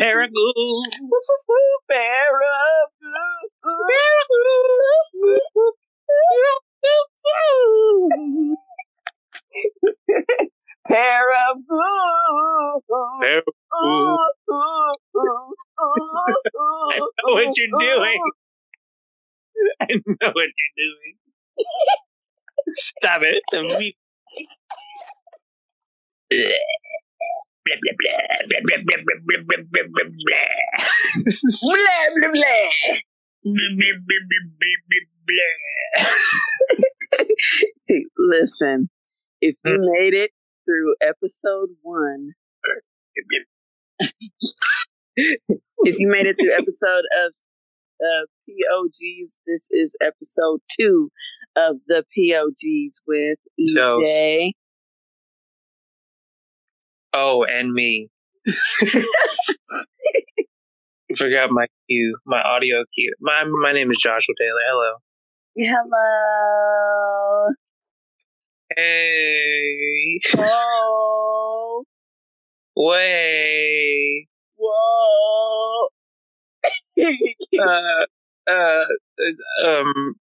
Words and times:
Paragoon. 0.00 0.90
Pair 13.20 13.38
of 13.38 13.44
goo. 13.80 14.18
I 15.78 16.98
know 16.98 17.34
what 17.34 17.56
you're 17.56 17.78
doing. 17.78 18.20
I 19.80 19.86
know 20.06 20.32
what 20.32 20.50
you're 20.58 20.76
doing. 20.76 21.14
stab 22.68 23.22
it, 23.22 23.42
and 23.52 23.66
we. 23.78 23.96
Listen, 38.18 38.90
if 39.40 39.56
you 39.64 39.72
mm. 39.72 39.78
made 39.80 40.14
it 40.14 40.32
through 40.66 40.94
episode 41.00 41.70
one, 41.82 42.32
if 44.78 45.98
you 45.98 46.08
made 46.08 46.26
it 46.26 46.36
through 46.38 46.52
episode 46.52 47.04
of 47.24 47.34
uh, 48.00 48.26
POGs, 48.48 49.38
this 49.46 49.68
is 49.70 49.96
episode 50.00 50.60
two 50.70 51.10
of 51.58 51.76
the 51.86 52.04
POGs 52.16 53.02
with 53.06 53.38
EJ. 53.58 54.52
Oh, 57.12 57.44
and 57.44 57.72
me. 57.72 58.08
Forgot 61.16 61.50
my 61.50 61.66
cue, 61.88 62.18
my 62.26 62.40
audio 62.40 62.84
cue. 62.94 63.14
My 63.20 63.44
my 63.62 63.72
name 63.72 63.90
is 63.90 63.98
Joshua 63.98 64.34
Taylor. 64.38 64.60
Hello. 64.68 64.98
Hello. 65.56 67.54
Hey. 68.76 70.18
Whoa. 70.36 71.82
Way. 72.76 74.28
Whoa. 74.56 75.88
Uh. 77.58 78.04
Uh. 78.48 78.84
Um. 79.64 80.14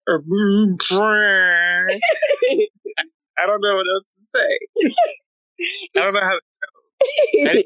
I 3.36 3.46
don't 3.46 3.60
know 3.60 3.76
what 3.76 3.86
else 3.92 4.04
to 4.04 4.22
say. 4.34 4.58
I 5.96 6.02
don't 6.02 6.14
know 6.14 6.20
how. 6.20 6.30
to. 6.30 6.40
I 7.48 7.64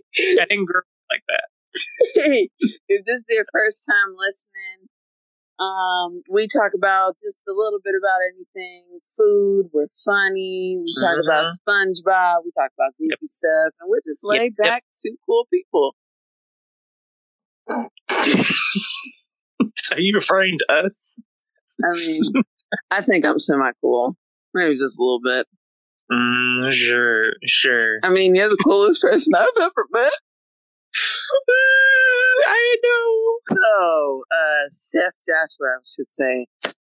didn't 0.48 0.64
grow 0.66 0.80
up 0.80 0.84
like 1.10 1.22
that. 1.28 1.48
if 2.88 3.04
this 3.04 3.16
is 3.20 3.24
your 3.28 3.44
first 3.52 3.86
time 3.86 4.14
listening, 4.16 4.88
um, 5.60 6.22
we 6.30 6.46
talk 6.48 6.72
about 6.74 7.16
just 7.22 7.38
a 7.48 7.52
little 7.52 7.80
bit 7.84 7.94
about 7.98 8.18
anything 8.34 9.00
food. 9.16 9.70
We're 9.72 9.88
funny. 10.04 10.78
We 10.80 10.94
talk 11.02 11.18
about 11.22 11.52
SpongeBob. 11.62 12.44
We 12.44 12.52
talk 12.56 12.70
about 12.78 12.94
goofy 12.98 13.26
stuff, 13.26 13.74
and 13.80 13.88
we're 13.90 14.00
just 14.04 14.24
Mm-hmm. 14.24 14.34
Yep, 14.34 14.40
laid 14.40 14.52
yep. 14.58 14.66
back, 14.66 14.84
two 15.04 15.16
cool 15.26 15.46
people. 15.52 15.94
Are 19.92 20.00
you 20.00 20.12
referring 20.14 20.58
to 20.58 20.74
us? 20.74 21.16
I 21.82 21.94
mean, 21.96 22.22
I 22.90 23.00
think 23.02 23.24
I'm 23.24 23.38
semi 23.38 23.70
cool. 23.80 24.16
Maybe 24.54 24.72
just 24.74 24.98
a 24.98 25.02
little 25.02 25.20
bit. 25.24 25.46
Mm, 26.10 26.72
sure, 26.72 27.32
sure. 27.46 27.98
I 28.02 28.08
mean, 28.10 28.34
you're 28.34 28.48
the 28.48 28.56
coolest 28.64 29.02
person 29.08 29.34
I've 29.34 29.48
ever 29.60 29.86
met. 29.92 30.12
I 32.46 32.76
know. 32.82 33.38
So, 33.50 34.22
uh, 34.30 34.68
Chef 34.92 35.12
Joshua, 35.26 35.76
I 35.76 35.80
should 35.84 36.06
say, 36.10 36.46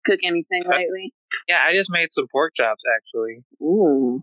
cook 0.05 0.21
anything 0.23 0.63
lately? 0.69 1.13
Yeah, 1.49 1.61
I 1.67 1.73
just 1.75 1.91
made 1.91 2.13
some 2.13 2.27
pork 2.31 2.53
chops 2.57 2.83
actually. 2.97 3.45
Ooh. 3.63 4.23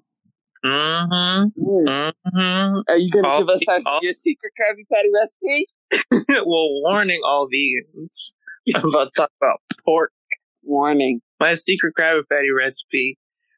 Mm-hmm. 0.63 1.61
Ooh. 1.61 1.85
Mm-hmm. 1.85 2.79
Are 2.87 2.97
you 2.97 3.11
gonna 3.11 3.27
All 3.27 3.39
give 3.41 3.49
us 3.49 3.61
our, 3.67 3.79
all- 3.85 3.99
your 4.01 4.13
secret 4.13 4.53
Krabby 4.59 4.83
Patty 4.93 5.09
recipe? 5.13 5.67
well, 6.45 6.69
warning 6.81 7.21
all 7.25 7.47
vegans. 7.47 8.33
I'm 8.75 8.89
about 8.89 9.11
to 9.13 9.21
talk 9.21 9.31
about 9.41 9.61
pork. 9.85 10.11
Warning. 10.65 11.19
My 11.41 11.55
secret 11.55 11.93
Krabby 11.99 12.21
Patty 12.31 12.49
recipe 12.49 13.17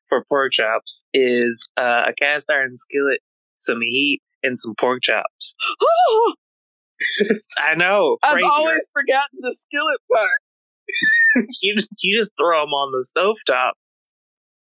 for 0.10 0.26
pork 0.28 0.54
chops 0.54 1.04
is 1.14 1.68
uh, 1.78 2.06
a 2.08 2.14
cast 2.14 2.50
iron 2.50 2.76
skillet, 2.76 3.20
some 3.58 3.82
heat, 3.82 4.22
and 4.42 4.58
some 4.58 4.74
pork 4.80 5.04
chops. 5.04 5.56
I 7.60 7.76
know. 7.76 8.18
I've 8.24 8.44
always 8.44 8.90
forgotten 8.94 9.40
the 9.40 9.56
skillet 9.68 10.00
part. 10.12 11.46
you 11.62 11.76
just, 11.76 11.90
you 12.02 12.18
just 12.18 12.32
throw 12.40 12.62
them 12.62 12.70
on 12.70 12.92
the 12.92 13.06
stovetop. 13.16 13.72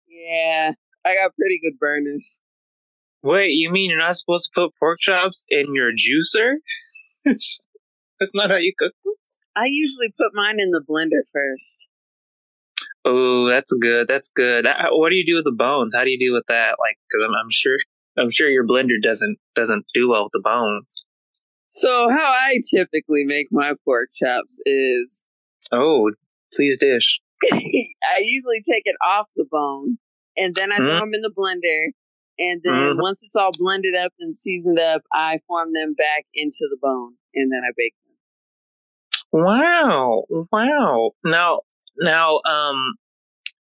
Yeah, 0.07 0.73
I 1.05 1.15
got 1.15 1.35
pretty 1.35 1.59
good 1.63 1.79
burners. 1.79 2.41
Wait, 3.23 3.49
you 3.49 3.71
mean 3.71 3.89
you're 3.89 3.99
not 3.99 4.17
supposed 4.17 4.45
to 4.45 4.61
put 4.61 4.73
pork 4.79 4.99
chops 4.99 5.45
in 5.49 5.73
your 5.73 5.91
juicer? 5.91 6.55
That's 7.25 8.33
not 8.33 8.49
how 8.51 8.57
you 8.57 8.73
cook 8.77 8.93
them. 9.03 9.13
I 9.57 9.65
usually 9.67 10.13
put 10.15 10.31
mine 10.33 10.59
in 10.59 10.69
the 10.71 10.83
blender 10.87 11.23
first. 11.33 11.89
Oh, 13.03 13.47
that's 13.49 13.73
good. 13.81 14.07
That's 14.07 14.29
good. 14.35 14.67
What 14.91 15.09
do 15.09 15.15
you 15.15 15.25
do 15.25 15.35
with 15.35 15.45
the 15.45 15.51
bones? 15.51 15.93
How 15.95 16.03
do 16.03 16.11
you 16.11 16.19
deal 16.19 16.33
with 16.33 16.45
that? 16.47 16.75
Like, 16.79 16.97
because 17.09 17.25
I'm, 17.25 17.33
I'm 17.33 17.49
sure, 17.49 17.77
I'm 18.17 18.29
sure 18.29 18.49
your 18.49 18.65
blender 18.67 19.01
doesn't 19.01 19.37
doesn't 19.55 19.85
do 19.93 20.09
well 20.09 20.25
with 20.25 20.33
the 20.33 20.41
bones. 20.43 21.05
So 21.69 22.09
how 22.09 22.31
I 22.31 22.59
typically 22.73 23.23
make 23.25 23.47
my 23.51 23.73
pork 23.83 24.09
chops 24.13 24.59
is 24.65 25.25
Oh, 25.71 26.11
please 26.53 26.77
dish. 26.79 27.19
I 27.51 28.21
usually 28.23 28.61
take 28.69 28.83
it 28.85 28.95
off 29.05 29.27
the 29.35 29.45
bone 29.49 29.97
and 30.37 30.55
then 30.55 30.71
I 30.71 30.77
throw 30.77 30.85
Mhm. 30.85 30.99
them 30.99 31.13
in 31.13 31.21
the 31.21 31.33
blender. 31.35 31.91
And 32.39 32.61
then 32.63 32.97
Mhm. 32.97 33.01
once 33.01 33.21
it's 33.23 33.35
all 33.35 33.51
blended 33.57 33.95
up 33.95 34.13
and 34.19 34.35
seasoned 34.35 34.79
up, 34.79 35.01
I 35.13 35.39
form 35.47 35.73
them 35.73 35.93
back 35.95 36.25
into 36.33 36.67
the 36.69 36.77
bone 36.81 37.15
and 37.33 37.51
then 37.51 37.63
I 37.63 37.71
bake 37.75 37.95
them. 38.05 38.06
Wow, 39.37 40.23
wow. 40.51 41.11
Now, 41.23 41.59
now, 41.99 42.39
um, 42.49 42.95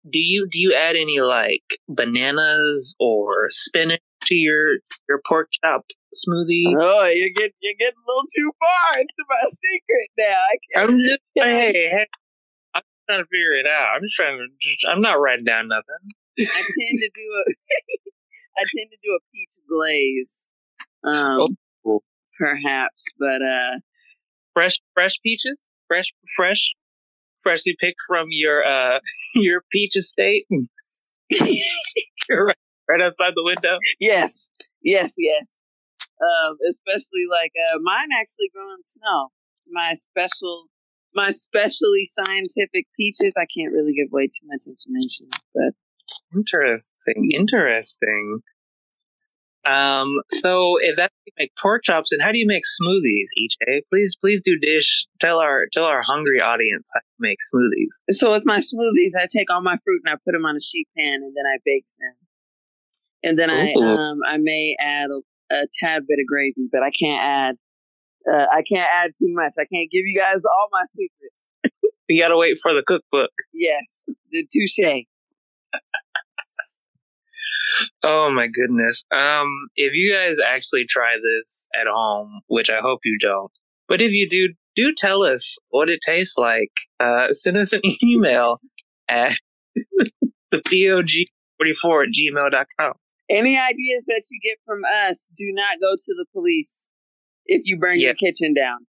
do 0.08 0.18
you 0.18 0.48
do 0.50 0.58
you 0.58 0.72
add 0.74 0.96
any 0.96 1.20
like 1.20 1.78
bananas 1.86 2.94
or 2.98 3.48
spinach 3.50 4.00
to 4.22 4.34
your 4.34 4.76
your 5.06 5.20
pork 5.28 5.48
chop 5.62 5.82
smoothie? 6.14 6.74
Oh, 6.80 7.06
you 7.12 7.30
get 7.34 7.52
you 7.60 7.74
get 7.78 7.92
a 7.92 8.02
little 8.08 8.28
too 8.38 8.50
far 8.58 9.00
into 9.00 9.12
my 9.28 9.50
secret 9.64 10.08
now. 10.18 10.24
I 10.24 10.56
can't. 10.72 10.90
I'm 10.90 10.98
just 10.98 11.22
hey, 11.34 11.72
hey, 11.90 12.06
I'm 12.74 12.82
trying 13.06 13.22
to 13.22 13.26
figure 13.30 13.52
it 13.52 13.66
out. 13.66 13.96
I'm 13.96 14.02
just 14.02 14.14
trying 14.16 14.38
to. 14.38 14.46
Just, 14.62 14.86
I'm 14.90 15.02
not 15.02 15.20
writing 15.20 15.44
down 15.44 15.68
nothing. 15.68 16.10
I 16.40 16.44
tend 16.44 16.98
to 17.00 17.10
do 17.14 17.20
a 17.20 17.52
I 18.58 18.64
tend 18.74 18.90
to 18.92 18.98
do 19.04 19.10
a 19.14 19.20
peach 19.34 19.60
glaze. 19.68 20.50
Um 21.04 21.56
Oh. 21.86 22.00
perhaps, 22.38 23.04
but 23.18 23.42
uh 23.42 23.80
fresh 24.54 24.80
fresh 24.94 25.20
peaches 25.22 25.65
fresh 25.86 26.06
fresh 26.36 26.72
freshly 27.42 27.76
picked 27.78 28.00
from 28.06 28.26
your 28.30 28.64
uh 28.66 28.98
your 29.34 29.62
peach 29.70 29.96
estate 29.96 30.46
You're 31.30 32.46
right, 32.46 32.56
right 32.88 33.02
outside 33.02 33.32
the 33.34 33.44
window 33.44 33.78
yes. 34.00 34.50
Yes, 34.82 35.12
yes. 35.18 35.46
Um 36.20 36.56
especially 36.70 37.26
like 37.30 37.52
uh 37.58 37.78
mine 37.82 38.08
actually 38.18 38.50
grow 38.54 38.72
in 38.74 38.82
snow. 38.82 39.28
My 39.68 39.94
special 39.94 40.66
my 41.14 41.30
specially 41.30 42.04
scientific 42.04 42.86
peaches, 42.96 43.32
I 43.36 43.46
can't 43.46 43.72
really 43.72 43.94
give 43.94 44.08
away 44.12 44.26
too 44.26 44.46
much 44.46 44.66
information, 44.68 45.28
but 45.54 45.72
interesting 46.34 47.30
interesting 47.34 48.42
um 49.68 50.08
so 50.32 50.76
if 50.80 50.96
that's 50.96 51.12
how 51.12 51.22
you 51.26 51.32
make 51.38 51.52
pork 51.60 51.82
chops 51.84 52.10
then 52.10 52.20
how 52.20 52.32
do 52.32 52.38
you 52.38 52.46
make 52.46 52.62
smoothies 52.80 53.28
EJ? 53.38 53.80
please 53.90 54.16
please 54.20 54.40
do 54.42 54.58
dish 54.58 55.06
tell 55.20 55.38
our 55.38 55.66
tell 55.72 55.84
our 55.84 56.02
hungry 56.02 56.40
audience 56.40 56.90
how 56.94 57.00
to 57.00 57.04
make 57.18 57.38
smoothies 57.54 58.00
so 58.10 58.30
with 58.30 58.44
my 58.46 58.58
smoothies, 58.58 59.12
I 59.18 59.26
take 59.30 59.50
all 59.50 59.62
my 59.62 59.76
fruit 59.84 60.02
and 60.04 60.12
I 60.12 60.16
put 60.24 60.32
them 60.32 60.44
on 60.44 60.56
a 60.56 60.60
sheet 60.60 60.88
pan 60.96 61.22
and 61.22 61.36
then 61.36 61.44
I 61.46 61.58
bake 61.64 61.86
them. 61.98 62.14
And 63.22 63.38
then 63.38 63.50
I 63.50 63.72
um 63.72 64.20
I 64.26 64.38
may 64.38 64.76
add 64.78 65.10
a, 65.10 65.20
a 65.54 65.66
tad 65.80 66.04
bit 66.06 66.18
of 66.20 66.26
gravy, 66.26 66.68
but 66.70 66.82
I 66.82 66.90
can't 66.90 67.22
add 67.22 67.56
uh, 68.30 68.46
I 68.52 68.62
can't 68.62 68.88
add 68.92 69.12
too 69.18 69.32
much. 69.34 69.52
I 69.58 69.66
can't 69.72 69.90
give 69.90 70.02
you 70.04 70.18
guys 70.18 70.40
all 70.44 70.68
my 70.72 70.82
secrets. 70.96 71.82
you 72.08 72.22
gotta 72.22 72.38
wait 72.38 72.58
for 72.62 72.74
the 72.74 72.82
cookbook 72.82 73.30
Yes, 73.52 74.08
the 74.30 74.46
touche. 74.52 75.04
Oh 78.02 78.30
my 78.30 78.46
goodness. 78.48 79.02
Um, 79.12 79.48
if 79.76 79.92
you 79.94 80.12
guys 80.14 80.36
actually 80.46 80.84
try 80.88 81.16
this 81.22 81.68
at 81.74 81.86
home, 81.92 82.40
which 82.46 82.70
I 82.70 82.78
hope 82.80 83.00
you 83.04 83.18
don't, 83.20 83.50
but 83.88 84.00
if 84.00 84.12
you 84.12 84.28
do, 84.28 84.54
do 84.74 84.92
tell 84.96 85.22
us 85.22 85.58
what 85.68 85.88
it 85.88 86.00
tastes 86.04 86.36
like. 86.38 86.70
Uh, 87.00 87.32
send 87.32 87.56
us 87.56 87.72
an 87.72 87.80
email 88.02 88.60
at 89.08 89.36
the 90.50 90.62
POG 90.68 91.26
44 91.58 92.02
at 92.04 92.08
gmail.com. 92.10 92.92
Any 93.28 93.58
ideas 93.58 94.04
that 94.06 94.22
you 94.30 94.38
get 94.44 94.58
from 94.64 94.80
us, 95.08 95.26
do 95.36 95.46
not 95.52 95.80
go 95.80 95.94
to 95.94 96.14
the 96.16 96.26
police 96.32 96.90
if 97.46 97.62
you 97.64 97.76
burn 97.78 97.98
Yeah. 97.98 98.06
your 98.06 98.14
kitchen 98.14 98.54
down. 98.54 98.86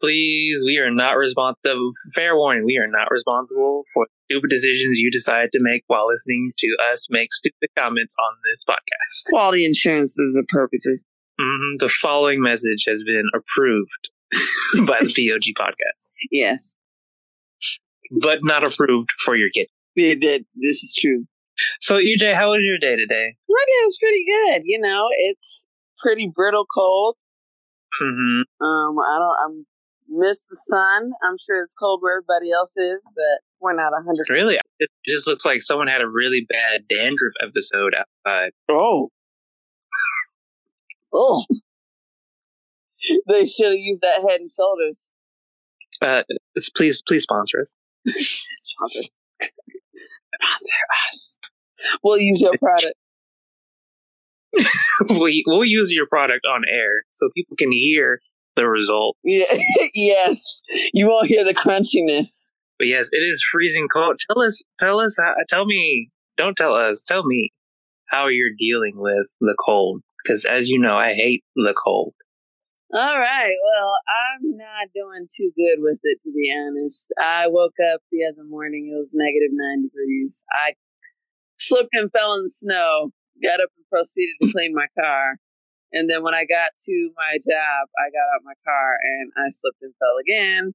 Please, 0.00 0.62
we 0.64 0.78
are 0.78 0.90
not 0.90 1.12
responsible. 1.12 1.90
Fair 2.14 2.34
warning, 2.36 2.64
we 2.64 2.76
are 2.78 2.88
not 2.88 3.10
responsible 3.10 3.84
for 3.94 4.06
stupid 4.32 4.50
decisions 4.50 4.98
you 4.98 5.10
decide 5.10 5.50
to 5.52 5.58
make 5.60 5.84
while 5.86 6.08
listening 6.08 6.52
to 6.58 6.76
us 6.90 7.06
make 7.10 7.32
stupid 7.32 7.68
comments 7.78 8.14
on 8.18 8.34
this 8.50 8.64
podcast. 8.68 9.28
Quality 9.30 9.64
insurance 9.64 10.18
is 10.18 10.32
the 10.34 10.44
purposes. 10.48 11.04
Mhm, 11.40 11.78
The 11.78 11.88
following 11.88 12.40
message 12.42 12.84
has 12.86 13.02
been 13.04 13.24
approved 13.34 14.10
by 14.86 14.98
the 15.00 15.12
POG 15.16 15.54
podcast, 15.58 16.12
Yes, 16.30 16.74
but 18.10 18.40
not 18.42 18.66
approved 18.66 19.10
for 19.24 19.36
your 19.36 19.48
kid. 19.54 19.68
This 19.96 20.82
is 20.82 20.96
true. 20.98 21.26
So, 21.80 21.98
EJ, 21.98 22.34
how 22.34 22.50
was 22.50 22.62
your 22.64 22.78
day 22.78 22.96
today? 22.96 23.34
My 23.48 23.64
day 23.66 23.84
was 23.84 23.98
pretty 24.00 24.24
good. 24.24 24.62
You 24.64 24.80
know, 24.80 25.08
it's 25.18 25.66
pretty 26.02 26.30
brittle 26.34 26.64
cold. 26.74 27.16
hmm 28.00 28.40
Um, 28.60 28.98
I 28.98 29.18
don't. 29.18 29.36
I'm 29.44 29.66
miss 30.08 30.46
the 30.46 30.56
sun. 30.56 31.12
I'm 31.22 31.36
sure 31.38 31.60
it's 31.62 31.74
cold 31.74 32.00
where 32.02 32.16
everybody 32.18 32.50
else 32.52 32.76
is, 32.76 33.02
but 33.14 33.40
we're 33.62 33.74
not 33.74 33.92
a 33.92 34.02
hundred. 34.04 34.28
Really? 34.28 34.58
It 34.78 34.90
just 35.06 35.26
looks 35.26 35.44
like 35.44 35.62
someone 35.62 35.86
had 35.86 36.02
a 36.02 36.08
really 36.08 36.44
bad 36.48 36.88
dandruff 36.88 37.32
episode 37.40 37.94
outside. 37.94 38.52
Oh, 38.68 39.10
oh. 41.12 41.44
they 43.28 43.46
should 43.46 43.72
have 43.72 43.78
used 43.78 44.02
that 44.02 44.24
Head 44.28 44.40
and 44.40 44.50
Shoulders. 44.50 45.12
Uh, 46.00 46.22
please, 46.76 47.02
please 47.06 47.22
sponsor 47.22 47.60
us. 47.60 47.76
Sponsor 48.08 49.08
Sponsor 50.42 50.76
us. 51.08 51.38
We'll 52.02 52.18
use 52.18 52.40
your 52.40 52.54
product. 52.58 52.94
we, 55.20 55.42
we'll 55.46 55.64
use 55.64 55.90
your 55.90 56.06
product 56.06 56.44
on 56.46 56.62
air 56.70 57.02
so 57.12 57.28
people 57.34 57.56
can 57.56 57.72
hear 57.72 58.20
the 58.56 58.66
result. 58.66 59.16
Yeah. 59.24 59.44
yes. 59.94 60.62
You 60.92 61.08
won't 61.08 61.28
hear 61.28 61.44
the 61.44 61.54
crunchiness. 61.54 62.51
But 62.82 62.88
yes, 62.88 63.10
it 63.12 63.22
is 63.22 63.40
freezing 63.52 63.86
cold. 63.86 64.18
Tell 64.26 64.42
us, 64.42 64.60
tell 64.80 64.98
us, 64.98 65.16
uh, 65.16 65.34
tell 65.48 65.66
me, 65.66 66.10
don't 66.36 66.56
tell 66.56 66.74
us, 66.74 67.04
tell 67.04 67.22
me 67.24 67.52
how 68.10 68.26
you're 68.26 68.56
dealing 68.58 68.94
with 68.96 69.28
the 69.40 69.54
cold. 69.64 70.02
Because 70.18 70.44
as 70.44 70.68
you 70.68 70.80
know, 70.80 70.98
I 70.98 71.14
hate 71.14 71.44
the 71.54 71.74
cold. 71.80 72.12
All 72.92 73.20
right. 73.20 73.54
Well, 73.62 73.94
I'm 74.34 74.56
not 74.56 74.88
doing 74.96 75.28
too 75.32 75.52
good 75.56 75.78
with 75.78 76.00
it, 76.02 76.18
to 76.24 76.32
be 76.32 76.52
honest. 76.52 77.14
I 77.22 77.46
woke 77.46 77.76
up 77.92 78.00
the 78.10 78.26
other 78.26 78.42
morning. 78.42 78.90
It 78.92 78.98
was 78.98 79.14
negative 79.14 79.50
nine 79.52 79.82
degrees. 79.82 80.44
I 80.50 80.72
slipped 81.60 81.94
and 81.94 82.10
fell 82.10 82.34
in 82.34 82.42
the 82.42 82.50
snow, 82.50 83.12
got 83.44 83.60
up 83.60 83.70
and 83.76 83.86
proceeded 83.92 84.34
to 84.42 84.52
clean 84.52 84.74
my 84.74 84.86
car. 85.00 85.36
And 85.92 86.10
then 86.10 86.24
when 86.24 86.34
I 86.34 86.46
got 86.46 86.70
to 86.86 87.10
my 87.16 87.34
job, 87.48 87.88
I 88.04 88.10
got 88.10 88.34
out 88.34 88.42
my 88.42 88.54
car 88.66 88.96
and 89.00 89.30
I 89.36 89.50
slipped 89.50 89.82
and 89.82 89.94
fell 90.00 90.16
again. 90.18 90.72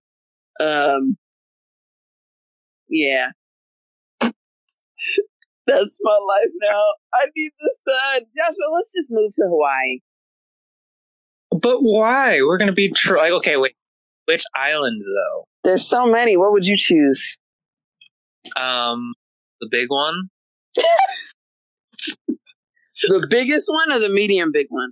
Um, 0.61 1.17
yeah. 2.89 3.29
That's 5.67 5.99
my 6.01 6.17
life 6.27 6.51
now. 6.61 6.81
I 7.13 7.25
need 7.35 7.51
the 7.59 7.75
sun. 7.87 8.21
Joshua, 8.35 8.73
let's 8.73 8.93
just 8.93 9.09
move 9.11 9.31
to 9.35 9.43
Hawaii. 9.47 9.99
But 11.51 11.79
why? 11.81 12.41
We're 12.41 12.57
gonna 12.57 12.71
be 12.71 12.89
tr- 12.89 13.17
like, 13.17 13.31
okay, 13.33 13.57
wait, 13.57 13.75
which 14.25 14.43
island 14.55 15.01
though? 15.01 15.45
There's 15.63 15.85
so 15.85 16.05
many. 16.05 16.37
What 16.37 16.53
would 16.53 16.65
you 16.65 16.77
choose? 16.77 17.37
Um, 18.55 19.13
the 19.59 19.67
big 19.69 19.89
one. 19.89 20.29
The 23.03 23.27
biggest 23.29 23.69
one 23.69 23.95
or 23.95 23.99
the 23.99 24.09
medium 24.09 24.51
big 24.51 24.67
one? 24.69 24.91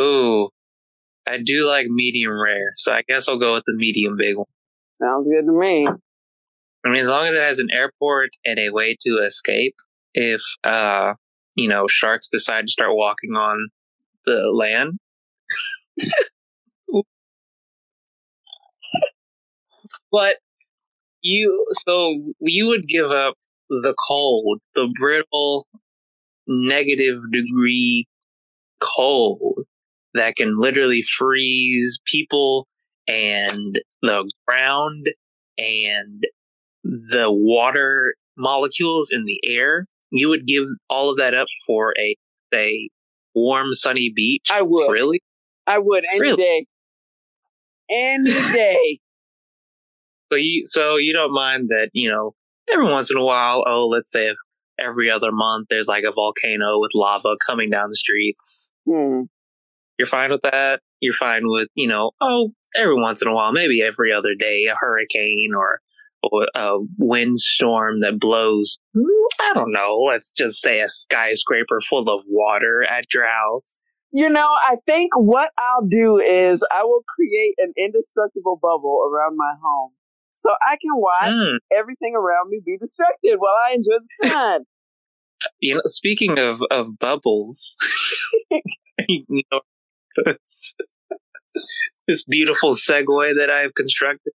Ooh, 0.00 0.48
I 1.26 1.38
do 1.38 1.68
like 1.68 1.86
medium 1.86 2.32
rare, 2.32 2.74
so 2.76 2.92
I 2.92 3.02
guess 3.06 3.28
I'll 3.28 3.38
go 3.38 3.54
with 3.54 3.62
the 3.64 3.74
medium 3.74 4.16
big 4.16 4.36
one. 4.36 4.46
Sounds 5.00 5.28
good 5.28 5.46
to 5.46 5.52
me. 5.52 5.86
I 6.86 6.88
mean, 6.88 7.02
as 7.02 7.08
long 7.08 7.26
as 7.26 7.34
it 7.34 7.42
has 7.42 7.58
an 7.58 7.66
airport 7.72 8.30
and 8.44 8.60
a 8.60 8.70
way 8.70 8.96
to 9.04 9.18
escape, 9.18 9.74
if 10.14 10.40
uh, 10.62 11.14
you 11.56 11.68
know, 11.68 11.88
sharks 11.88 12.28
decide 12.28 12.66
to 12.66 12.70
start 12.70 12.94
walking 12.94 13.34
on 13.34 13.70
the 14.24 14.52
land. 14.54 14.98
but 20.12 20.36
you, 21.22 21.66
so 21.72 22.34
you 22.38 22.68
would 22.68 22.86
give 22.86 23.10
up 23.10 23.34
the 23.68 23.94
cold, 24.06 24.60
the 24.76 24.88
brittle, 24.98 25.66
negative 26.46 27.20
degree 27.32 28.06
cold 28.80 29.64
that 30.14 30.36
can 30.36 30.54
literally 30.54 31.02
freeze 31.02 31.98
people 32.06 32.68
and 33.08 33.80
the 34.02 34.30
ground 34.46 35.06
and 35.58 36.24
the 37.10 37.26
water 37.30 38.14
molecules 38.36 39.10
in 39.10 39.24
the 39.24 39.40
air. 39.44 39.86
You 40.10 40.28
would 40.28 40.46
give 40.46 40.64
all 40.88 41.10
of 41.10 41.16
that 41.18 41.34
up 41.34 41.48
for 41.66 41.94
a 41.98 42.16
a 42.54 42.88
warm 43.34 43.74
sunny 43.74 44.10
beach. 44.14 44.46
I 44.50 44.62
would. 44.62 44.90
Really? 44.90 45.20
I 45.66 45.78
would 45.78 46.04
any 46.10 46.20
Really? 46.20 46.42
day. 46.42 46.66
Any 47.90 48.30
day. 48.52 48.98
So 50.32 50.36
you 50.36 50.62
so 50.64 50.96
you 50.96 51.12
don't 51.12 51.32
mind 51.32 51.68
that, 51.68 51.90
you 51.92 52.10
know, 52.10 52.34
every 52.72 52.88
once 52.90 53.10
in 53.10 53.16
a 53.16 53.24
while, 53.24 53.64
oh, 53.66 53.88
let's 53.88 54.10
say 54.12 54.26
if 54.28 54.36
every 54.78 55.10
other 55.10 55.32
month 55.32 55.66
there's 55.70 55.86
like 55.86 56.04
a 56.04 56.12
volcano 56.12 56.78
with 56.78 56.92
lava 56.94 57.36
coming 57.46 57.70
down 57.70 57.90
the 57.90 57.96
streets. 57.96 58.72
Hmm. 58.86 59.22
You're 59.98 60.08
fine 60.08 60.30
with 60.30 60.42
that? 60.42 60.80
You're 61.00 61.14
fine 61.14 61.42
with, 61.44 61.68
you 61.74 61.88
know, 61.88 62.10
oh, 62.20 62.50
every 62.76 62.94
once 63.00 63.22
in 63.22 63.28
a 63.28 63.34
while, 63.34 63.52
maybe 63.52 63.82
every 63.82 64.12
other 64.12 64.34
day, 64.38 64.66
a 64.66 64.74
hurricane 64.78 65.52
or 65.56 65.80
a 66.54 66.78
windstorm 66.98 68.00
that 68.00 68.18
blows, 68.18 68.78
mm, 68.96 69.04
I 69.40 69.52
don't 69.54 69.72
know, 69.72 70.02
let's 70.06 70.30
just 70.30 70.60
say 70.60 70.80
a 70.80 70.88
skyscraper 70.88 71.80
full 71.80 72.08
of 72.08 72.24
water 72.28 72.84
at 72.84 73.12
your 73.12 73.26
house. 73.26 73.82
You 74.12 74.30
know, 74.30 74.48
I 74.68 74.76
think 74.86 75.10
what 75.16 75.50
I'll 75.58 75.86
do 75.86 76.16
is 76.16 76.64
I 76.72 76.84
will 76.84 77.02
create 77.08 77.54
an 77.58 77.72
indestructible 77.76 78.58
bubble 78.62 79.00
around 79.12 79.36
my 79.36 79.54
home. 79.62 79.90
So 80.32 80.50
I 80.66 80.76
can 80.76 80.92
watch 80.94 81.32
Mm, 81.32 81.58
everything 81.72 82.14
around 82.14 82.50
me 82.50 82.60
be 82.64 82.78
destructed 82.78 83.38
while 83.38 83.54
I 83.68 83.72
enjoy 83.74 83.98
the 83.98 84.28
sun. 84.28 84.64
you 85.60 85.74
know, 85.74 85.80
speaking 85.86 86.38
of, 86.38 86.62
of 86.70 86.98
bubbles, 86.98 87.76
you 89.08 89.42
know, 89.52 89.60
this, 90.24 90.74
this 92.06 92.24
beautiful 92.24 92.72
segue 92.72 93.34
that 93.36 93.50
I've 93.50 93.74
constructed. 93.74 94.32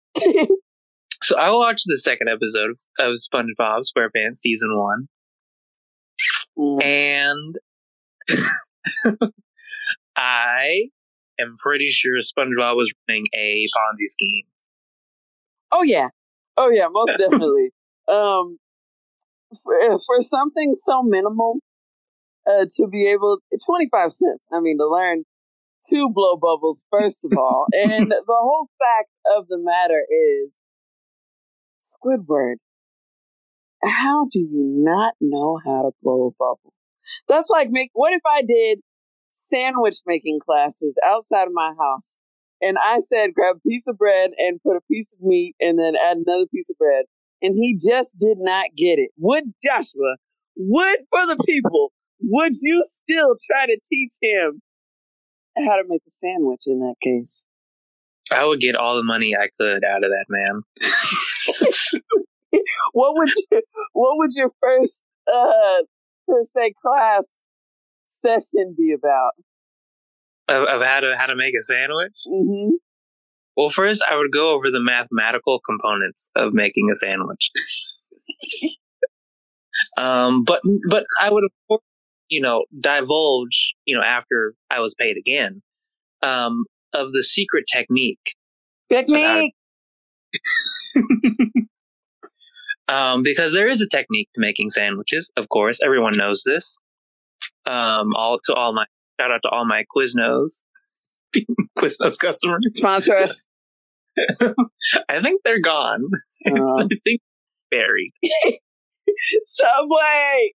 So 1.23 1.37
I 1.37 1.51
watched 1.51 1.83
the 1.87 1.97
second 1.97 2.29
episode 2.29 2.71
of, 2.99 3.13
SpongeBob 3.13 3.81
SquarePants 3.95 4.37
season 4.37 4.77
one, 4.77 5.07
Mm. 6.57 6.83
and 6.83 7.55
I 10.17 10.89
am 11.39 11.55
pretty 11.61 11.89
sure 11.89 12.17
SpongeBob 12.17 12.75
was 12.75 12.91
running 13.07 13.27
a 13.33 13.67
Ponzi 13.75 14.05
scheme. 14.05 14.43
Oh 15.71 15.83
yeah. 15.83 16.09
Oh 16.57 16.69
yeah, 16.69 16.87
most 16.91 17.07
definitely. 17.17 17.71
um 18.07 18.57
for, 19.63 19.97
for 20.05 20.21
something 20.21 20.73
so 20.75 21.01
minimal, 21.03 21.59
uh 22.47 22.65
to 22.77 22.87
be 22.87 23.07
able 23.07 23.39
twenty 23.65 23.87
five 23.89 24.11
cents. 24.11 24.41
I 24.51 24.59
mean 24.59 24.77
to 24.77 24.87
learn 24.87 25.23
to 25.89 26.09
blow 26.13 26.35
bubbles, 26.37 26.85
first 26.91 27.23
of 27.23 27.31
all. 27.37 27.67
and 27.73 28.11
the 28.11 28.23
whole 28.27 28.67
fact 28.79 29.09
of 29.37 29.47
the 29.47 29.57
matter 29.59 30.03
is 30.09 30.49
Squidward, 31.91 32.55
how 33.83 34.27
do 34.31 34.39
you 34.39 34.63
not 34.77 35.15
know 35.19 35.59
how 35.63 35.83
to 35.83 35.91
blow 36.01 36.27
a 36.27 36.31
bubble? 36.31 36.73
That's 37.27 37.49
like 37.49 37.69
make 37.71 37.89
what 37.93 38.13
if 38.13 38.21
I 38.25 38.41
did 38.41 38.79
sandwich 39.31 39.97
making 40.05 40.39
classes 40.39 40.95
outside 41.05 41.47
of 41.47 41.53
my 41.53 41.73
house 41.79 42.17
and 42.61 42.77
I 42.77 42.99
said 42.99 43.33
grab 43.33 43.57
a 43.57 43.69
piece 43.69 43.87
of 43.87 43.97
bread 43.97 44.31
and 44.37 44.61
put 44.61 44.75
a 44.75 44.81
piece 44.91 45.13
of 45.13 45.25
meat 45.25 45.55
and 45.59 45.79
then 45.79 45.95
add 45.95 46.17
another 46.17 46.45
piece 46.53 46.69
of 46.69 46.77
bread 46.77 47.05
and 47.41 47.55
he 47.55 47.75
just 47.75 48.19
did 48.19 48.37
not 48.39 48.67
get 48.77 48.99
it. 48.99 49.11
Would 49.17 49.45
Joshua, 49.63 50.17
would 50.55 50.99
for 51.09 51.25
the 51.25 51.43
people, 51.47 51.91
would 52.21 52.53
you 52.61 52.83
still 52.85 53.35
try 53.49 53.65
to 53.65 53.79
teach 53.91 54.13
him 54.21 54.61
how 55.57 55.77
to 55.77 55.83
make 55.87 56.01
a 56.07 56.11
sandwich 56.11 56.61
in 56.67 56.79
that 56.79 56.95
case? 57.01 57.45
I 58.33 58.45
would 58.45 58.59
get 58.59 58.75
all 58.75 58.95
the 58.95 59.03
money 59.03 59.35
I 59.35 59.49
could 59.59 59.83
out 59.83 60.03
of 60.03 60.11
that 60.11 60.25
man. 60.29 60.61
What 62.93 63.15
would 63.15 63.29
you, 63.35 63.61
what 63.93 64.17
would 64.17 64.31
your 64.35 64.51
first 64.61 65.03
uh 65.31 65.83
per 66.27 66.43
se 66.43 66.73
class 66.81 67.23
session 68.07 68.75
be 68.77 68.91
about? 68.93 69.31
Of, 70.47 70.63
of 70.67 70.81
how 70.81 70.99
to 71.01 71.17
how 71.17 71.27
to 71.27 71.35
make 71.35 71.53
a 71.55 71.61
sandwich. 71.61 72.13
hmm 72.27 72.71
Well, 73.55 73.69
first 73.69 74.03
I 74.09 74.15
would 74.17 74.31
go 74.31 74.53
over 74.55 74.71
the 74.71 74.81
mathematical 74.81 75.59
components 75.59 76.29
of 76.35 76.53
making 76.53 76.89
a 76.91 76.95
sandwich. 76.95 77.51
Um, 79.97 80.43
but 80.43 80.61
but 80.89 81.05
I 81.19 81.29
would 81.31 81.43
of 81.43 81.51
course, 81.67 81.81
you 82.29 82.41
know, 82.41 82.65
divulge, 82.79 83.73
you 83.85 83.95
know, 83.95 84.03
after 84.03 84.53
I 84.69 84.79
was 84.79 84.95
paid 84.95 85.17
again, 85.17 85.61
um, 86.21 86.65
of 86.93 87.11
the 87.11 87.23
secret 87.23 87.65
technique. 87.71 88.35
Technique. 88.89 89.53
um, 92.87 93.23
because 93.23 93.53
there 93.53 93.67
is 93.67 93.81
a 93.81 93.87
technique 93.87 94.29
to 94.35 94.41
making 94.41 94.69
sandwiches. 94.69 95.31
Of 95.37 95.49
course, 95.49 95.79
everyone 95.83 96.13
knows 96.17 96.43
this. 96.45 96.79
Um, 97.65 98.13
all 98.15 98.39
to 98.45 98.53
all 98.53 98.73
my 98.73 98.85
shout 99.19 99.31
out 99.31 99.41
to 99.43 99.49
all 99.49 99.65
my 99.65 99.83
Quiznos, 99.95 100.63
Quiznos 101.77 102.17
customers. 102.19 102.67
Sponsor 102.73 103.15
us. 103.15 103.47
I 105.09 105.21
think 105.21 105.41
they're 105.43 105.61
gone. 105.61 106.03
Uh, 106.45 106.83
I 106.83 106.87
think 107.03 107.21
buried. 107.69 108.11
Subway. 109.45 110.51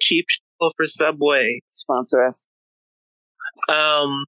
Cheap 0.00 0.26
for 0.58 0.86
Subway. 0.86 1.60
Sponsor 1.70 2.22
us. 2.22 2.48
Um, 3.68 4.24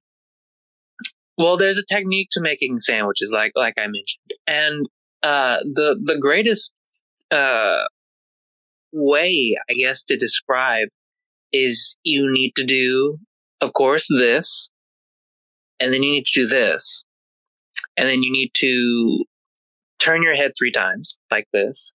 well, 1.37 1.57
there's 1.57 1.77
a 1.77 1.85
technique 1.85 2.29
to 2.31 2.41
making 2.41 2.79
sandwiches, 2.79 3.31
like 3.31 3.51
like 3.55 3.75
I 3.77 3.85
mentioned, 3.85 4.31
and 4.47 4.87
uh, 5.23 5.57
the 5.63 5.99
the 6.03 6.17
greatest 6.17 6.73
uh, 7.31 7.83
way, 8.91 9.55
I 9.69 9.73
guess, 9.73 10.03
to 10.05 10.17
describe 10.17 10.87
is 11.53 11.95
you 12.03 12.31
need 12.31 12.53
to 12.55 12.63
do, 12.63 13.19
of 13.61 13.73
course, 13.73 14.07
this, 14.09 14.69
and 15.79 15.93
then 15.93 16.03
you 16.03 16.11
need 16.11 16.25
to 16.25 16.41
do 16.41 16.47
this, 16.47 17.03
and 17.95 18.07
then 18.07 18.23
you 18.23 18.31
need 18.31 18.51
to 18.55 19.25
turn 19.99 20.23
your 20.23 20.35
head 20.35 20.53
three 20.57 20.71
times 20.71 21.19
like 21.31 21.45
this, 21.53 21.93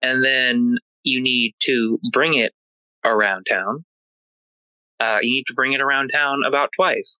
and 0.00 0.24
then 0.24 0.76
you 1.02 1.20
need 1.20 1.54
to 1.60 1.98
bring 2.10 2.34
it 2.34 2.52
around 3.04 3.46
town. 3.50 3.84
Uh, 5.04 5.18
you 5.20 5.30
need 5.30 5.44
to 5.46 5.54
bring 5.54 5.72
it 5.72 5.80
around 5.82 6.08
town 6.08 6.40
about 6.46 6.70
twice. 6.74 7.18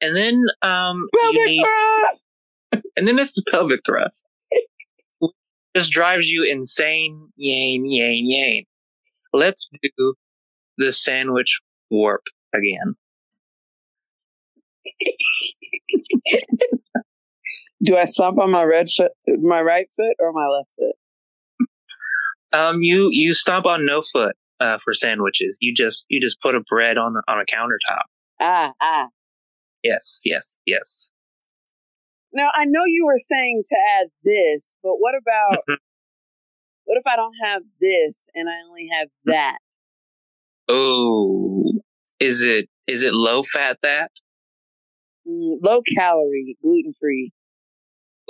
And 0.00 0.16
then 0.16 0.42
um, 0.62 1.06
Pelvic 1.14 1.46
need, 1.46 1.62
thrust. 1.62 2.24
and 2.96 3.06
then 3.06 3.18
it's 3.18 3.34
the 3.36 3.44
pelvic 3.48 3.80
thrust. 3.86 4.26
Just 5.76 5.92
drives 5.92 6.28
you 6.28 6.44
insane, 6.50 7.30
yain, 7.40 7.82
yain, 7.82 8.24
yain. 8.28 8.66
Let's 9.32 9.70
do 9.82 10.14
the 10.76 10.92
sandwich 10.92 11.60
warp 11.90 12.22
again. 12.52 12.96
Do 17.82 17.96
I 17.96 18.04
stomp 18.06 18.38
on 18.38 18.50
my 18.50 18.64
red 18.64 18.88
foot, 18.88 19.12
my 19.42 19.60
right 19.60 19.86
foot, 19.94 20.16
or 20.18 20.32
my 20.32 20.46
left 20.46 20.68
foot? 20.78 20.96
Um, 22.58 22.80
you 22.80 23.08
you 23.10 23.34
stomp 23.34 23.66
on 23.66 23.84
no 23.84 24.02
foot 24.02 24.36
uh, 24.64 24.78
for 24.82 24.94
sandwiches. 24.94 25.58
You 25.60 25.74
just 25.74 26.06
you 26.08 26.20
just 26.20 26.40
put 26.40 26.54
a 26.54 26.60
bread 26.60 26.96
on 26.96 27.14
on 27.28 27.38
a 27.38 27.44
countertop. 27.44 28.02
Ah, 28.40 28.72
ah. 28.80 29.06
Yes, 29.82 30.20
yes, 30.24 30.56
yes. 30.64 31.10
Now 32.32 32.48
I 32.54 32.64
know 32.64 32.84
you 32.86 33.04
were 33.06 33.18
saying 33.18 33.62
to 33.68 33.76
add 34.00 34.08
this, 34.24 34.74
but 34.82 34.94
what 34.98 35.14
about 35.14 35.64
what 36.84 36.98
if 36.98 37.06
I 37.06 37.16
don't 37.16 37.34
have 37.44 37.62
this 37.80 38.20
and 38.34 38.48
I 38.48 38.60
only 38.66 38.88
have 38.98 39.08
that? 39.26 39.58
Oh, 40.68 41.72
is 42.18 42.42
it 42.42 42.68
is 42.86 43.02
it 43.02 43.12
low 43.12 43.42
fat 43.42 43.78
that? 43.82 44.10
Mm, 45.28 45.58
low 45.62 45.82
calorie, 45.96 46.56
gluten 46.62 46.94
free. 46.98 47.32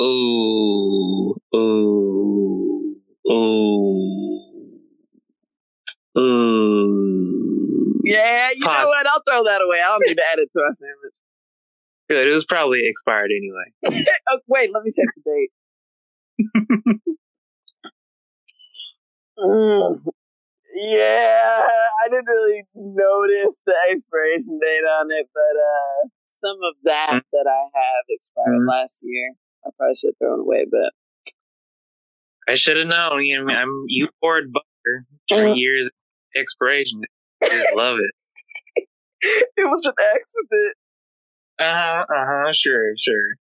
Ooh, 0.01 1.37
ooh, 1.55 2.97
ooh, 3.31 4.54
ooh. 6.19 8.01
Yeah, 8.05 8.49
you 8.55 8.65
know 8.67 8.71
what? 8.87 9.07
I'll 9.07 9.23
throw 9.29 9.45
that 9.45 9.63
away. 9.65 9.79
I 9.81 9.89
don't 9.89 10.05
need 10.07 10.15
to 10.17 10.23
add 10.33 10.39
it 10.39 10.51
to 10.57 10.63
our 10.63 10.75
sandwich. 10.77 11.15
Good. 12.11 12.29
It 12.29 12.33
was 12.35 12.45
probably 12.45 12.83
expired 12.87 13.31
anyway. 13.31 14.05
Oh, 14.31 14.39
wait, 14.49 14.71
let 14.73 14.83
me 14.85 14.91
check 14.95 15.07
the 15.17 15.23
date. 15.31 17.01
Mm, 19.39 19.99
yeah, 20.93 21.69
I 22.05 22.09
didn't 22.09 22.27
really 22.27 22.63
notice 22.75 23.57
the 23.67 23.77
expiration 23.91 24.59
date 24.63 24.85
on 25.01 25.11
it, 25.11 25.29
but 25.35 25.57
uh, 25.59 26.09
some 26.45 26.57
of 26.69 26.75
that 26.85 27.25
that 27.33 27.47
I 27.49 27.63
have 27.79 28.05
expired 28.11 28.61
Mhm. 28.61 28.69
last 28.69 29.01
year. 29.03 29.33
I 29.67 29.71
probably 29.77 29.95
should 29.97 30.17
throw 30.19 30.35
it 30.35 30.41
away, 30.41 30.67
but 30.71 30.93
I 32.49 32.55
should 32.55 32.77
have 32.77 32.87
known. 32.87 33.25
You 33.25 33.45
know, 33.45 33.53
I'm 33.53 33.85
you 33.89 34.09
poured 34.21 34.53
butter 34.53 35.07
for 35.29 35.47
Uh. 35.49 35.55
years 35.55 35.91
expiration. 36.37 37.03
I 37.43 37.49
just 37.49 37.69
love 37.77 37.99
it. 37.99 38.87
it 39.23 39.65
was 39.65 39.85
an 39.87 39.95
accident. 39.99 40.75
Uh 41.59 41.75
huh. 41.75 42.07
Uh 42.15 42.27
huh. 42.27 42.53
Sure. 42.53 42.93
Sure. 42.99 43.35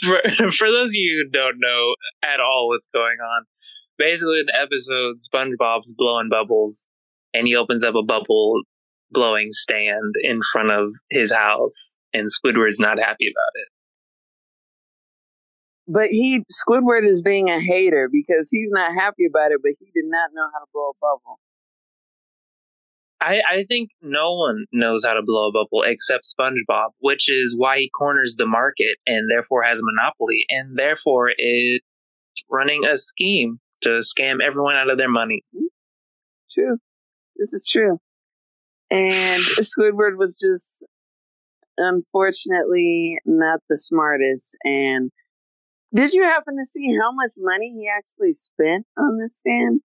For 0.00 0.20
for 0.52 0.70
those 0.70 0.90
of 0.90 0.94
you 0.94 1.24
who 1.24 1.30
don't 1.30 1.56
know 1.58 1.94
at 2.22 2.40
all 2.40 2.68
what's 2.68 2.88
going 2.92 3.18
on, 3.20 3.44
basically 3.98 4.40
in 4.40 4.46
the 4.46 4.60
episode, 4.60 5.16
SpongeBob's 5.16 5.94
blowing 5.96 6.28
bubbles, 6.28 6.86
and 7.32 7.46
he 7.46 7.56
opens 7.56 7.84
up 7.84 7.94
a 7.94 8.02
bubble 8.02 8.62
blowing 9.10 9.48
stand 9.50 10.14
in 10.22 10.40
front 10.42 10.70
of 10.70 10.90
his 11.10 11.32
house, 11.32 11.96
and 12.12 12.28
Squidward's 12.28 12.80
not 12.80 12.98
happy 12.98 13.28
about 13.28 13.54
it. 13.54 13.68
But 15.86 16.08
he 16.10 16.44
Squidward 16.50 17.04
is 17.04 17.22
being 17.22 17.50
a 17.50 17.60
hater 17.60 18.08
because 18.10 18.48
he's 18.50 18.70
not 18.72 18.94
happy 18.94 19.26
about 19.26 19.52
it, 19.52 19.60
but 19.62 19.72
he 19.78 19.86
did 19.94 20.06
not 20.06 20.30
know 20.32 20.48
how 20.52 20.60
to 20.60 20.66
blow 20.72 20.90
a 20.90 20.94
bubble. 21.00 21.38
I, 23.20 23.42
I 23.50 23.64
think 23.64 23.90
no 24.02 24.34
one 24.34 24.66
knows 24.70 25.04
how 25.04 25.14
to 25.14 25.22
blow 25.22 25.48
a 25.48 25.52
bubble 25.52 25.82
except 25.84 26.26
SpongeBob, 26.26 26.90
which 26.98 27.30
is 27.30 27.56
why 27.56 27.78
he 27.78 27.90
corners 27.90 28.36
the 28.36 28.46
market 28.46 28.98
and 29.06 29.30
therefore 29.30 29.62
has 29.62 29.80
a 29.80 29.82
monopoly 29.82 30.44
and 30.50 30.78
therefore 30.78 31.30
is 31.38 31.80
running 32.50 32.84
a 32.84 32.96
scheme 32.96 33.60
to 33.82 34.00
scam 34.00 34.42
everyone 34.42 34.76
out 34.76 34.90
of 34.90 34.98
their 34.98 35.08
money. 35.08 35.42
Mm-hmm. 35.54 35.66
True. 36.54 36.78
This 37.36 37.52
is 37.52 37.66
true. 37.70 37.98
And 38.90 39.42
Squidward 39.58 40.16
was 40.16 40.36
just 40.36 40.84
unfortunately 41.78 43.18
not 43.24 43.60
the 43.68 43.78
smartest. 43.78 44.56
And 44.64 45.10
did 45.94 46.12
you 46.12 46.24
happen 46.24 46.54
to 46.56 46.64
see 46.64 46.96
how 47.00 47.12
much 47.12 47.32
money 47.38 47.70
he 47.70 47.88
actually 47.88 48.34
spent 48.34 48.86
on 48.98 49.18
this 49.18 49.38
stand? 49.38 49.80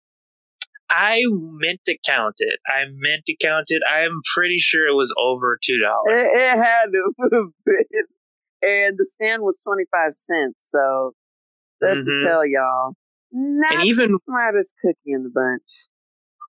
I 0.90 1.22
meant 1.28 1.80
to 1.86 1.96
count 2.06 2.36
it. 2.38 2.58
I 2.68 2.84
meant 2.88 3.24
to 3.26 3.34
count 3.36 3.66
it. 3.68 3.82
I'm 3.90 4.20
pretty 4.34 4.58
sure 4.58 4.86
it 4.86 4.94
was 4.94 5.12
over 5.18 5.58
two 5.64 5.78
dollars. 5.80 6.28
It, 6.28 6.36
it 6.36 6.56
had 6.58 6.86
to 6.92 7.12
have. 7.32 8.04
And 8.62 8.96
the 8.96 9.04
stand 9.04 9.42
was 9.42 9.60
25 9.64 10.14
cents. 10.14 10.56
So 10.60 11.12
that's 11.80 12.00
Mhm. 12.00 12.06
to 12.06 12.24
tell 12.24 12.46
y'all. 12.46 12.92
Not 13.32 13.74
And 13.74 13.84
even- 13.84 14.12
the 14.12 14.20
smartest 14.24 14.74
cookie 14.80 15.12
in 15.12 15.24
the 15.24 15.30
bunch. 15.34 15.88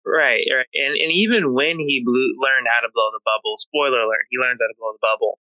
Right, 0.06 0.46
right. 0.54 0.68
And 0.76 0.94
and 0.96 1.12
even 1.12 1.56
when 1.56 1.80
he 1.80 2.04
blew, 2.06 2.36
learned 2.38 2.68
how 2.70 2.82
to 2.86 2.92
blow 2.94 3.10
the 3.12 3.22
bubble, 3.26 3.58
spoiler 3.58 4.02
alert, 4.06 4.30
he 4.30 4.38
learns 4.38 4.62
how 4.62 4.68
to 4.68 4.78
blow 4.78 4.94
the 4.94 5.02
bubble. 5.02 5.40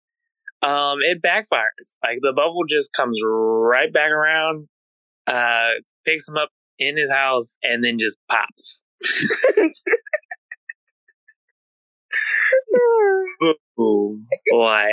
Um, 0.63 0.99
it 1.03 1.21
backfires. 1.23 1.97
Like 2.03 2.19
the 2.23 2.33
bubble 2.33 2.65
just 2.69 2.93
comes 2.93 3.19
right 3.25 3.93
back 3.93 4.11
around, 4.11 4.69
uh, 5.27 5.71
picks 6.07 6.29
him 6.29 6.37
up 6.37 6.51
in 6.79 6.97
his 6.97 7.11
house, 7.11 7.57
and 7.63 7.83
then 7.83 7.99
just 7.99 8.19
pops. 8.31 8.85
Boy. 14.51 14.87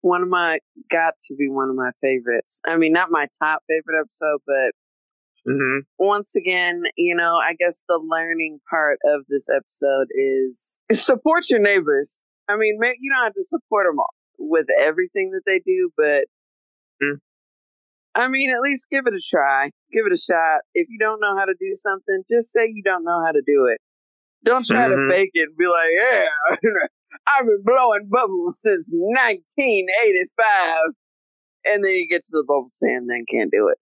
one 0.00 0.22
of 0.22 0.28
my 0.28 0.58
got 0.90 1.14
to 1.28 1.34
be 1.36 1.48
one 1.48 1.68
of 1.68 1.76
my 1.76 1.90
favorites. 2.00 2.60
I 2.66 2.76
mean, 2.76 2.92
not 2.92 3.10
my 3.10 3.26
top 3.40 3.62
favorite 3.68 4.00
episode, 4.00 4.40
but 4.46 4.72
hmm 5.46 5.78
once 5.98 6.34
again, 6.36 6.82
you 6.96 7.14
know, 7.14 7.36
I 7.36 7.54
guess 7.58 7.82
the 7.88 7.98
learning 7.98 8.60
part 8.68 8.98
of 9.04 9.22
this 9.28 9.48
episode 9.54 10.08
is 10.12 10.80
support 10.92 11.48
your 11.48 11.60
neighbors. 11.60 12.18
I 12.48 12.56
mean, 12.56 12.78
you 13.00 13.12
don't 13.12 13.24
have 13.24 13.34
to 13.34 13.44
support 13.44 13.86
them 13.86 14.00
all 14.00 14.14
with 14.40 14.66
everything 14.80 15.30
that 15.32 15.42
they 15.46 15.60
do, 15.60 15.90
but 15.96 16.26
Mm. 17.02 17.18
I 18.14 18.28
mean, 18.28 18.50
at 18.50 18.60
least 18.60 18.88
give 18.90 19.06
it 19.06 19.14
a 19.14 19.20
try. 19.20 19.70
Give 19.92 20.06
it 20.06 20.12
a 20.12 20.18
shot. 20.18 20.60
If 20.74 20.88
you 20.90 20.98
don't 20.98 21.20
know 21.20 21.36
how 21.38 21.44
to 21.44 21.54
do 21.60 21.74
something, 21.74 22.22
just 22.28 22.52
say 22.52 22.66
you 22.66 22.82
don't 22.82 23.04
know 23.04 23.22
how 23.24 23.32
to 23.32 23.42
do 23.46 23.66
it. 23.66 23.80
Don't 24.44 24.66
try 24.66 24.88
Mhm. 24.88 25.08
to 25.08 25.14
fake 25.14 25.30
it 25.34 25.48
and 25.48 25.56
be 25.56 25.66
like, 25.66 25.90
yeah, 25.92 26.28
I've 27.26 27.46
been 27.46 27.62
blowing 27.64 28.08
bubbles 28.10 28.60
since 28.60 28.88
1985. 28.92 30.94
And 31.66 31.84
then 31.84 31.94
you 31.94 32.08
get 32.08 32.24
to 32.24 32.30
the 32.32 32.44
bubble 32.46 32.70
stand 32.70 33.02
and 33.02 33.10
then 33.10 33.24
can't 33.30 33.52
do 33.52 33.68
it. 33.68 33.78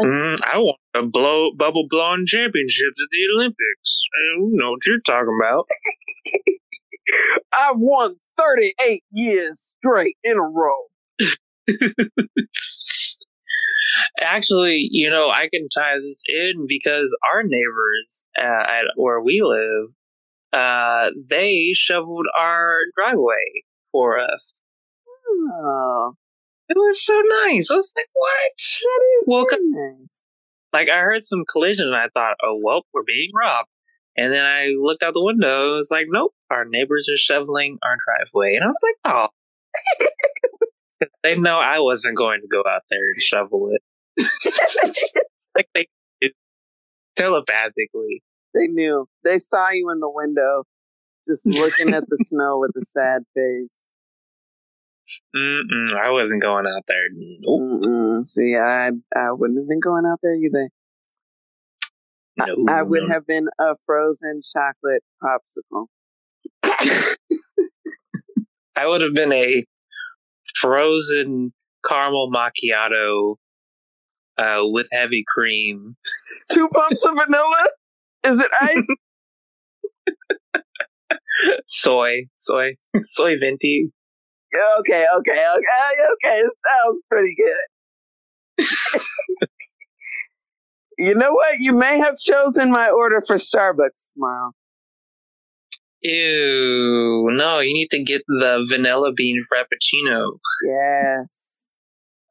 Mm, 0.00 0.38
I 0.44 0.58
want 0.58 0.78
a 0.94 1.02
blow 1.02 1.52
bubble 1.56 1.86
blowing 1.88 2.26
championships 2.26 3.00
at 3.00 3.08
the 3.10 3.28
Olympics. 3.34 4.02
I 4.14 4.38
don't 4.38 4.56
know 4.56 4.70
what 4.72 4.84
you're 4.86 5.00
talking 5.00 5.38
about. 5.40 5.68
I've 7.56 7.76
won 7.78 8.16
38 8.42 9.02
years 9.12 9.76
straight 9.78 10.16
in 10.24 10.36
a 10.36 10.42
row. 10.42 10.88
Actually, 14.20 14.88
you 14.90 15.10
know, 15.10 15.30
I 15.30 15.48
can 15.52 15.68
tie 15.68 15.98
this 15.98 16.20
in 16.26 16.66
because 16.66 17.14
our 17.32 17.42
neighbors 17.42 18.24
uh, 18.38 18.62
at 18.62 18.84
where 18.96 19.20
we 19.20 19.42
live, 19.42 19.88
uh, 20.52 21.10
they 21.28 21.72
shoveled 21.74 22.26
our 22.38 22.78
driveway 22.96 23.64
for 23.90 24.18
us. 24.18 24.60
Oh, 25.28 26.14
It 26.68 26.76
was 26.76 27.04
so 27.04 27.20
nice. 27.44 27.70
I 27.70 27.76
was 27.76 27.92
like, 27.96 28.06
what? 28.12 28.52
that 28.56 29.00
is 29.20 29.28
Well, 29.28 29.46
nice. 29.50 30.24
Like, 30.72 30.88
I 30.88 30.98
heard 31.00 31.24
some 31.24 31.44
collision 31.50 31.86
and 31.86 31.96
I 31.96 32.08
thought, 32.14 32.36
oh, 32.42 32.58
well, 32.62 32.82
we're 32.94 33.02
being 33.06 33.30
robbed. 33.34 33.68
And 34.16 34.32
then 34.32 34.44
I 34.44 34.74
looked 34.78 35.02
out 35.02 35.14
the 35.14 35.24
window. 35.24 35.74
It 35.74 35.76
was 35.78 35.88
like, 35.90 36.06
nope, 36.08 36.34
our 36.50 36.64
neighbors 36.64 37.08
are 37.10 37.16
shoveling 37.16 37.78
our 37.82 37.96
driveway. 38.06 38.54
And 38.54 38.64
I 38.64 38.66
was 38.66 38.80
like, 38.82 39.14
oh. 39.14 39.28
they 41.24 41.36
know 41.36 41.58
I 41.58 41.78
wasn't 41.78 42.16
going 42.16 42.40
to 42.42 42.48
go 42.48 42.60
out 42.60 42.82
there 42.90 43.10
and 43.14 43.22
shovel 43.22 43.70
it. 43.70 43.82
like, 45.56 45.68
they 45.74 45.86
telepathically. 47.16 48.22
They 48.54 48.66
knew. 48.66 49.06
They 49.24 49.38
saw 49.38 49.70
you 49.70 49.90
in 49.90 50.00
the 50.00 50.10
window, 50.10 50.64
just 51.26 51.46
looking 51.46 51.94
at 51.94 52.04
the 52.08 52.16
snow 52.26 52.58
with 52.58 52.72
a 52.76 52.84
sad 52.84 53.22
face. 53.34 53.68
Mm-mm, 55.36 55.94
I 55.94 56.10
wasn't 56.10 56.42
going 56.42 56.66
out 56.66 56.84
there. 56.86 57.08
Nope. 57.12 58.24
See, 58.24 58.56
I 58.56 58.92
I 59.14 59.32
wouldn't 59.32 59.58
have 59.58 59.68
been 59.68 59.80
going 59.80 60.04
out 60.10 60.20
there 60.22 60.36
either. 60.36 60.68
I- 62.40 62.82
would 62.82 63.10
have 63.10 63.26
been 63.26 63.48
a 63.60 63.74
frozen 63.86 64.40
chocolate 64.54 65.02
popsicle. 65.22 65.86
I 68.74 68.86
would 68.86 69.02
have 69.02 69.14
been 69.14 69.32
a 69.32 69.64
frozen 70.56 71.52
caramel 71.86 72.30
macchiato 72.32 73.36
uh, 74.38 74.60
with 74.62 74.86
heavy 74.92 75.24
cream. 75.26 75.96
Two 76.52 76.68
pumps 76.68 77.04
of 77.04 77.14
vanilla. 77.16 77.68
Is 78.24 78.38
it 78.40 78.50
ice? 78.60 78.86
soy, 81.66 82.22
soy, 82.38 82.76
soy 83.02 83.36
venti. 83.38 83.92
okay, 84.78 85.06
okay, 85.16 85.44
okay, 85.56 85.94
okay. 86.12 86.38
It 86.38 86.52
sounds 86.66 87.02
pretty 87.10 87.34
good. 87.36 87.66
you 91.06 91.14
know 91.14 91.32
what? 91.32 91.58
You 91.58 91.72
may 91.74 91.98
have 91.98 92.16
chosen 92.16 92.70
my 92.70 92.88
order 92.90 93.22
for 93.26 93.36
Starbucks 93.36 94.12
tomorrow. 94.14 94.52
Ew, 96.02 97.28
no, 97.32 97.60
you 97.60 97.72
need 97.72 97.88
to 97.90 98.02
get 98.02 98.22
the 98.26 98.66
vanilla 98.68 99.12
bean 99.12 99.44
frappuccino. 99.52 100.38
Yes. 100.66 101.48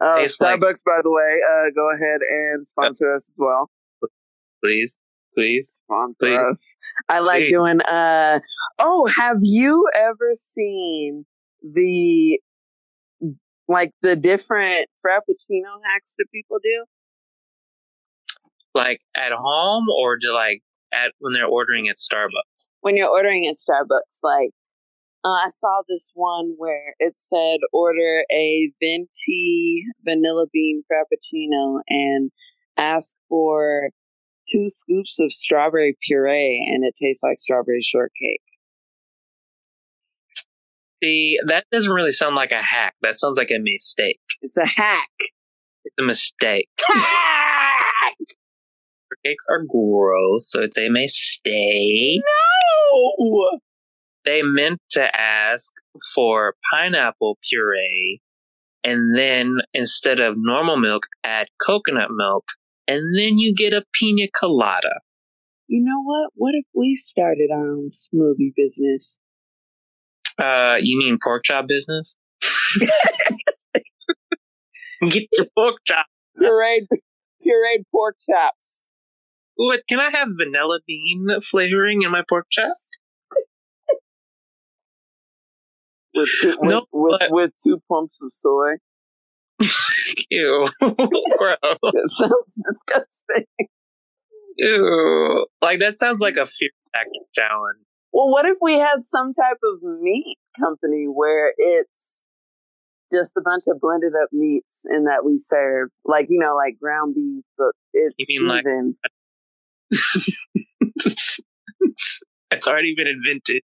Oh, 0.03 0.17
Tastes 0.19 0.41
like- 0.41 0.59
Starbucks, 0.59 0.79
by 0.83 0.99
the 1.03 1.11
way, 1.11 1.37
uh, 1.47 1.69
go 1.75 1.91
ahead 1.91 2.21
and 2.27 2.67
sponsor 2.67 3.11
us 3.11 3.29
as 3.29 3.35
well. 3.37 3.69
Please, 4.63 4.97
please. 5.31 5.79
Sponsor 5.85 6.15
Please. 6.19 6.37
us. 6.39 6.75
I 7.07 7.19
like 7.19 7.43
Please. 7.43 7.51
doing. 7.51 7.81
Uh, 7.81 8.39
oh, 8.79 9.05
have 9.15 9.37
you 9.41 9.87
ever 9.95 10.31
seen 10.33 11.23
the 11.61 12.39
like 13.67 13.91
the 14.01 14.15
different 14.15 14.87
frappuccino 15.05 15.69
hacks 15.93 16.15
that 16.17 16.25
people 16.33 16.57
do? 16.63 16.85
Like 18.73 18.99
at 19.15 19.31
home 19.33 19.85
or 19.89 20.17
to 20.17 20.33
like 20.33 20.61
at 20.93 21.11
when 21.19 21.33
they're 21.33 21.45
ordering 21.45 21.89
at 21.89 21.97
Starbucks. 21.97 22.67
when 22.81 22.95
you're 22.97 23.09
ordering 23.09 23.47
at 23.47 23.55
Starbucks. 23.55 24.19
Like, 24.23 24.51
uh, 25.23 25.29
I 25.29 25.49
saw 25.49 25.81
this 25.87 26.11
one 26.15 26.53
where 26.57 26.95
it 26.99 27.13
said 27.15 27.59
order 27.71 28.23
a 28.31 28.71
venti 28.81 29.83
vanilla 30.03 30.47
bean 30.51 30.83
frappuccino 30.91 31.81
and 31.89 32.31
ask 32.77 33.15
for 33.29 33.89
two 34.49 34.65
scoops 34.67 35.19
of 35.19 35.31
strawberry 35.31 35.95
puree, 36.01 36.65
and 36.73 36.83
it 36.83 36.95
tastes 37.01 37.23
like 37.23 37.37
strawberry 37.39 37.81
shortcake. 37.83 38.41
See, 41.03 41.37
that 41.47 41.65
doesn't 41.71 41.91
really 41.91 42.11
sound 42.11 42.35
like 42.35 42.51
a 42.51 42.61
hack. 42.61 42.95
That 43.01 43.15
sounds 43.15 43.37
like 43.37 43.49
a 43.51 43.59
mistake. 43.59 44.19
It's 44.41 44.57
a 44.57 44.65
hack. 44.67 45.09
It's 45.83 45.95
a 45.99 46.03
mistake. 46.03 46.69
Hack! 46.87 48.15
Cakes 49.25 49.45
are 49.49 49.63
gross, 49.67 50.49
so 50.49 50.61
it's 50.61 50.77
a 50.77 50.89
mistake. 50.89 52.21
No! 52.91 53.59
They 54.25 54.41
meant 54.43 54.79
to 54.91 55.15
ask 55.15 55.73
for 56.13 56.55
pineapple 56.71 57.37
puree, 57.47 58.21
and 58.83 59.17
then 59.17 59.57
instead 59.73 60.19
of 60.19 60.35
normal 60.37 60.77
milk, 60.77 61.03
add 61.23 61.47
coconut 61.65 62.09
milk, 62.11 62.45
and 62.87 63.17
then 63.17 63.37
you 63.37 63.53
get 63.53 63.73
a 63.73 63.83
pina 63.93 64.27
colada. 64.39 65.01
You 65.67 65.83
know 65.85 66.01
what? 66.03 66.31
What 66.35 66.53
if 66.55 66.65
we 66.73 66.95
started 66.95 67.49
our 67.51 67.71
own 67.71 67.89
smoothie 67.89 68.53
business? 68.55 69.19
Uh, 70.37 70.77
you 70.79 70.97
mean 70.97 71.17
pork 71.23 71.43
chop 71.43 71.67
business? 71.67 72.15
Get 75.09 75.27
your 75.31 75.47
pork 75.55 75.75
chop. 75.87 76.05
Pureed, 76.37 76.87
pureed 77.45 77.83
pork 77.91 78.15
chops. 78.29 78.60
What? 79.63 79.81
Can 79.87 79.99
I 79.99 80.09
have 80.09 80.27
vanilla 80.39 80.79
bean 80.87 81.27
flavoring 81.43 82.01
in 82.01 82.09
my 82.11 82.23
pork 82.27 82.47
chop? 82.51 82.71
With 86.15 86.29
two, 86.41 86.57
with, 86.59 86.83
with, 86.91 87.19
but- 87.19 87.31
with 87.31 87.51
two 87.63 87.79
pumps 87.89 88.19
of 88.21 88.31
soy. 88.31 88.73
Ew, 90.31 90.67
bro. 90.79 90.95
That 91.61 92.09
sounds 92.17 92.59
disgusting. 92.69 93.45
Ew. 94.57 95.45
Like 95.61 95.79
that 95.79 95.97
sounds 95.97 96.19
like 96.19 96.37
a 96.37 96.45
fear 96.47 96.69
factor 96.91 97.09
challenge. 97.35 97.85
Well, 98.11 98.29
what 98.31 98.45
if 98.45 98.57
we 98.61 98.73
had 98.73 99.01
some 99.03 99.33
type 99.33 99.57
of 99.63 99.83
meat 100.01 100.37
company 100.59 101.05
where 101.05 101.53
it's 101.55 102.21
just 103.13 103.37
a 103.37 103.41
bunch 103.41 103.63
of 103.69 103.79
blended 103.79 104.13
up 104.21 104.29
meats 104.31 104.85
and 104.89 105.05
that 105.07 105.23
we 105.23 105.33
serve, 105.37 105.89
like 106.05 106.25
you 106.29 106.39
know, 106.39 106.55
like 106.55 106.79
ground 106.81 107.13
beef, 107.15 107.43
but 107.57 107.71
it's 107.93 108.15
You 108.17 108.39
mean 108.41 108.47
like- 108.49 108.63
seasoned. 108.63 108.95
it's 112.51 112.67
already 112.67 112.93
been 112.95 113.07
invented. 113.07 113.61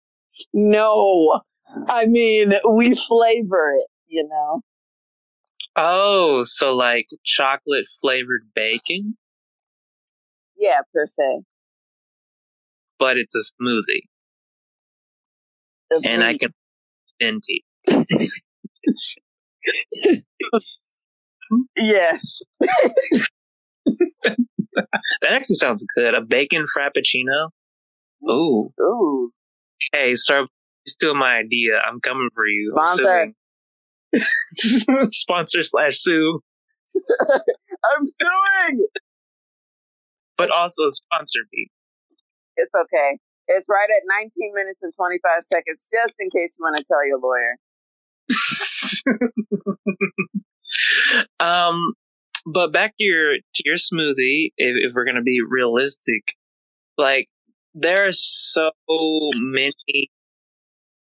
no, 0.53 1.41
I 1.88 2.05
mean 2.05 2.53
we 2.69 2.95
flavor 2.95 3.71
it. 3.73 3.88
You 4.07 4.27
know, 4.27 4.62
Oh, 5.75 6.43
so 6.43 6.75
like 6.75 7.07
chocolate 7.25 7.86
flavored 8.01 8.49
bacon, 8.53 9.17
yeah, 10.57 10.81
per 10.93 11.05
se. 11.05 11.41
but 12.99 13.17
it's 13.17 13.36
a 13.36 13.39
smoothie, 13.39 14.03
and 16.03 16.23
I 16.23 16.38
can 16.38 16.53
venti. 17.21 17.63
yes, 21.77 22.41
That 25.21 25.34
actually 25.34 25.55
sounds 25.55 25.86
good. 25.95 26.13
A 26.13 26.21
bacon 26.21 26.65
frappuccino. 26.65 27.49
Ooh, 28.29 28.71
ooh, 28.79 29.31
hey, 29.93 30.13
sir, 30.15 30.41
you 30.41 30.47
steal 30.88 31.15
my 31.15 31.36
idea. 31.38 31.81
I'm 31.86 31.99
coming 31.99 32.29
for 32.34 32.45
you. 32.45 32.69
Sponsor. 32.71 33.34
Sponsor 35.12 35.63
slash 35.63 35.97
sue, 35.97 36.41
I'm 37.31 38.05
suing. 38.05 38.88
but 40.38 40.51
also 40.51 40.88
sponsor 40.89 41.39
me. 41.53 41.69
It's 42.57 42.73
okay. 42.75 43.17
It's 43.47 43.65
right 43.69 43.88
at 43.89 44.03
19 44.21 44.53
minutes 44.53 44.84
and 44.84 44.93
25 44.95 45.43
seconds, 45.43 45.88
just 45.91 46.15
in 46.19 46.29
case 46.29 46.57
you 46.57 46.63
want 46.63 46.77
to 46.77 46.84
tell 46.84 47.05
your 47.07 47.19
lawyer. 47.19 47.57
um, 51.39 51.93
but 52.45 52.71
back 52.71 52.91
to 52.97 53.04
your 53.04 53.36
to 53.36 53.63
your 53.65 53.75
smoothie. 53.75 54.51
If, 54.58 54.75
if 54.89 54.93
we're 54.93 55.06
gonna 55.06 55.21
be 55.21 55.41
realistic, 55.47 56.34
like 56.97 57.27
there 57.73 58.08
are 58.08 58.12
so 58.12 58.71
many 59.36 60.10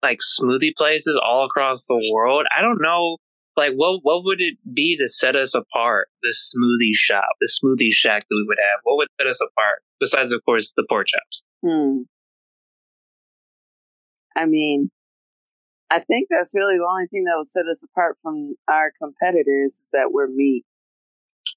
like 0.01 0.19
smoothie 0.19 0.75
places 0.77 1.19
all 1.23 1.45
across 1.45 1.85
the 1.85 2.01
world. 2.13 2.45
I 2.55 2.61
don't 2.61 2.81
know, 2.81 3.17
like 3.57 3.73
what 3.73 3.99
what 4.03 4.23
would 4.23 4.41
it 4.41 4.57
be 4.73 4.97
to 4.97 5.07
set 5.07 5.35
us 5.35 5.53
apart? 5.55 6.09
The 6.21 6.33
smoothie 6.33 6.95
shop, 6.95 7.29
the 7.39 7.49
smoothie 7.49 7.91
shack 7.91 8.25
that 8.29 8.35
we 8.35 8.45
would 8.47 8.59
have. 8.59 8.79
What 8.83 8.97
would 8.97 9.07
set 9.19 9.27
us 9.27 9.41
apart? 9.41 9.81
Besides, 9.99 10.33
of 10.33 10.41
course, 10.45 10.73
the 10.75 10.85
pork 10.87 11.07
chops. 11.07 11.43
Hmm. 11.65 12.03
I 14.35 14.45
mean, 14.45 14.89
I 15.91 15.99
think 15.99 16.27
that's 16.29 16.53
really 16.55 16.77
the 16.77 16.87
only 16.89 17.07
thing 17.07 17.25
that 17.25 17.35
will 17.35 17.43
set 17.43 17.65
us 17.65 17.83
apart 17.83 18.17
from 18.21 18.55
our 18.69 18.91
competitors 19.01 19.81
is 19.83 19.91
that 19.91 20.11
we're 20.11 20.27
meat. 20.27 20.63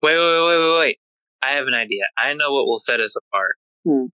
Wait, 0.02 0.16
wait, 0.16 0.46
wait, 0.46 0.58
wait, 0.58 0.78
wait. 0.78 0.98
I 1.42 1.52
have 1.52 1.66
an 1.66 1.74
idea. 1.74 2.04
I 2.18 2.34
know 2.34 2.52
what 2.52 2.66
will 2.66 2.78
set 2.78 3.00
us 3.00 3.16
apart. 3.16 3.56
Hmm. 3.84 4.06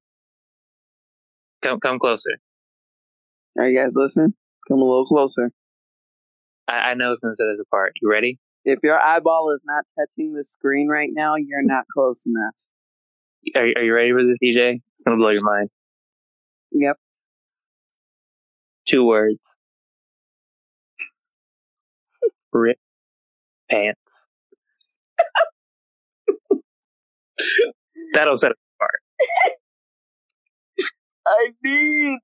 Come, 1.63 1.81
come 1.81 1.99
closer. 1.99 2.39
Are 3.59 3.67
you 3.67 3.79
guys 3.79 3.93
listening? 3.95 4.35
Come 4.69 4.79
a 4.79 4.85
little 4.85 5.07
closer. 5.07 5.51
I, 6.69 6.91
I 6.91 6.95
know 6.95 7.11
it's 7.11 7.21
going 7.21 7.33
to 7.33 7.37
set 7.37 7.49
us 7.49 7.61
apart. 7.61 7.93
You 8.01 8.11
ready? 8.11 8.39
If 8.65 8.81
your 8.83 9.01
eyeball 9.01 9.51
is 9.55 9.63
not 9.65 9.85
touching 9.99 10.35
the 10.35 10.45
screen 10.45 10.89
right 10.89 11.09
now, 11.11 11.37
you're 11.37 11.63
not 11.63 11.87
close 11.93 12.27
enough. 12.27 12.55
Are, 13.57 13.63
are 13.63 13.83
you 13.83 13.95
ready 13.95 14.13
for 14.13 14.23
this, 14.23 14.39
DJ? 14.43 14.81
It's 14.93 15.03
gonna 15.03 15.17
blow 15.17 15.31
your 15.31 15.43
mind. 15.43 15.71
Yep. 16.73 16.97
Two 18.87 19.07
words. 19.07 19.57
Rip 22.53 22.79
pants. 23.71 24.29
That'll 28.19 28.37
set 28.37 28.51
it 28.51 28.57
apart. 28.81 29.01
I 31.29 31.49
need. 31.63 32.19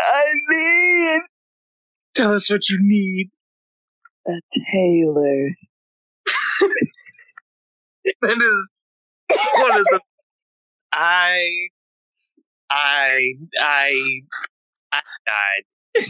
I 0.00 0.24
need 0.48 1.20
Tell 2.14 2.32
us 2.32 2.50
what 2.50 2.68
you 2.70 2.78
need. 2.80 3.30
a 4.26 4.40
Taylor. 4.72 5.50
That 8.22 8.36
is 8.38 8.70
one 9.58 9.78
of 9.78 9.84
the. 9.86 10.00
I, 10.92 11.68
I, 12.70 13.32
I, 13.60 14.20
I 14.92 15.00
died. 15.26 16.06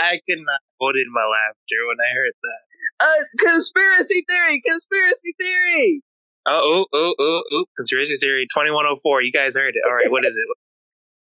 I 0.00 0.20
could 0.28 0.38
not 0.38 0.60
hold 0.80 0.94
in 0.96 1.12
my 1.12 1.22
laughter 1.22 1.86
when 1.88 1.96
I 2.00 2.14
heard 2.14 2.32
that. 2.42 3.06
Uh, 3.06 3.50
conspiracy 3.52 4.24
theory, 4.28 4.62
conspiracy 4.64 5.34
theory. 5.40 6.02
Oh, 6.48 6.86
oh, 6.92 6.98
oh, 6.98 7.14
oh, 7.18 7.42
oh! 7.52 7.64
Conspiracy 7.76 8.16
theory 8.16 8.46
twenty 8.52 8.70
one 8.70 8.84
hundred 8.84 8.96
oh 8.98 9.00
four. 9.02 9.22
You 9.22 9.32
guys 9.32 9.56
heard 9.56 9.74
it. 9.74 9.82
All 9.86 9.94
right, 9.94 10.10
what 10.10 10.24
is 10.24 10.36
it? 10.36 10.44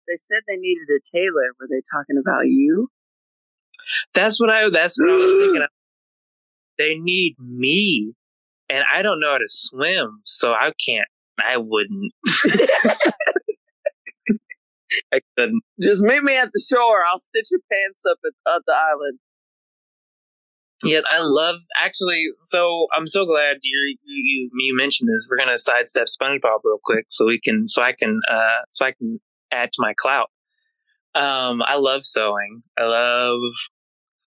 They 0.09 0.19
said 0.31 0.43
they 0.47 0.55
needed 0.55 0.87
a 0.89 1.01
Taylor. 1.17 1.51
Were 1.59 1.67
they 1.69 1.83
talking 1.93 2.17
about 2.17 2.47
you? 2.47 2.87
That's 4.15 4.39
what 4.39 4.51
I. 4.51 4.71
That's 4.71 4.97
what 4.97 5.09
I 5.09 5.13
was 5.13 5.43
thinking. 5.47 5.63
Of. 5.63 5.69
They 6.79 6.95
need 6.95 7.35
me, 7.41 8.15
and 8.69 8.85
I 8.93 9.03
don't 9.03 9.19
know 9.19 9.33
how 9.33 9.39
to 9.39 9.49
swim, 9.49 10.21
so 10.25 10.53
I 10.53 10.71
can't. 10.87 11.09
I 11.41 11.57
wouldn't. 11.57 12.13
I 15.13 15.21
couldn't. 15.37 15.63
Just 15.83 16.03
meet 16.03 16.23
me 16.23 16.39
at 16.39 16.51
the 16.53 16.65
shore. 16.71 17.03
I'll 17.11 17.19
stitch 17.19 17.49
your 17.51 17.61
pants 17.71 18.01
up 18.09 18.19
at, 18.25 18.55
at 18.55 18.63
the 18.65 18.75
island. 18.75 19.19
Yet 20.85 21.05
I 21.11 21.21
love 21.21 21.57
actually. 21.83 22.27
So 22.49 22.87
I'm 22.95 23.07
so 23.07 23.25
glad 23.25 23.59
you 23.63 23.97
you 24.05 24.51
you 24.53 24.77
mentioned 24.77 25.09
this. 25.09 25.27
We're 25.31 25.39
gonna 25.39 25.57
sidestep 25.57 26.07
SpongeBob 26.07 26.61
real 26.65 26.79
quick, 26.85 27.07
so 27.09 27.25
we 27.27 27.41
can 27.41 27.67
so 27.67 27.83
I 27.83 27.93
can 27.93 28.21
uh 28.31 28.59
so 28.71 28.85
I 28.85 28.93
can 28.93 29.21
add 29.51 29.71
to 29.73 29.79
my 29.79 29.95
clout. 29.99 30.31
Um, 31.15 31.63
I 31.63 31.77
love 31.77 32.05
sewing. 32.05 32.63
I 32.79 32.85
love 32.85 33.41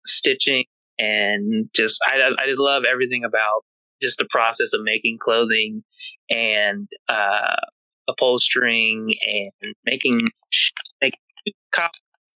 stitching, 0.06 0.66
and 0.98 1.70
just 1.76 2.00
I 2.08 2.20
I 2.40 2.46
just 2.48 2.60
love 2.60 2.84
everything 2.92 3.24
about 3.24 3.64
just 4.02 4.18
the 4.18 4.28
process 4.30 4.74
of 4.74 4.82
making 4.84 5.18
clothing 5.22 5.84
and 6.30 6.88
uh 7.08 7.58
upholstering 8.08 9.14
and 9.28 9.76
making 9.86 10.22
making 11.02 11.20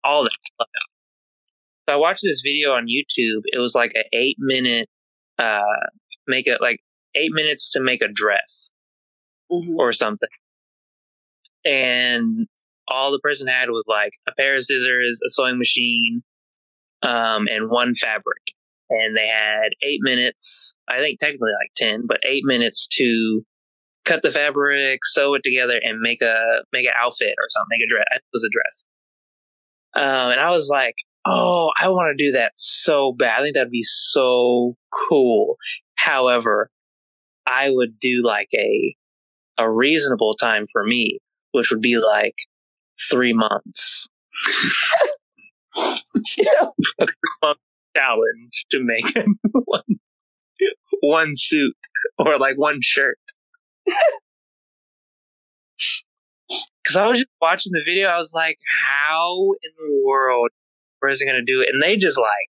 all 0.05 0.25
that. 0.25 0.31
So 1.91 1.95
I 1.95 1.97
watched 1.97 2.23
this 2.23 2.41
video 2.41 2.71
on 2.71 2.87
YouTube. 2.87 3.43
It 3.47 3.59
was 3.59 3.75
like 3.75 3.91
an 3.97 4.05
eight 4.13 4.37
minute, 4.39 4.89
uh, 5.39 5.65
make 6.29 6.47
it 6.47 6.61
like 6.61 6.79
eight 7.17 7.33
minutes 7.33 7.73
to 7.73 7.81
make 7.81 8.01
a 8.01 8.07
dress 8.07 8.71
Mhm. 9.51 9.75
or 9.77 9.93
something. 9.93 10.29
And 11.65 12.47
all 12.87 13.11
the 13.11 13.19
person 13.19 13.49
had 13.49 13.71
was 13.71 13.83
like 13.89 14.13
a 14.29 14.33
pair 14.33 14.55
of 14.57 14.65
scissors, 14.65 15.21
a 15.27 15.31
sewing 15.31 15.59
machine, 15.59 16.23
um, 17.03 17.49
and 17.49 17.69
one 17.69 17.97
fabric. 17.97 18.53
And 18.89 19.17
they 19.17 19.27
had 19.27 19.71
eight 19.83 20.01
minutes, 20.01 20.75
I 20.87 20.99
think 20.99 21.19
technically 21.19 21.51
like 21.61 21.73
10, 21.77 22.07
but 22.07 22.21
eight 22.25 22.45
minutes 22.45 22.87
to 22.99 23.45
cut 24.05 24.23
the 24.23 24.31
fabric, 24.31 25.01
sew 25.07 25.35
it 25.35 25.43
together 25.43 25.81
and 25.83 26.01
make 26.01 26.23
a, 26.23 26.63
make 26.73 26.87
an 26.87 26.93
outfit 26.95 27.35
or 27.37 27.49
something, 27.49 27.79
make 27.79 27.85
a 27.85 27.89
dress. 27.89 28.07
It 28.13 28.23
was 28.33 28.45
a 28.45 28.49
dress. 28.49 28.85
Um, 29.97 30.31
and 30.31 30.41
I 30.41 30.51
was 30.51 30.69
like, 30.69 30.95
oh, 31.27 31.71
I 31.81 31.89
want 31.89 32.17
to 32.17 32.25
do 32.25 32.33
that 32.33 32.53
so 32.57 33.13
bad. 33.13 33.41
I 33.41 33.43
think 33.43 33.55
that'd 33.55 33.71
be 33.71 33.83
so 33.83 34.77
cool. 35.09 35.57
However, 35.97 36.71
I 37.47 37.71
would 37.71 37.99
do 38.01 38.23
like 38.25 38.49
a 38.55 38.95
a 39.59 39.71
reasonable 39.71 40.37
time 40.37 40.67
for 40.73 40.85
me, 40.85 41.19
which 41.53 41.71
would 41.71 41.83
be 41.83 41.99
like 41.99 42.37
three 43.11 43.33
months 43.33 44.09
challenge 47.97 48.67
to 48.71 48.81
make 48.81 49.05
one 49.53 49.83
one 51.01 51.33
suit 51.35 51.77
or 52.19 52.39
like 52.39 52.57
one 52.57 52.79
shirt. 52.83 53.19
Because 56.83 56.97
I 56.97 57.07
was 57.07 57.19
just 57.19 57.29
watching 57.41 57.73
the 57.73 57.83
video, 57.85 58.09
I 58.09 58.17
was 58.17 58.33
like, 58.35 58.59
"How 58.89 59.53
in 59.63 59.71
the 59.79 60.03
world 60.05 60.51
is 61.09 61.21
it 61.23 61.27
gonna 61.27 61.45
do 61.45 61.61
it?" 61.63 61.71
And 61.73 61.83
they 61.83 61.97
just 61.97 62.19
like, 62.19 62.51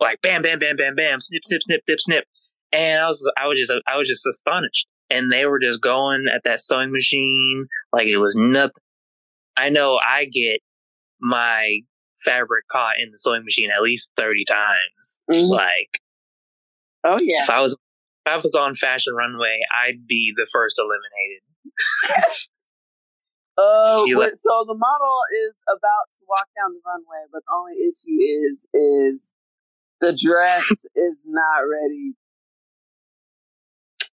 like, 0.00 0.20
bam, 0.22 0.42
bam, 0.42 0.58
bam, 0.58 0.76
bam, 0.76 0.94
bam, 0.94 1.20
snip, 1.20 1.42
snip, 1.44 1.62
snip, 1.62 1.80
snip, 1.86 2.00
snip. 2.00 2.24
And 2.72 3.00
I 3.02 3.06
was, 3.06 3.32
I 3.36 3.46
was 3.46 3.58
just, 3.58 3.72
I 3.88 3.96
was 3.96 4.08
just 4.08 4.26
astonished. 4.26 4.86
And 5.10 5.32
they 5.32 5.46
were 5.46 5.58
just 5.58 5.80
going 5.80 6.26
at 6.32 6.42
that 6.44 6.60
sewing 6.60 6.92
machine 6.92 7.66
like 7.92 8.06
it 8.06 8.18
was 8.18 8.36
nothing. 8.36 8.82
I 9.56 9.70
know 9.70 9.96
I 9.98 10.26
get 10.26 10.60
my 11.20 11.80
fabric 12.24 12.64
caught 12.70 12.96
in 13.02 13.10
the 13.10 13.16
sewing 13.18 13.44
machine 13.44 13.70
at 13.74 13.82
least 13.82 14.10
thirty 14.16 14.44
times. 14.44 15.20
Mhm. 15.30 15.48
Like 15.48 16.00
Oh 17.04 17.16
yeah. 17.22 17.42
if 17.42 17.50
I 17.50 17.60
was, 17.60 17.72
if 18.26 18.32
I 18.32 18.36
was 18.36 18.54
on 18.54 18.74
Fashion 18.74 19.14
Runway, 19.14 19.60
I'd 19.74 20.06
be 20.06 20.32
the 20.36 20.46
first 20.52 20.78
eliminated. 20.78 21.42
Uh, 23.58 24.04
wait, 24.06 24.38
so 24.38 24.64
the 24.68 24.74
model 24.74 25.18
is 25.48 25.54
about 25.66 26.06
to 26.14 26.20
walk 26.28 26.46
down 26.56 26.72
the 26.74 26.80
runway, 26.86 27.26
but 27.32 27.42
the 27.44 27.52
only 27.56 27.74
issue 27.74 28.22
is 28.22 28.68
is 28.72 29.34
the 30.00 30.12
dress 30.12 30.68
is 30.94 31.24
not 31.26 31.62
ready. 31.62 32.14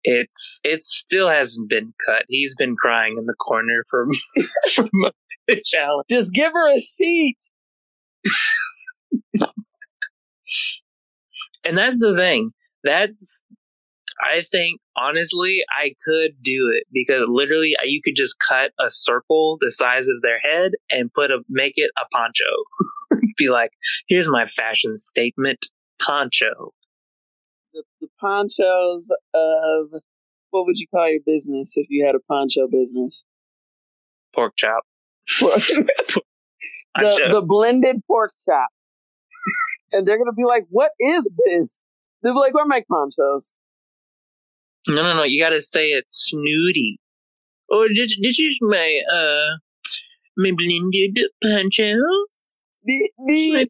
It's 0.05 0.61
it 0.63 0.83
still 0.83 1.29
hasn't 1.29 1.71
been 1.71 1.95
cut. 2.05 2.25
He's 2.29 2.55
been 2.55 2.77
crying 2.77 3.17
in 3.19 3.25
the 3.25 3.35
corner 3.35 3.85
for 3.89 4.09
for 4.75 4.85
the 5.49 5.63
challenge. 5.65 6.07
Just 6.11 6.35
give 6.35 6.53
her 6.53 6.77
a 6.77 6.81
sheet. 6.99 7.37
And 11.65 11.77
that's 11.79 12.01
the 12.01 12.15
thing. 12.17 12.53
That's 12.85 13.45
I 14.23 14.43
think 14.43 14.81
honestly 14.97 15.63
I 15.71 15.95
could 16.05 16.43
do 16.43 16.73
it 16.75 16.85
because 16.93 17.25
literally 17.29 17.75
uh, 17.77 17.85
you 17.85 18.01
could 18.03 18.17
just 18.17 18.37
cut 18.39 18.73
a 18.79 18.91
circle 18.91 19.59
the 19.61 19.71
size 19.71 20.09
of 20.09 20.23
their 20.23 20.39
head 20.39 20.73
and 20.91 21.13
put 21.13 21.31
a 21.31 21.41
make 21.49 21.75
it 21.77 21.91
a 21.97 22.07
poncho. 22.13 22.45
Be 23.37 23.49
like, 23.49 23.71
here's 24.09 24.29
my 24.29 24.47
fashion 24.47 24.97
statement 24.97 25.67
poncho. 26.01 26.73
The, 27.73 27.85
the 28.01 28.09
ponchos 28.21 29.11
of 29.35 30.01
what 30.51 30.67
would 30.67 30.79
you 30.79 30.87
call 30.93 31.09
your 31.09 31.21
business 31.25 31.75
if 31.77 31.87
you 31.89 32.05
had 32.05 32.15
a 32.15 32.21
poncho 32.21 32.67
business? 32.69 33.25
Pork 34.35 34.55
chop. 34.57 34.85
the 35.41 36.23
the 36.97 37.43
blended 37.47 38.03
pork 38.07 38.33
chop. 38.45 38.69
and 39.93 40.07
they're 40.07 40.19
gonna 40.19 40.33
be 40.33 40.45
like, 40.45 40.65
"What 40.71 40.93
is 41.01 41.29
this?" 41.47 41.81
They'll 42.23 42.35
be 42.35 42.41
like, 42.41 42.55
"We're 42.55 42.67
make 42.67 42.87
ponchos." 42.89 43.57
No, 44.89 45.03
no, 45.03 45.15
no. 45.15 45.23
You 45.25 45.43
got 45.43 45.51
to 45.51 45.61
say 45.61 45.89
it 45.89 46.05
snooty. 46.09 46.99
Or 47.69 47.87
this, 47.89 48.17
this 48.21 48.39
is 48.39 48.59
my 48.61 49.01
uh 49.13 49.59
my 50.37 50.53
blended 50.57 51.19
poncho. 51.43 51.95
The 52.83 53.11
the 53.27 53.69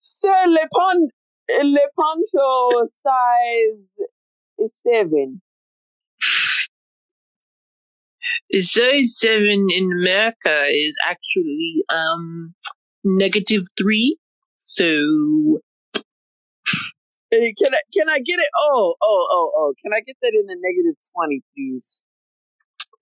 sir 0.00 0.34
le 0.46 0.68
pon 0.72 1.08
le 1.64 1.80
poncho 1.96 2.84
size 2.86 4.08
is 4.58 4.74
seven. 4.86 5.42
Size 8.52 9.18
seven 9.18 9.66
in 9.70 9.90
America 10.00 10.66
is 10.70 10.96
actually 11.04 11.84
um 11.88 12.54
negative 13.04 13.62
three. 13.76 14.16
So 14.58 15.60
Hey, 17.32 17.54
can 17.58 17.72
I 17.74 17.78
can 17.96 18.10
I 18.10 18.18
get 18.18 18.38
it? 18.38 18.48
Oh 18.58 18.94
oh 19.02 19.28
oh 19.30 19.52
oh! 19.56 19.74
Can 19.82 19.92
I 19.96 20.00
get 20.06 20.16
that 20.20 20.32
in 20.38 20.50
a 20.50 20.54
negative 20.60 20.96
twenty, 21.14 21.42
please? 21.56 22.04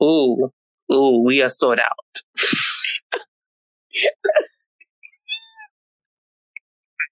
oh 0.00 0.52
oh, 0.88 1.20
we 1.22 1.42
are 1.42 1.48
sold 1.48 1.80
out. 1.80 2.22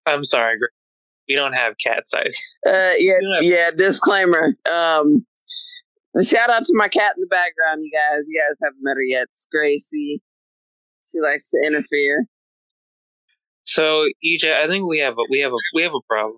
I'm 0.06 0.24
sorry, 0.24 0.56
We 1.28 1.34
don't 1.34 1.52
have 1.54 1.74
cat 1.84 2.06
size. 2.08 2.40
Uh, 2.66 2.92
yeah, 2.98 3.14
Yeah. 3.20 3.38
yeah. 3.40 3.70
Disclaimer. 3.76 4.54
Um, 4.72 5.26
shout 6.24 6.48
out 6.50 6.64
to 6.64 6.72
my 6.76 6.88
cat 6.88 7.14
in 7.16 7.20
the 7.20 7.26
background, 7.26 7.82
you 7.84 7.90
guys. 7.92 8.20
You 8.26 8.40
guys 8.40 8.56
haven't 8.62 8.78
met 8.80 8.96
her 8.96 9.02
yet. 9.02 9.24
It's 9.30 9.46
Gracie. 9.52 10.22
She 11.06 11.20
likes 11.20 11.50
to 11.50 11.58
interfere. 11.66 12.26
So 13.64 14.06
EJ, 14.24 14.54
I 14.54 14.66
think 14.66 14.86
we 14.88 15.00
have 15.00 15.14
a 15.14 15.22
we 15.28 15.40
have 15.40 15.52
a 15.52 15.56
we 15.74 15.82
have 15.82 15.94
a 15.94 16.00
problem. 16.08 16.36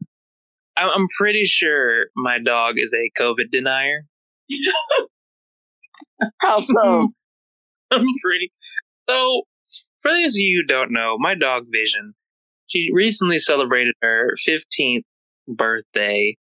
I'm 0.76 1.06
pretty 1.18 1.44
sure 1.44 2.06
my 2.16 2.38
dog 2.38 2.74
is 2.78 2.92
a 2.94 3.10
COVID 3.20 3.50
denier. 3.52 4.06
How 6.40 6.60
so? 6.60 7.08
I'm 7.90 8.06
pretty. 8.22 8.52
So, 9.08 9.42
for 10.02 10.10
those 10.12 10.34
of 10.34 10.38
you 10.38 10.62
who 10.62 10.66
don't 10.66 10.92
know, 10.92 11.16
my 11.18 11.34
dog 11.34 11.66
Vision, 11.70 12.14
she 12.68 12.90
recently 12.92 13.38
celebrated 13.38 13.94
her 14.00 14.36
15th 14.46 15.02
birthday. 15.48 16.36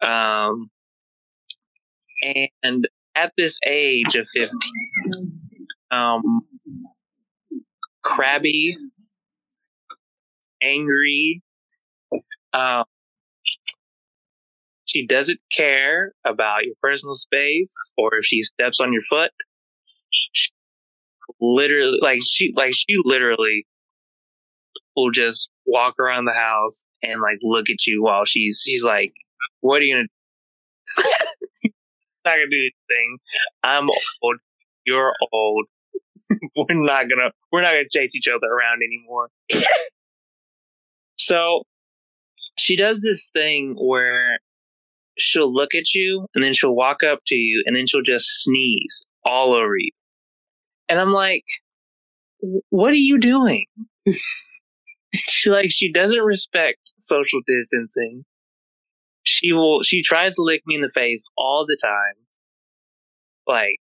Um, 0.00 0.70
and 2.62 2.86
at 3.14 3.32
this 3.36 3.58
age 3.66 4.14
of 4.14 4.28
15, 4.28 4.50
um, 5.90 6.22
crabby, 8.02 8.76
angry, 10.62 11.42
um, 12.52 12.84
she 14.90 15.06
doesn't 15.06 15.38
care 15.52 16.14
about 16.26 16.64
your 16.64 16.74
personal 16.82 17.14
space 17.14 17.92
or 17.96 18.16
if 18.16 18.24
she 18.24 18.42
steps 18.42 18.80
on 18.80 18.92
your 18.92 19.02
foot. 19.08 19.30
She 20.32 20.50
literally, 21.40 21.98
like 22.02 22.20
she, 22.26 22.52
like 22.56 22.72
she 22.74 22.96
literally 23.04 23.66
will 24.96 25.12
just 25.12 25.48
walk 25.64 25.94
around 26.00 26.24
the 26.24 26.32
house 26.32 26.82
and 27.04 27.20
like 27.20 27.38
look 27.40 27.70
at 27.70 27.86
you 27.86 28.02
while 28.02 28.24
she's 28.24 28.62
she's 28.64 28.82
like, 28.82 29.12
"What 29.60 29.80
are 29.80 29.84
you 29.84 29.94
gonna?" 29.94 30.08
it's 31.62 32.20
not 32.24 32.32
gonna 32.32 32.50
do 32.50 32.56
anything. 32.56 33.18
I'm 33.62 33.88
old. 34.22 34.38
You're 34.84 35.14
old. 35.32 35.66
we're 36.56 36.64
not 36.70 37.08
gonna 37.08 37.30
we're 37.52 37.62
not 37.62 37.70
gonna 37.70 37.84
chase 37.92 38.16
each 38.16 38.26
other 38.26 38.48
around 38.48 38.80
anymore. 38.82 39.28
so 41.16 41.62
she 42.58 42.74
does 42.74 43.02
this 43.02 43.30
thing 43.32 43.76
where 43.78 44.40
she'll 45.20 45.52
look 45.52 45.74
at 45.74 45.94
you 45.94 46.26
and 46.34 46.42
then 46.42 46.52
she'll 46.52 46.74
walk 46.74 47.02
up 47.02 47.20
to 47.26 47.34
you 47.34 47.62
and 47.66 47.76
then 47.76 47.86
she'll 47.86 48.02
just 48.02 48.26
sneeze 48.42 49.06
all 49.24 49.52
over 49.52 49.76
you. 49.76 49.90
And 50.88 50.98
I'm 50.98 51.12
like, 51.12 51.44
what 52.70 52.92
are 52.92 52.96
you 52.96 53.18
doing? 53.18 53.66
she 55.14 55.50
like 55.50 55.70
she 55.70 55.92
doesn't 55.92 56.20
respect 56.20 56.92
social 56.98 57.40
distancing. 57.46 58.24
She 59.22 59.52
will 59.52 59.82
she 59.82 60.02
tries 60.02 60.36
to 60.36 60.42
lick 60.42 60.62
me 60.66 60.76
in 60.76 60.80
the 60.80 60.90
face 60.92 61.24
all 61.36 61.66
the 61.66 61.78
time. 61.82 62.14
Like 63.46 63.76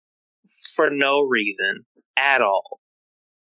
for 0.74 0.90
no 0.90 1.20
reason 1.20 1.84
at 2.16 2.42
all. 2.42 2.80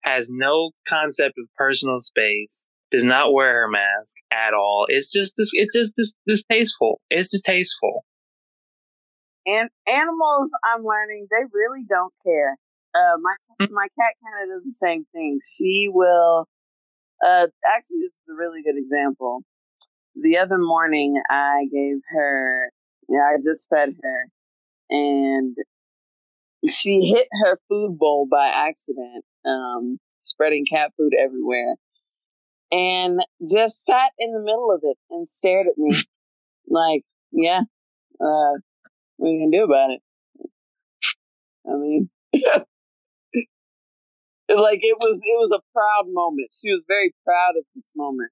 Has 0.03 0.29
no 0.31 0.71
concept 0.87 1.35
of 1.37 1.45
personal 1.55 1.99
space. 1.99 2.67
Does 2.91 3.03
not 3.05 3.33
wear 3.33 3.61
her 3.61 3.69
mask 3.69 4.15
at 4.33 4.53
all. 4.53 4.85
It's 4.89 5.11
just 5.11 5.35
this. 5.37 5.51
It's 5.53 5.75
just 5.75 5.93
this 5.95 6.13
distasteful. 6.27 6.99
It's 7.09 7.31
distasteful. 7.31 8.03
And 9.45 9.69
animals, 9.87 10.51
I'm 10.63 10.83
learning 10.83 11.27
they 11.31 11.43
really 11.53 11.83
don't 11.87 12.13
care. 12.25 12.57
Uh, 12.93 13.17
my 13.21 13.35
mm-hmm. 13.61 13.73
my 13.73 13.87
cat 13.97 14.13
kind 14.23 14.51
of 14.51 14.57
does 14.57 14.65
the 14.65 14.87
same 14.87 15.05
thing. 15.13 15.39
She 15.57 15.87
will. 15.89 16.47
Uh, 17.25 17.47
actually, 17.73 17.99
this 18.01 18.11
is 18.11 18.29
a 18.29 18.35
really 18.35 18.61
good 18.61 18.77
example. 18.77 19.43
The 20.15 20.37
other 20.37 20.57
morning, 20.57 21.21
I 21.29 21.67
gave 21.71 21.97
her. 22.09 22.71
Yeah, 23.07 23.21
I 23.21 23.37
just 23.37 23.69
fed 23.69 23.95
her, 24.01 24.27
and 24.89 25.55
she 26.69 26.99
hit 27.15 27.27
her 27.43 27.57
food 27.67 27.97
bowl 27.97 28.27
by 28.29 28.47
accident, 28.47 29.25
um, 29.45 29.97
spreading 30.21 30.65
cat 30.65 30.91
food 30.97 31.13
everywhere, 31.17 31.75
and 32.71 33.19
just 33.47 33.85
sat 33.85 34.11
in 34.17 34.31
the 34.31 34.39
middle 34.39 34.71
of 34.71 34.81
it 34.83 34.97
and 35.09 35.27
stared 35.27 35.67
at 35.67 35.77
me 35.77 35.93
like, 36.67 37.03
yeah, 37.31 37.61
uh, 38.19 38.53
what 39.17 39.27
are 39.27 39.31
you 39.31 39.39
gonna 39.39 39.57
do 39.57 39.63
about 39.63 39.91
it? 39.91 40.01
I 41.67 41.77
mean, 41.77 42.09
like 42.33 42.65
it 44.81 44.97
was, 44.99 45.19
it 45.23 45.39
was 45.39 45.51
a 45.51 45.61
proud 45.73 46.05
moment. 46.07 46.49
She 46.61 46.71
was 46.71 46.83
very 46.87 47.13
proud 47.25 47.57
of 47.57 47.65
this 47.75 47.91
moment. 47.95 48.31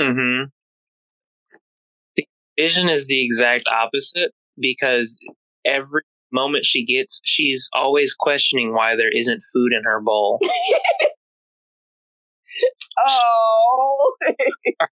Mm 0.00 0.14
hmm. 0.14 0.44
The 2.16 2.26
vision 2.58 2.88
is 2.88 3.06
the 3.06 3.24
exact 3.24 3.64
opposite 3.70 4.32
because 4.58 5.18
every 5.64 6.02
moment 6.32 6.64
she 6.64 6.84
gets, 6.84 7.20
she's 7.24 7.68
always 7.74 8.14
questioning 8.14 8.74
why 8.74 8.96
there 8.96 9.14
isn't 9.14 9.44
food 9.52 9.72
in 9.72 9.84
her 9.84 10.00
bowl. 10.00 10.40
oh. 13.06 14.14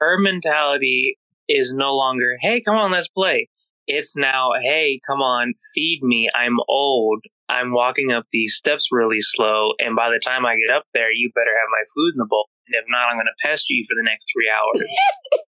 her 0.00 0.18
mentality 0.18 1.18
is 1.48 1.74
no 1.74 1.94
longer, 1.94 2.36
hey, 2.40 2.60
come 2.60 2.76
on, 2.76 2.90
let's 2.90 3.08
play. 3.08 3.48
It's 3.86 4.16
now, 4.16 4.50
hey, 4.62 4.98
come 5.06 5.20
on, 5.20 5.54
feed 5.74 6.00
me. 6.02 6.28
I'm 6.34 6.56
old. 6.68 7.22
I'm 7.48 7.72
walking 7.72 8.10
up 8.12 8.24
these 8.32 8.54
steps 8.54 8.88
really 8.90 9.20
slow. 9.20 9.72
And 9.78 9.94
by 9.94 10.08
the 10.08 10.18
time 10.18 10.46
I 10.46 10.56
get 10.56 10.74
up 10.74 10.84
there, 10.94 11.12
you 11.12 11.30
better 11.34 11.50
have 11.50 11.68
my 11.70 11.84
food 11.94 12.14
in 12.14 12.18
the 12.18 12.26
bowl. 12.28 12.48
And 12.66 12.74
if 12.74 12.84
not, 12.88 13.10
I'm 13.10 13.16
going 13.16 13.26
to 13.26 13.46
pester 13.46 13.74
you 13.74 13.84
for 13.86 13.94
the 13.94 14.04
next 14.04 14.30
three 14.32 14.50
hours. 14.50 14.90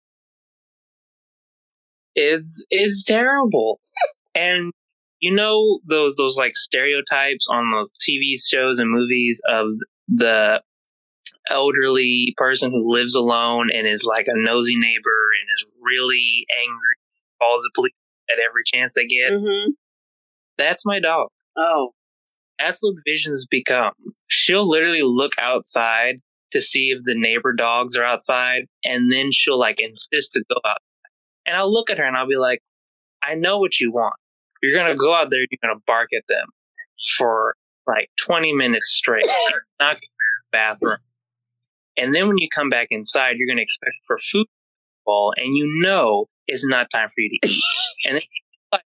it's, 2.15 2.67
it's 2.69 3.05
terrible. 3.05 3.81
And 4.35 4.73
you 5.21 5.35
know 5.35 5.81
those 5.89 6.17
those 6.17 6.37
like 6.37 6.55
stereotypes 6.55 7.47
on 7.51 7.71
those 7.73 7.91
TV 8.07 8.35
shows 8.39 8.79
and 8.79 8.91
movies 8.91 9.41
of 9.49 9.67
the 10.09 10.61
elderly 11.51 12.35
person 12.37 12.71
who 12.71 12.93
lives 12.93 13.15
alone 13.15 13.71
and 13.73 13.87
is 13.87 14.05
like 14.05 14.27
a 14.29 14.35
nosy 14.35 14.77
neighbor 14.77 15.31
and 15.41 15.49
is 15.59 15.73
really 15.83 16.47
angry, 16.63 16.95
calls 17.41 17.63
the 17.63 17.71
police 17.75 17.93
at 18.31 18.39
every 18.39 18.63
chance 18.65 18.95
they 18.95 19.07
get. 19.07 19.31
Mm-hmm. 19.31 19.71
That's 20.59 20.85
my 20.85 21.01
dog. 21.01 21.29
Oh, 21.57 21.91
that's 22.59 22.83
what 22.83 22.95
Vision's 23.07 23.47
become. 23.47 23.93
She'll 24.27 24.69
literally 24.69 25.03
look 25.03 25.33
outside 25.39 26.21
to 26.53 26.61
see 26.61 26.91
if 26.91 27.03
the 27.05 27.15
neighbor 27.15 27.53
dogs 27.53 27.97
are 27.97 28.05
outside, 28.05 28.65
and 28.85 29.13
then 29.13 29.31
she'll 29.33 29.59
like 29.59 29.81
insist 29.81 30.33
to 30.35 30.45
go 30.49 30.57
out. 30.67 30.79
And 31.45 31.57
I'll 31.57 31.73
look 31.73 31.91
at 31.91 31.99
her 31.99 32.05
and 32.05 32.17
I'll 32.17 32.27
be 32.27 32.37
like, 32.37 32.61
I 33.23 33.35
know 33.35 33.59
what 33.59 33.79
you 33.81 33.93
want. 33.93 34.15
You're 34.63 34.75
going 34.75 34.91
to 34.91 34.97
go 34.97 35.15
out 35.15 35.31
there 35.31 35.41
and 35.41 35.49
you're 35.51 35.69
going 35.69 35.79
to 35.79 35.83
bark 35.87 36.09
at 36.17 36.25
them 36.29 36.49
for 37.17 37.55
like 37.87 38.09
20 38.25 38.53
minutes 38.53 38.89
straight, 38.91 39.25
not 39.79 39.99
bathroom. 40.51 40.99
And 41.97 42.15
then 42.15 42.29
when 42.29 42.39
you 42.39 42.49
come 42.55 42.69
back 42.69 42.89
inside, 42.91 43.37
you're 43.37 43.47
going 43.47 43.59
to 43.59 43.63
expect 43.63 43.95
for 44.07 44.19
food 44.19 44.47
ball, 45.05 45.33
and 45.37 45.55
you 45.55 45.81
know 45.83 46.27
it's 46.47 46.67
not 46.67 46.91
time 46.91 47.09
for 47.09 47.21
you 47.21 47.31
to 47.31 47.49
eat. 47.49 47.63
and 48.09 48.15
then 48.17 48.81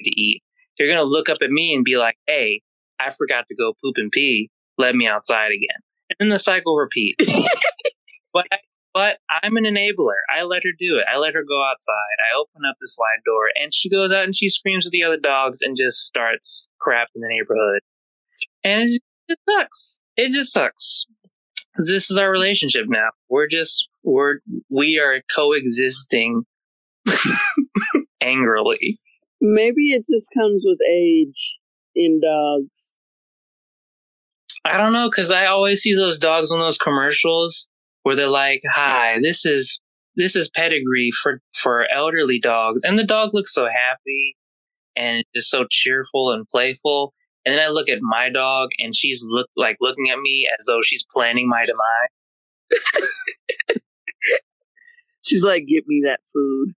to 0.00 0.10
eat, 0.10 0.42
you're 0.78 0.88
going 0.88 1.04
to 1.04 1.10
look 1.10 1.28
up 1.28 1.38
at 1.42 1.50
me 1.50 1.74
and 1.74 1.84
be 1.84 1.96
like, 1.96 2.16
"Hey, 2.26 2.62
I 3.00 3.10
forgot 3.10 3.46
to 3.48 3.54
go 3.54 3.74
poop 3.82 3.94
and 3.96 4.10
pee. 4.10 4.50
Let 4.76 4.94
me 4.94 5.06
outside 5.08 5.50
again." 5.50 5.80
And 6.10 6.16
then 6.18 6.28
the 6.28 6.38
cycle 6.38 6.76
repeats. 6.76 7.24
but 8.32 8.46
but 8.94 9.18
I'm 9.30 9.56
an 9.56 9.64
enabler. 9.64 10.18
I 10.28 10.42
let 10.42 10.64
her 10.64 10.72
do 10.78 10.98
it. 10.98 11.04
I 11.12 11.18
let 11.18 11.34
her 11.34 11.44
go 11.46 11.62
outside. 11.64 12.18
I 12.18 12.36
open 12.40 12.62
up 12.68 12.76
the 12.80 12.88
slide 12.88 13.22
door 13.24 13.44
and 13.60 13.72
she 13.72 13.88
goes 13.88 14.12
out 14.12 14.24
and 14.24 14.34
she 14.34 14.48
screams 14.48 14.86
at 14.86 14.92
the 14.92 15.04
other 15.04 15.18
dogs 15.18 15.60
and 15.62 15.76
just 15.76 15.98
starts 15.98 16.68
crap 16.80 17.08
in 17.14 17.20
the 17.20 17.28
neighborhood. 17.28 17.80
And 18.64 18.90
it 18.90 19.02
just 19.28 19.40
sucks. 19.48 20.00
It 20.16 20.32
just 20.32 20.52
sucks. 20.52 21.06
This 21.78 22.10
is 22.10 22.18
our 22.18 22.30
relationship 22.30 22.86
now. 22.88 23.08
We're 23.28 23.48
just, 23.48 23.88
we're, 24.02 24.40
we 24.68 24.98
are 24.98 25.22
coexisting 25.34 26.44
angrily. 28.20 28.98
Maybe 29.40 29.92
it 29.92 30.04
just 30.10 30.28
comes 30.36 30.64
with 30.66 30.78
age 30.90 31.58
in 31.94 32.20
dogs. 32.20 32.96
I 34.64 34.76
don't 34.76 34.92
know, 34.92 35.08
because 35.08 35.30
I 35.30 35.46
always 35.46 35.80
see 35.80 35.94
those 35.94 36.18
dogs 36.18 36.50
on 36.50 36.58
those 36.58 36.78
commercials 36.78 37.68
where 38.02 38.16
they're 38.16 38.28
like, 38.28 38.60
"Hi, 38.74 39.18
this 39.20 39.46
is 39.46 39.80
this 40.16 40.36
is 40.36 40.50
pedigree 40.50 41.10
for 41.10 41.40
for 41.54 41.86
elderly 41.92 42.38
dogs," 42.38 42.82
and 42.84 42.98
the 42.98 43.04
dog 43.04 43.30
looks 43.32 43.54
so 43.54 43.66
happy 43.66 44.36
and 44.96 45.24
is 45.34 45.48
so 45.48 45.64
cheerful 45.70 46.32
and 46.32 46.46
playful. 46.48 47.14
And 47.48 47.56
then 47.56 47.66
I 47.66 47.70
look 47.70 47.88
at 47.88 48.00
my 48.02 48.28
dog, 48.28 48.68
and 48.78 48.94
she's 48.94 49.24
look 49.26 49.48
like 49.56 49.78
looking 49.80 50.10
at 50.10 50.18
me 50.18 50.46
as 50.60 50.66
though 50.66 50.82
she's 50.84 51.06
planning 51.10 51.48
my 51.48 51.64
demise. 51.64 52.82
she's 55.24 55.42
like, 55.42 55.64
"Get 55.64 55.84
me 55.86 56.02
that 56.04 56.20
food." 56.30 56.74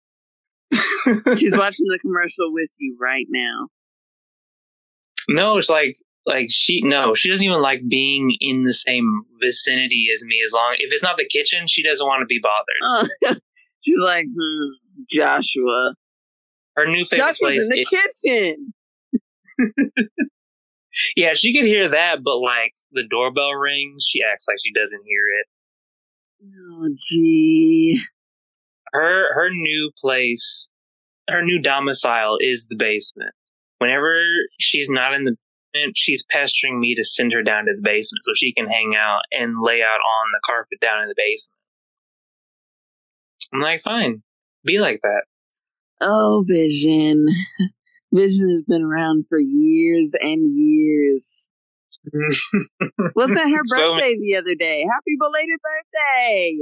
she's 1.40 1.58
watching 1.58 1.88
the 1.88 1.98
commercial 2.00 2.54
with 2.54 2.70
you 2.78 2.96
right 3.02 3.26
now. 3.30 3.70
No, 5.28 5.58
it's 5.58 5.72
like 5.72 5.96
like 6.28 6.50
she 6.52 6.84
no, 6.84 7.16
she 7.16 7.32
doesn't 7.32 7.44
even 7.44 7.64
like 7.64 7.82
being 7.90 8.36
in 8.40 8.64
the 8.66 8.74
same 8.74 9.24
vicinity 9.42 10.06
as 10.14 10.24
me. 10.24 10.40
As 10.46 10.54
long 10.54 10.76
if 10.78 10.94
it's 10.94 11.02
not 11.02 11.18
the 11.18 11.26
kitchen, 11.26 11.66
she 11.66 11.82
doesn't 11.82 12.06
want 12.06 12.22
to 12.22 12.28
be 12.28 12.40
bothered. 12.44 13.10
Oh, 13.24 13.36
she's 13.82 13.98
like 13.98 14.28
hmm, 14.28 14.70
Joshua. 15.10 15.96
Her 16.76 16.86
new 16.86 17.06
favorite 17.06 17.30
Joshua's 17.30 17.40
place 17.40 17.72
in 17.72 17.76
the 17.76 17.82
is, 17.82 17.90
kitchen. 17.90 18.74
Yeah, 21.16 21.34
she 21.36 21.54
could 21.58 21.68
hear 21.68 21.90
that, 21.90 22.24
but 22.24 22.38
like 22.38 22.74
the 22.92 23.04
doorbell 23.10 23.54
rings, 23.54 24.06
she 24.08 24.22
acts 24.24 24.46
like 24.48 24.58
she 24.64 24.72
doesn't 24.74 25.04
hear 25.06 25.28
it. 25.40 25.48
Oh, 26.44 26.90
gee. 27.10 28.02
her 28.94 29.34
her 29.36 29.50
new 29.50 29.92
place, 30.00 30.70
her 31.30 31.44
new 31.44 31.62
domicile 31.62 32.38
is 32.40 32.68
the 32.68 32.76
basement. 32.76 33.32
Whenever 33.80 34.22
she's 34.60 34.90
not 34.90 35.14
in 35.14 35.24
the 35.24 35.36
basement, 35.74 35.98
she's 35.98 36.26
pestering 36.30 36.80
me 36.80 36.96
to 36.96 37.04
send 37.04 37.32
her 37.34 37.44
down 37.44 37.66
to 37.66 37.74
the 37.76 37.82
basement 37.82 38.24
so 38.24 38.34
she 38.36 38.54
can 38.54 38.68
hang 38.68 38.92
out 38.98 39.22
and 39.32 39.62
lay 39.62 39.82
out 39.82 40.00
on 40.00 40.32
the 40.34 40.42
carpet 40.46 40.80
down 40.82 41.02
in 41.02 41.08
the 41.08 41.16
basement. 41.18 41.56
I'm 43.54 43.62
like, 43.62 43.82
fine, 43.82 44.22
be 44.66 44.80
like 44.80 45.00
that. 45.02 45.24
Oh, 46.02 46.44
Vision. 46.48 47.26
Vision 48.14 48.50
has 48.50 48.64
been 48.68 48.84
around 48.84 49.26
for 49.30 49.40
years 49.40 50.14
and 50.20 50.58
years. 50.58 51.50
Wasn't 53.16 53.40
her 53.40 53.60
So- 53.66 53.96
birthday 53.96 54.16
the 54.20 54.36
other 54.38 54.56
day? 54.56 54.84
Happy 54.92 55.16
belated 55.20 55.60
birthday! 55.62 56.58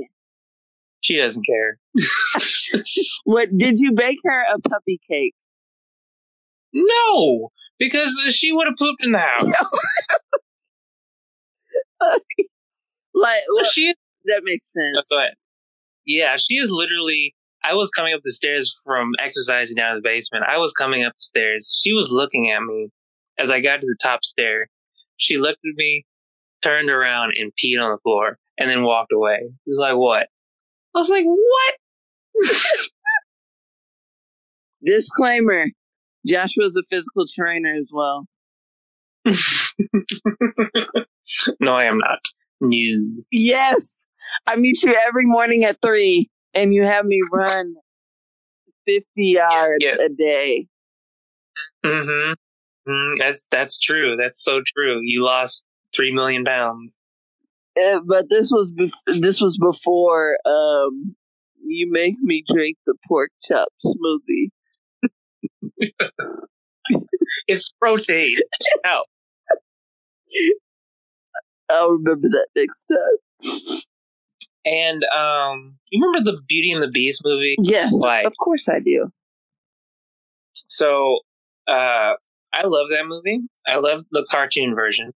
She 1.02 1.18
doesn't 1.18 1.46
care. 1.46 1.80
What 3.24 3.50
did 3.56 3.80
you 3.80 3.92
bake 3.94 4.18
her 4.24 4.44
a 4.54 4.60
puppy 4.60 5.00
cake? 5.10 5.36
no, 6.74 7.50
because 7.80 8.14
she 8.30 8.52
would 8.52 8.68
have 8.68 8.76
pooped 8.78 9.04
in 9.04 9.12
the 9.12 9.20
house. 9.20 9.52
Like 13.14 13.42
well, 13.52 13.64
she 13.66 13.94
that 14.26 14.42
makes 14.44 14.72
sense. 14.72 15.02
Go 15.10 15.18
ahead. 15.18 15.34
Yeah, 16.06 16.36
she 16.38 16.56
is 16.56 16.72
literally. 16.72 17.34
I 17.68 17.74
was 17.74 17.90
coming 17.90 18.14
up 18.14 18.22
the 18.24 18.32
stairs 18.32 18.80
from 18.86 19.12
exercising 19.20 19.76
down 19.76 19.92
in 19.92 19.98
the 19.98 20.02
basement. 20.08 20.46
I 20.48 20.58
was 20.58 20.72
coming 20.72 21.04
up 21.04 21.14
the 21.14 21.22
stairs. 21.22 21.78
She 21.84 21.92
was 21.92 22.12
looking 22.12 22.50
at 22.50 22.62
me 22.62 22.90
as 23.38 23.52
I 23.52 23.60
got 23.60 23.82
to 23.82 23.88
the 23.88 23.98
top 24.02 24.24
stair. 24.24 24.70
She 25.18 25.38
looked 25.38 25.60
at 25.66 25.76
me, 25.76 26.06
turned 26.62 26.90
around, 26.90 27.34
and 27.36 27.52
peed 27.52 27.82
on 27.82 27.92
the 27.92 27.98
floor, 28.04 28.38
and 28.58 28.70
then 28.70 28.84
walked 28.84 29.12
away. 29.12 29.40
She 29.66 29.72
was 29.72 29.80
like, 29.80 29.96
"What?" 29.96 30.30
I 30.96 31.00
was 31.00 31.10
like, 31.10 31.26
"What?" 31.26 31.76
Disclaimer: 34.86 35.72
Joshua's 36.26 36.78
a 36.78 36.84
physical 36.90 37.26
trainer 37.28 37.74
as 37.74 37.92
well. 37.94 38.28
no, 41.60 41.74
I 41.74 41.84
am 41.84 41.98
not. 41.98 42.20
New. 42.62 43.26
Yes, 43.32 44.08
I 44.46 44.56
meet 44.56 44.82
you 44.84 44.96
every 45.08 45.26
morning 45.26 45.64
at 45.64 45.82
three, 45.82 46.30
and 46.58 46.74
you 46.74 46.84
have 46.84 47.06
me 47.06 47.22
run 47.32 47.76
fifty 48.86 49.06
yards 49.36 49.84
Yeah. 49.84 49.96
a 50.04 50.10
day. 50.10 50.68
Mm-hmm. 51.86 52.34
mm 52.92 53.18
That's 53.20 53.48
that's 53.52 53.80
true. 53.80 54.16
That's 54.20 54.44
so 54.44 54.62
true. 54.66 55.00
You 55.04 55.24
lost 55.24 55.66
three 55.96 56.14
million 56.14 56.44
pounds. 56.44 57.00
Uh, 57.80 58.00
but 58.06 58.30
this 58.30 58.52
was 58.52 58.74
bef- 58.74 59.22
this 59.22 59.40
was 59.42 59.58
before 59.58 60.38
um, 60.46 61.16
you 61.66 61.90
make 61.92 62.16
me 62.22 62.44
drink 62.54 62.78
the 62.86 62.96
pork 63.08 63.32
chop 63.44 63.70
smoothie. 63.86 64.50
It's 67.48 67.72
protein. 67.80 68.38
Hell. 68.84 69.06
I'll 71.70 71.92
remember 71.92 72.30
that 72.30 72.48
next 72.56 72.88
time. 72.88 73.80
And 74.68 75.04
um, 75.18 75.78
you 75.92 76.04
remember 76.04 76.30
the 76.30 76.42
Beauty 76.48 76.72
and 76.72 76.84
the 76.84 76.90
Beast 76.90 77.22
movie? 77.24 77.56
Yes, 77.60 77.94
Like- 77.94 78.26
of 78.26 78.34
course 78.44 78.68
I 78.68 78.80
do. 78.80 79.10
So, 80.70 81.20
uh, 81.68 82.14
I 82.54 82.66
love 82.66 82.90
that 82.90 83.06
movie. 83.06 83.42
I 83.68 83.78
love 83.78 84.04
the 84.12 84.26
cartoon 84.32 84.74
version. 84.76 85.12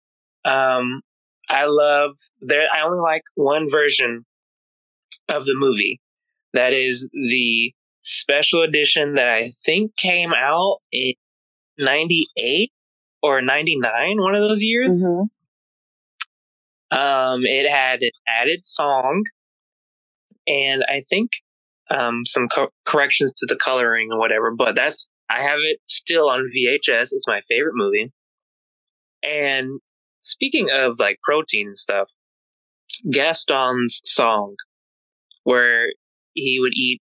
Um, 0.45 1.01
I 1.49 1.65
love 1.65 2.11
there. 2.41 2.67
I 2.73 2.85
only 2.85 2.99
like 2.99 3.23
one 3.35 3.67
version 3.69 4.25
of 5.27 5.45
the 5.45 5.55
movie. 5.55 5.99
That 6.53 6.73
is 6.73 7.09
the 7.13 7.73
special 8.03 8.61
edition 8.61 9.15
that 9.15 9.29
I 9.35 9.49
think 9.65 9.95
came 9.97 10.33
out 10.35 10.77
in 10.91 11.13
'98 11.79 12.71
or 13.23 13.41
'99, 13.41 14.17
one 14.21 14.35
of 14.35 14.41
those 14.41 14.61
years. 14.61 15.01
Mhm. 15.01 15.29
Um, 16.91 17.45
it 17.45 17.69
had 17.69 18.01
an 18.01 18.11
added 18.27 18.65
song, 18.65 19.23
and 20.47 20.83
I 20.87 21.03
think 21.09 21.31
um, 21.89 22.25
some 22.25 22.47
co- 22.47 22.71
corrections 22.85 23.33
to 23.37 23.45
the 23.45 23.55
coloring 23.55 24.09
and 24.11 24.19
whatever. 24.19 24.51
But 24.55 24.75
that's 24.75 25.09
I 25.29 25.41
have 25.41 25.59
it 25.59 25.79
still 25.87 26.29
on 26.29 26.49
VHS. 26.55 27.09
It's 27.11 27.27
my 27.27 27.41
favorite 27.49 27.73
movie. 27.75 28.11
And 29.23 29.79
speaking 30.21 30.69
of 30.71 30.99
like 30.99 31.19
protein 31.23 31.67
and 31.67 31.77
stuff, 31.77 32.11
Gaston's 33.09 34.01
song, 34.05 34.55
where 35.43 35.87
he 36.33 36.59
would 36.59 36.73
eat 36.75 37.01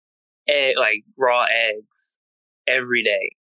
egg, 0.48 0.76
like 0.78 1.04
raw 1.18 1.44
eggs 1.44 2.20
every 2.68 3.04
day. 3.04 3.32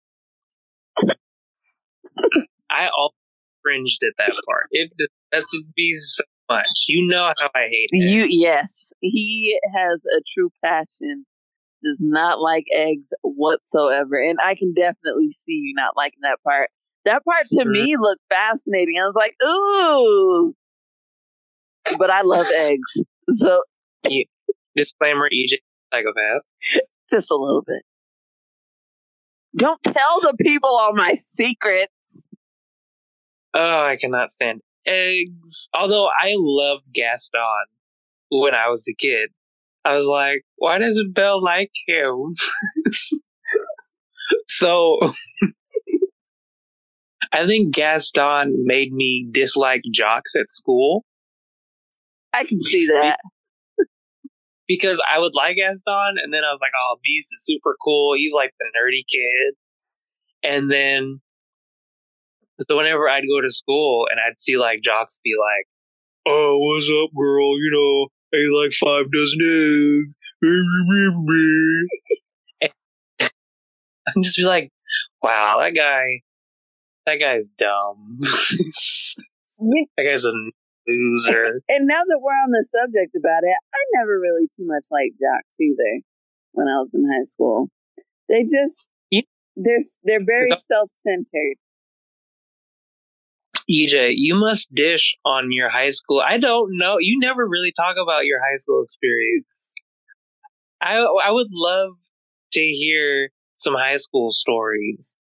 I 2.71 2.89
all 2.89 3.15
cringed 3.65 4.03
at 4.03 4.15
that 4.19 4.35
part. 4.49 4.67
It 4.71 4.93
that's 5.33 5.53
would 5.55 5.75
be 5.75 5.95
so 5.95 6.23
much. 6.49 6.87
You 6.89 7.07
know 7.09 7.33
how 7.39 7.49
I 7.55 7.67
hate 7.69 7.89
it. 7.93 8.11
You 8.11 8.27
yes, 8.29 8.93
he 9.01 9.59
has 9.75 10.01
a 10.17 10.21
true 10.35 10.51
passion. 10.65 11.27
Does 11.85 12.01
not 12.01 12.41
like 12.41 12.65
eggs 12.73 13.09
whatsoever, 13.23 14.17
and 14.17 14.39
I 14.43 14.55
can 14.55 14.73
definitely 14.75 15.37
see 15.45 15.53
you 15.53 15.75
not 15.75 15.97
liking 15.97 16.21
that 16.23 16.39
part. 16.43 16.71
That 17.05 17.25
part 17.25 17.47
to 17.51 17.59
mm-hmm. 17.59 17.71
me 17.71 17.97
looked 17.97 18.23
fascinating. 18.31 18.97
I 19.01 19.07
was 19.07 19.15
like, 19.15 19.35
ooh, 19.45 20.55
but 21.99 22.11
I 22.11 22.23
love 22.23 22.47
eggs, 22.61 23.03
so 23.31 23.63
Disclaimer: 24.75 25.29
EJ 25.29 25.59
psychopath. 25.93 26.43
just 27.11 27.31
a 27.31 27.37
little 27.37 27.63
bit. 27.63 27.83
Don't 29.57 29.83
tell 29.83 30.21
the 30.21 30.35
people 30.41 30.71
all 30.71 30.95
my 30.95 31.15
secrets. 31.15 31.93
Oh, 33.55 33.85
I 33.87 33.97
cannot 33.97 34.31
stand 34.31 34.61
eggs. 34.87 35.69
Although 35.75 36.07
I 36.07 36.35
loved 36.37 36.85
Gaston 36.93 37.67
when 38.31 38.55
I 38.55 38.69
was 38.69 38.87
a 38.89 38.95
kid. 38.95 39.31
I 39.85 39.93
was 39.93 40.07
like, 40.07 40.43
why 40.57 40.79
doesn't 40.79 41.15
Belle 41.15 41.43
like 41.43 41.71
him? 41.87 42.35
so 44.49 44.99
I 47.33 47.47
think 47.47 47.75
Gaston 47.75 48.65
made 48.65 48.93
me 48.93 49.29
dislike 49.31 49.83
jocks 49.93 50.35
at 50.35 50.51
school 50.51 51.05
I 52.37 52.45
can 52.45 52.59
see 52.59 52.87
that. 52.87 53.19
because 54.69 55.03
I 55.11 55.19
would 55.19 55.35
like 55.35 55.57
Gaston 55.57 56.17
and 56.23 56.35
then 56.35 56.45
I 56.45 56.51
was 56.51 56.61
like, 56.61 56.73
oh, 56.79 56.99
Beast 57.03 57.33
is 57.33 57.45
super 57.45 57.77
cool. 57.83 58.15
He's 58.17 58.35
like 58.35 58.53
the 58.59 58.67
nerdy 58.79 59.03
kid. 59.09 59.55
And 60.43 60.71
then 60.71 61.21
so 62.61 62.77
whenever 62.77 63.09
I'd 63.09 63.25
go 63.27 63.41
to 63.41 63.51
school 63.51 64.07
and 64.11 64.21
I'd 64.21 64.41
see 64.41 64.57
like 64.57 64.81
jocks 64.83 65.21
be 65.23 65.33
like, 65.39 65.67
"Oh, 66.27 66.59
what's 66.59 66.89
up, 66.89 67.11
girl? 67.17 67.59
You 67.59 67.71
know, 67.73 68.09
I 68.33 68.43
ate 68.43 68.63
like 68.63 68.73
five 68.73 69.11
dozen 69.11 69.41
eggs." 69.43 70.15
I'd 74.09 74.23
just 74.23 74.37
be 74.37 74.45
like, 74.45 74.71
"Wow, 75.23 75.59
that 75.61 75.75
guy, 75.75 76.21
that 77.07 77.17
guy's 77.17 77.49
dumb. 77.49 78.19
that 78.21 79.87
guy's 80.05 80.25
a 80.25 80.33
loser." 80.87 81.61
And 81.69 81.87
now 81.87 82.03
that 82.07 82.21
we're 82.23 82.33
on 82.33 82.51
the 82.53 82.65
subject 82.71 83.15
about 83.17 83.43
it, 83.43 83.57
I 83.75 83.79
never 83.99 84.19
really 84.21 84.47
too 84.57 84.67
much 84.67 84.85
liked 84.91 85.19
jocks 85.21 85.61
either 85.61 86.03
when 86.53 86.69
I 86.69 86.79
was 86.79 86.95
in 86.95 87.05
high 87.05 87.25
school. 87.25 87.69
They 88.29 88.43
just 88.43 88.91
they're 89.57 89.81
they're 90.05 90.25
very 90.25 90.51
self 90.51 90.91
centered. 91.03 91.57
EJ, 93.71 94.13
you 94.15 94.37
must 94.37 94.73
dish 94.75 95.17
on 95.25 95.51
your 95.51 95.69
high 95.69 95.91
school. 95.91 96.23
I 96.27 96.39
don't 96.39 96.71
know. 96.73 96.99
You 97.01 97.19
never 97.19 97.49
really 97.49 97.73
talk 97.73 97.97
about 98.01 98.25
your 98.25 98.39
high 98.41 98.57
school 98.57 98.83
experience. 98.83 99.73
I 100.81 100.99
I 100.99 101.31
would 101.31 101.49
love 101.53 101.95
to 102.53 102.61
hear 102.61 103.31
some 103.57 103.75
high 103.75 103.97
school 103.97 104.31
stories. 104.31 105.17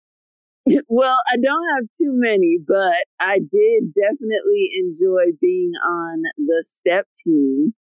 Well, 0.88 1.18
I 1.32 1.36
don't 1.36 1.64
have 1.76 1.84
too 2.00 2.12
many, 2.12 2.58
but 2.66 3.04
I 3.20 3.38
did 3.38 3.94
definitely 3.94 4.70
enjoy 4.76 5.36
being 5.40 5.72
on 5.84 6.22
the 6.36 6.64
step 6.66 7.06
team. 7.24 7.72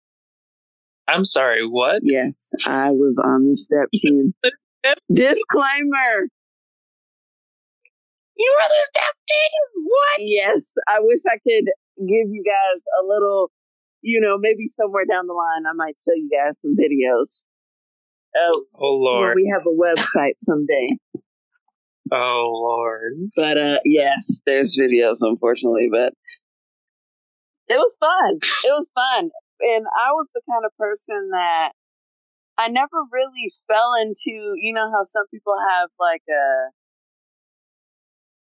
I'm 1.08 1.24
sorry, 1.24 1.66
what? 1.66 2.02
Yes, 2.04 2.50
I 2.66 2.90
was 2.90 3.20
on 3.24 3.46
the 3.46 3.56
step 3.56 3.88
team. 3.94 4.34
Disclaimer. 5.12 6.28
You 8.36 8.54
were 8.56 8.68
the 8.68 8.84
step 8.90 9.14
team. 9.28 9.84
What? 9.84 10.16
Yes, 10.20 10.72
I 10.88 10.98
wish 11.00 11.20
I 11.28 11.38
could 11.38 11.66
give 11.98 12.28
you 12.30 12.44
guys 12.44 12.82
a 13.00 13.06
little, 13.06 13.50
you 14.02 14.20
know, 14.20 14.36
maybe 14.38 14.68
somewhere 14.76 15.04
down 15.10 15.26
the 15.26 15.32
line 15.32 15.64
I 15.68 15.72
might 15.74 15.96
show 16.06 16.14
you 16.14 16.28
guys 16.30 16.54
some 16.62 16.76
videos. 16.76 17.42
Oh, 18.36 18.64
Oh 18.80 18.94
lord. 18.96 19.34
we 19.36 19.50
have 19.52 19.62
a 19.66 19.74
website 19.74 20.34
someday. 20.44 20.98
Oh 22.12 22.50
lord. 22.54 23.14
But 23.34 23.56
uh 23.58 23.78
yes, 23.84 24.40
there's 24.46 24.76
videos 24.78 25.16
unfortunately, 25.22 25.88
but 25.90 26.12
it 27.68 27.78
was 27.78 27.96
fun. 27.98 28.38
It 28.64 28.70
was 28.70 28.90
fun. 28.94 29.28
And 29.62 29.86
I 29.98 30.12
was 30.12 30.28
the 30.34 30.42
kind 30.48 30.64
of 30.64 30.76
person 30.78 31.30
that 31.32 31.70
I 32.58 32.68
never 32.68 32.98
really 33.10 33.52
fell 33.66 33.92
into, 34.00 34.54
you 34.56 34.72
know, 34.72 34.90
how 34.90 35.02
some 35.02 35.24
people 35.32 35.54
have 35.70 35.88
like 35.98 36.22
a, 36.30 36.70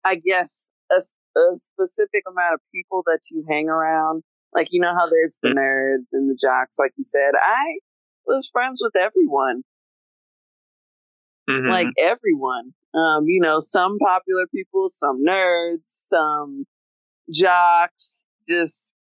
I 0.05 0.17
guess, 0.17 0.73
a, 0.91 0.97
a 0.97 1.57
specific 1.57 2.25
amount 2.29 2.55
of 2.55 2.61
people 2.75 3.03
that 3.07 3.21
you 3.31 3.45
hang 3.49 3.69
around. 3.69 4.23
Like, 4.55 4.69
you 4.71 4.81
know 4.81 4.93
how 4.93 5.09
there's 5.09 5.39
the 5.43 5.51
nerds 5.51 6.09
and 6.13 6.29
the 6.29 6.39
jocks, 6.41 6.79
like 6.79 6.93
you 6.97 7.05
said. 7.05 7.33
I 7.41 7.79
was 8.27 8.49
friends 8.53 8.81
with 8.83 8.97
everyone. 8.97 9.63
Mhm. 11.49 11.71
Like 11.71 11.89
everyone. 11.99 12.73
Um, 12.95 13.25
you 13.29 13.41
know, 13.41 13.61
some 13.61 13.99
popular 13.99 14.47
people, 14.53 14.89
some 14.89 15.21
nerds, 15.25 15.85
some 15.85 16.65
jocks, 17.33 18.27
just 18.49 18.95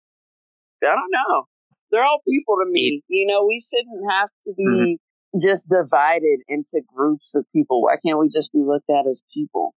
I 0.82 0.86
don't 0.94 1.10
know. 1.10 1.44
They're 1.90 2.04
all 2.04 2.20
people 2.28 2.56
to 2.64 2.70
me. 2.70 3.02
You 3.08 3.26
know, 3.26 3.44
we 3.46 3.60
shouldn't 3.60 4.10
have 4.12 4.30
to 4.44 4.54
be 4.56 4.98
just 5.40 5.68
divided 5.68 6.40
into 6.48 6.82
groups 6.94 7.34
of 7.34 7.44
people. 7.54 7.82
Why 7.82 7.96
can't 8.04 8.18
we 8.18 8.28
just 8.28 8.52
be 8.52 8.60
looked 8.64 8.90
at 8.90 9.06
as 9.08 9.22
people? 9.34 9.74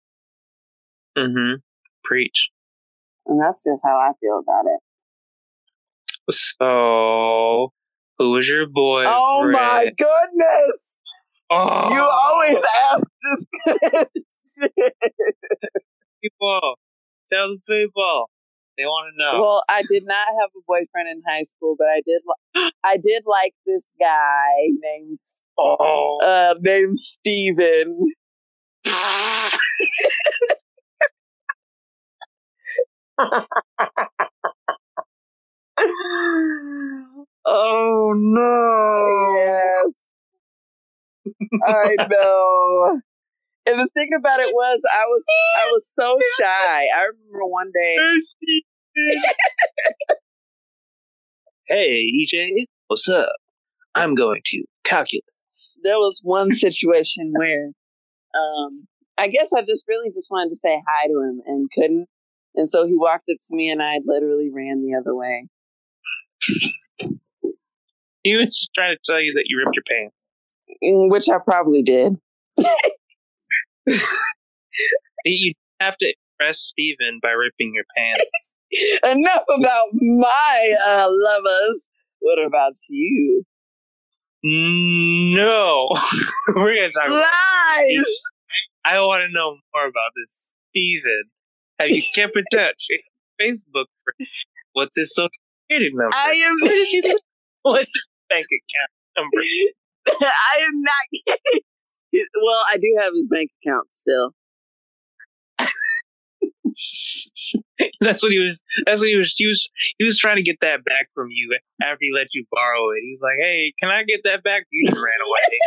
Mhm. 1.17 1.61
Preach. 2.03 2.49
And 3.25 3.41
that's 3.41 3.63
just 3.63 3.83
how 3.85 3.95
I 3.95 4.11
feel 4.19 4.39
about 4.39 4.65
it. 4.65 4.79
So, 6.29 7.71
who 8.17 8.31
was 8.31 8.47
your 8.47 8.67
boy? 8.67 9.03
Oh 9.07 9.49
my 9.51 9.91
goodness! 9.97 10.97
Oh, 11.49 11.93
You 11.93 12.01
always 12.01 12.63
ask 12.91 13.03
this 13.23 13.45
people. 16.23 16.77
Tell 17.31 17.49
the 17.49 17.59
people. 17.67 18.29
They 18.77 18.85
want 18.85 19.13
to 19.13 19.17
know. 19.23 19.41
Well, 19.41 19.63
I 19.69 19.83
did 19.89 20.03
not 20.05 20.27
have 20.41 20.49
a 20.55 20.61
boyfriend 20.67 21.09
in 21.09 21.21
high 21.27 21.43
school, 21.43 21.75
but 21.77 21.85
I 21.85 22.01
did. 22.05 22.21
Li- 22.25 22.71
I 22.83 22.97
did 22.97 23.23
like 23.27 23.53
this 23.65 23.85
guy 23.99 24.69
named 24.81 25.19
oh. 25.59 26.19
uh 26.23 26.55
named 26.59 26.97
Steven. 26.97 27.99
oh 37.45 38.13
no. 38.15 39.35
Yes, 39.37 39.87
I 41.67 41.95
know. 42.09 43.01
And 43.65 43.79
the 43.79 43.87
thing 43.93 44.09
about 44.17 44.39
it 44.39 44.53
was, 44.53 44.81
I 44.91 45.05
was 45.05 45.25
I 45.61 45.69
was 45.71 45.89
so 45.93 46.17
shy. 46.39 46.85
I 46.95 47.05
remember 47.11 47.45
one 47.45 47.71
day. 47.73 47.97
hey, 51.67 52.11
EJ, 52.11 52.65
what's 52.87 53.07
up? 53.07 53.31
I'm 53.95 54.15
going 54.15 54.41
to 54.45 54.63
calculus. 54.83 55.77
there 55.83 55.99
was 55.99 56.19
one 56.23 56.51
situation 56.51 57.31
where 57.35 57.69
um 58.35 58.87
I 59.17 59.27
guess 59.27 59.53
I 59.53 59.61
just 59.61 59.85
really 59.87 60.09
just 60.09 60.29
wanted 60.31 60.49
to 60.49 60.55
say 60.55 60.81
hi 60.87 61.07
to 61.07 61.13
him 61.13 61.41
and 61.45 61.69
couldn't. 61.73 62.07
And 62.55 62.69
so 62.69 62.85
he 62.85 62.95
walked 62.95 63.29
up 63.31 63.37
to 63.49 63.55
me 63.55 63.69
and 63.69 63.81
I 63.81 63.99
literally 64.05 64.49
ran 64.53 64.81
the 64.81 64.95
other 64.95 65.15
way. 65.15 65.47
He 68.23 68.37
was 68.37 68.45
just 68.47 68.69
trying 68.73 68.95
to 68.95 69.01
tell 69.03 69.19
you 69.21 69.33
that 69.33 69.43
you 69.47 69.57
ripped 69.59 69.75
your 69.75 69.83
pants. 69.85 70.15
Mm, 70.81 71.11
Which 71.11 71.27
I 71.27 71.39
probably 71.43 71.83
did. 71.83 72.13
You 75.25 75.53
have 75.79 75.97
to 75.97 76.13
impress 76.39 76.59
Steven 76.59 77.19
by 77.21 77.29
ripping 77.29 77.73
your 77.73 77.85
pants. 77.95 78.55
Enough 79.05 79.43
about 79.57 79.87
my 79.93 80.75
uh 80.87 81.07
lovers. 81.09 81.83
What 82.19 82.45
about 82.45 82.73
you? 82.89 83.43
no. 84.43 85.87
We're 86.49 86.75
going 86.75 86.91
to 86.91 86.99
talk 86.99 87.07
about 87.07 87.21
Lies! 87.21 88.03
I 88.85 88.99
want 88.99 89.21
to 89.21 89.29
know 89.31 89.55
more 89.73 89.85
about 89.87 90.11
this 90.17 90.53
Steven. 90.71 91.23
Have 91.79 91.89
you 91.89 92.03
kept 92.13 92.35
in 92.35 92.43
touch? 92.51 92.87
Facebook 93.41 93.85
what's 94.73 94.95
his 94.97 95.13
social 95.13 95.29
security 95.63 95.91
number? 95.93 96.15
I 96.15 96.33
am 96.33 96.53
what's 97.63 97.93
his 97.93 98.07
bank 98.29 98.45
account 98.45 98.91
number? 99.17 99.43
I 100.21 100.61
am 100.61 100.81
not 100.81 101.59
Well, 102.41 102.63
I 102.71 102.77
do 102.77 102.99
have 103.01 103.11
his 103.13 103.27
bank 103.29 103.49
account 103.63 103.87
still. 103.93 104.31
that's 108.01 108.23
what 108.23 108.31
he 108.31 108.39
was. 108.39 108.63
That's 108.85 109.01
what 109.01 109.09
he 109.09 109.15
was. 109.15 109.33
He 109.35 109.47
was. 109.47 109.69
He 109.97 110.05
was 110.05 110.17
trying 110.17 110.37
to 110.37 110.41
get 110.41 110.59
that 110.61 110.83
back 110.83 111.07
from 111.13 111.27
you 111.29 111.55
after 111.81 111.97
he 112.01 112.11
let 112.13 112.27
you 112.33 112.45
borrow 112.51 112.89
it. 112.91 113.01
He 113.03 113.11
was 113.11 113.21
like, 113.21 113.37
"Hey, 113.39 113.73
can 113.79 113.89
I 113.89 114.03
get 114.03 114.21
that 114.23 114.43
back?" 114.43 114.65
You 114.71 114.89
just 114.89 115.01
ran 115.01 115.21
away. 115.27 115.59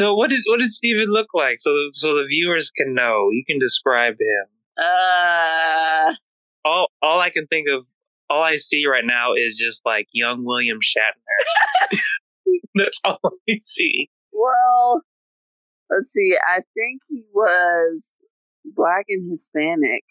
So 0.00 0.14
what 0.14 0.32
is 0.32 0.42
what 0.48 0.60
does 0.60 0.76
Steven 0.76 1.10
look 1.10 1.28
like? 1.34 1.60
So 1.60 1.70
so 1.90 2.14
the 2.14 2.24
viewers 2.26 2.70
can 2.70 2.94
know. 2.94 3.28
You 3.30 3.44
can 3.46 3.58
describe 3.58 4.14
him. 4.14 4.46
Uh 4.78 6.14
All 6.64 6.88
all 7.02 7.20
I 7.20 7.28
can 7.28 7.46
think 7.46 7.68
of, 7.68 7.84
all 8.30 8.42
I 8.42 8.56
see 8.56 8.86
right 8.86 9.04
now 9.04 9.34
is 9.34 9.58
just 9.62 9.84
like 9.84 10.06
young 10.12 10.46
William 10.46 10.78
Shatner. 10.78 11.98
That's 12.74 12.98
all 13.04 13.20
I 13.48 13.58
see. 13.60 14.08
well 14.32 15.02
let's 15.90 16.08
see, 16.08 16.34
I 16.48 16.60
think 16.74 17.02
he 17.06 17.20
was 17.34 18.14
black 18.64 19.04
and 19.10 19.22
Hispanic. 19.28 20.04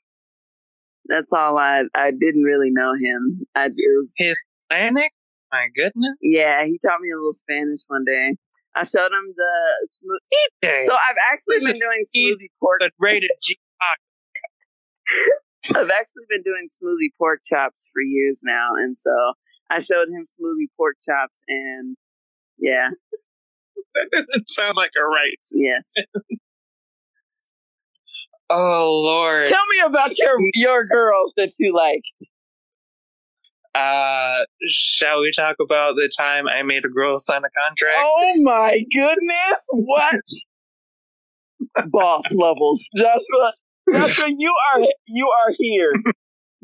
That's 1.06 1.34
all 1.34 1.58
I 1.58 1.86
I 1.96 2.12
didn't 2.12 2.44
really 2.44 2.70
know 2.72 2.94
him. 2.94 3.48
I 3.56 3.66
it 3.66 3.74
was 3.96 4.14
Hispanic. 4.20 5.14
My 5.52 5.68
goodness. 5.74 6.16
yeah, 6.22 6.64
he 6.64 6.78
taught 6.86 7.02
me 7.02 7.10
a 7.10 7.16
little 7.16 7.34
Spanish 7.34 7.80
one 7.88 8.06
day. 8.06 8.36
I 8.76 8.84
showed 8.84 9.12
him 9.12 9.34
the 9.36 9.88
smooth- 10.00 10.22
Okay. 10.64 10.86
so 10.86 10.94
I've 10.94 11.18
actually 11.32 11.60
been 11.66 11.80
doing 11.80 12.06
smoothie 12.16 12.50
pork 12.60 12.78
But 12.80 12.92
rated 13.00 13.32
G. 13.44 13.58
I've 15.76 15.90
actually 15.90 16.24
been 16.30 16.44
doing 16.44 16.68
smoothie 16.82 17.12
pork 17.18 17.42
chops 17.46 17.90
for 17.94 18.02
years 18.02 18.42
now, 18.44 18.70
and 18.78 18.98
so 18.98 19.12
I 19.70 19.80
showed 19.80 20.08
him 20.10 20.26
smoothie 20.40 20.70
pork 20.78 20.98
chops, 21.04 21.36
and 21.48 21.98
yeah, 22.58 22.90
That 23.96 24.10
doesn't 24.12 24.50
sound 24.50 24.78
like 24.78 24.92
a 24.98 25.04
right. 25.04 25.40
yes. 25.54 25.94
Oh 28.52 29.02
Lord. 29.04 29.48
Tell 29.48 29.66
me 29.68 29.80
about 29.86 30.18
your 30.18 30.32
your 30.56 30.84
girls 30.86 31.34
that 31.38 31.52
you 31.60 31.72
like. 31.76 32.02
Uh, 33.76 34.46
shall 34.68 35.22
we 35.22 35.32
talk 35.36 35.56
about 35.62 35.96
the 35.96 36.12
time 36.18 36.48
I 36.48 36.64
made 36.64 36.86
a 36.86 36.90
girl 36.90 37.20
sign 37.20 37.42
a 37.44 37.50
contract? 37.68 37.98
Oh 37.98 38.34
my 38.44 38.84
goodness! 38.94 39.68
What? 39.72 40.22
Boss 41.92 42.24
levels, 42.36 42.90
Joshua. 42.96 43.54
Joshua, 43.92 44.26
you 44.28 44.54
are 44.74 44.82
you 45.08 45.30
are 45.30 45.54
here. 45.58 45.94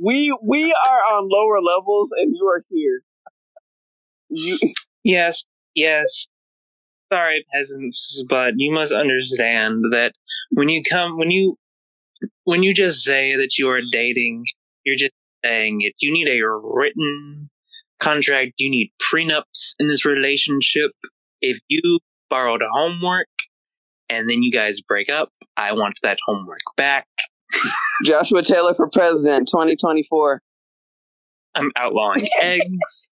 We 0.01 0.35
we 0.43 0.73
are 0.73 1.15
on 1.15 1.29
lower 1.31 1.61
levels, 1.61 2.09
and 2.17 2.33
you 2.35 2.45
are 2.47 2.63
here. 2.69 3.01
You, 4.29 4.57
Yes, 5.05 5.45
yes. 5.75 6.27
Sorry, 7.13 7.45
peasants, 7.53 8.23
but 8.27 8.55
you 8.57 8.73
must 8.73 8.91
understand 8.91 9.83
that 9.91 10.13
when 10.49 10.67
you 10.67 10.81
come, 10.81 11.15
when 11.15 11.29
you, 11.29 11.57
when 12.43 12.63
you 12.63 12.73
just 12.73 13.03
say 13.03 13.35
that 13.35 13.59
you 13.59 13.69
are 13.69 13.81
dating, 13.91 14.45
you're 14.83 14.97
just 14.97 15.13
saying 15.45 15.77
it. 15.81 15.93
You 15.99 16.11
need 16.13 16.27
a 16.27 16.41
written 16.47 17.49
contract. 17.99 18.53
You 18.57 18.69
need 18.69 18.91
prenups 19.01 19.75
in 19.79 19.87
this 19.87 20.05
relationship. 20.05 20.91
If 21.41 21.59
you 21.67 21.99
borrowed 22.29 22.61
a 22.61 22.69
homework 22.71 23.27
and 24.09 24.29
then 24.29 24.43
you 24.43 24.51
guys 24.51 24.81
break 24.81 25.09
up, 25.09 25.29
I 25.57 25.73
want 25.73 25.95
that 26.03 26.17
homework 26.25 26.59
back. 26.77 27.07
Joshua 28.05 28.41
Taylor 28.41 28.73
for 28.73 28.89
president, 28.89 29.49
twenty 29.49 29.75
twenty 29.75 30.05
four. 30.09 30.41
I'm 31.53 31.71
outlawing 31.77 32.27
eggs. 32.41 33.11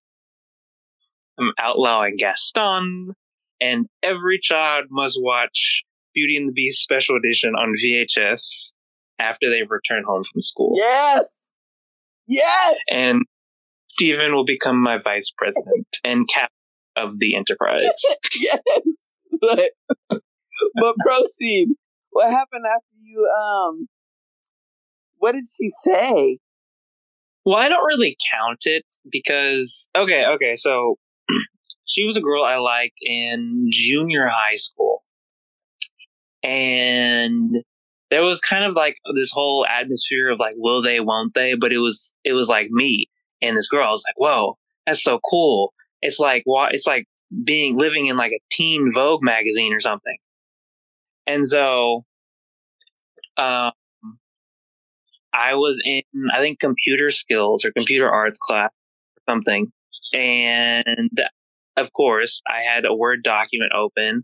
I'm 1.40 1.52
outlawing 1.60 2.18
Gaston. 2.18 3.14
And 3.62 3.88
every 4.02 4.40
child 4.40 4.88
must 4.92 5.18
watch 5.22 5.84
Beauty 6.14 6.36
and 6.36 6.50
the 6.50 6.52
Beast 6.52 6.84
special 6.84 7.16
edition 7.16 7.54
on 7.56 7.74
VHS 7.82 8.74
after 9.20 9.50
they 9.50 9.62
return 9.64 10.04
home 10.06 10.24
from 10.24 10.42
school. 10.42 10.74
Yes, 10.76 11.24
yes. 12.28 12.76
And 12.90 13.24
Steven 13.88 14.34
will 14.34 14.46
become 14.46 14.82
my 14.82 14.98
vice 14.98 15.32
president 15.38 15.88
and 16.04 16.28
captain 16.28 16.50
of 16.96 17.20
the 17.20 17.36
enterprise. 17.36 17.88
yes. 18.40 18.60
But 19.42 19.72
but 20.10 20.96
proceed. 21.06 21.70
What 22.12 22.30
happened 22.30 22.66
after 22.66 22.96
you 22.98 23.32
um 23.40 23.88
what 25.18 25.34
did 25.34 25.46
she 25.46 25.70
say? 25.70 26.40
Well, 27.46 27.58
I 27.58 27.70
don't 27.70 27.86
really 27.86 28.18
count 28.32 28.60
it 28.66 28.86
because 29.12 29.90
okay, 29.96 30.26
okay, 30.26 30.56
so 30.56 30.98
she 31.86 32.06
was 32.06 32.18
a 32.18 32.22
girl 32.22 32.44
I 32.44 32.58
liked 32.58 33.00
in 33.02 33.68
junior 33.72 34.28
high 34.28 34.56
school. 34.56 35.02
And 36.44 37.64
there 38.14 38.22
was 38.22 38.40
kind 38.42 38.64
of 38.64 38.76
like 38.76 38.96
this 39.16 39.32
whole 39.34 39.66
atmosphere 39.66 40.30
of 40.30 40.40
like 40.40 40.54
will 40.56 40.84
they, 40.84 41.00
won't 41.00 41.34
they, 41.34 41.56
but 41.56 41.74
it 41.74 41.80
was 41.80 42.14
it 42.24 42.34
was 42.34 42.48
like 42.48 42.70
me 42.70 43.10
and 43.42 43.58
this 43.58 43.68
girl. 43.68 43.88
I 43.88 43.90
was 43.90 44.04
like, 44.08 44.16
"Whoa, 44.18 44.58
That's 44.86 45.04
so 45.04 45.20
cool. 45.28 45.74
It's 46.04 46.20
like 46.20 46.44
it's 46.46 46.86
like 46.86 47.08
being 47.44 47.76
living 47.76 48.06
in 48.06 48.16
like 48.16 48.32
a 48.32 48.40
teen 48.52 48.92
Vogue 48.94 49.24
magazine 49.24 49.74
or 49.74 49.80
something. 49.80 50.18
And 51.26 51.48
so, 51.48 52.04
um, 53.38 53.72
I 55.34 55.56
was 55.56 55.82
in 55.84 56.04
I 56.32 56.40
think 56.40 56.60
computer 56.60 57.10
skills 57.10 57.66
or 57.66 57.72
computer 57.72 58.12
arts 58.12 58.38
class 58.38 58.70
or 59.18 59.34
something, 59.34 59.72
and 60.14 61.10
of 61.78 61.92
course 61.94 62.44
I 62.48 62.62
had 62.62 62.86
a 62.86 62.94
Word 62.94 63.24
document 63.24 63.72
open, 63.74 64.24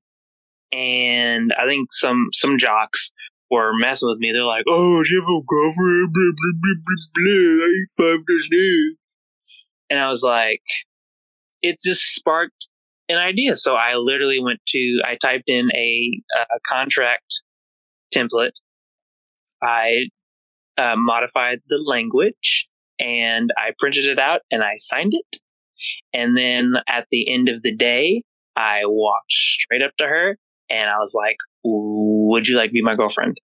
and 0.71 1.51
I 1.59 1.65
think 1.65 1.87
some 1.91 2.27
some 2.33 2.59
jocks 2.59 3.11
were 3.49 3.71
messing 3.77 4.09
with 4.09 4.19
me. 4.19 4.31
They're 4.31 4.43
like, 4.43 4.65
"Oh, 4.67 5.03
do 5.03 5.09
you 5.09 5.21
have 5.21 5.29
a 5.29 5.41
girlfriend?" 5.47 6.13
Blah 6.13 6.31
blah 6.37 6.55
blah 6.61 6.77
blah 6.85 7.09
blah. 7.15 7.65
I 7.65 7.69
eat 7.69 7.91
five 7.97 8.25
days 8.25 8.95
And 9.89 9.99
I 9.99 10.09
was 10.09 10.23
like, 10.23 10.61
it 11.61 11.77
just 11.83 12.01
sparked 12.13 12.67
an 13.07 13.17
idea. 13.17 13.55
So 13.55 13.75
I 13.75 13.95
literally 13.95 14.41
went 14.41 14.59
to, 14.67 15.01
I 15.05 15.15
typed 15.15 15.49
in 15.49 15.71
a, 15.75 16.21
a 16.37 16.59
contract 16.65 17.41
template. 18.13 18.53
I 19.61 20.09
uh, 20.77 20.95
modified 20.95 21.59
the 21.67 21.81
language 21.85 22.69
and 22.99 23.49
I 23.57 23.71
printed 23.77 24.05
it 24.05 24.19
out 24.19 24.41
and 24.51 24.63
I 24.63 24.73
signed 24.77 25.13
it. 25.13 25.41
And 26.13 26.37
then 26.37 26.73
at 26.87 27.07
the 27.11 27.31
end 27.33 27.49
of 27.49 27.63
the 27.63 27.75
day, 27.75 28.23
I 28.55 28.81
walked 28.85 29.31
straight 29.31 29.81
up 29.81 29.91
to 29.97 30.05
her 30.05 30.37
and 30.69 30.89
I 30.89 30.97
was 30.99 31.13
like, 31.15 31.37
would 32.29 32.47
you 32.47 32.55
like 32.55 32.69
to 32.69 32.73
be 32.73 32.81
my 32.83 32.95
girlfriend? 32.95 33.37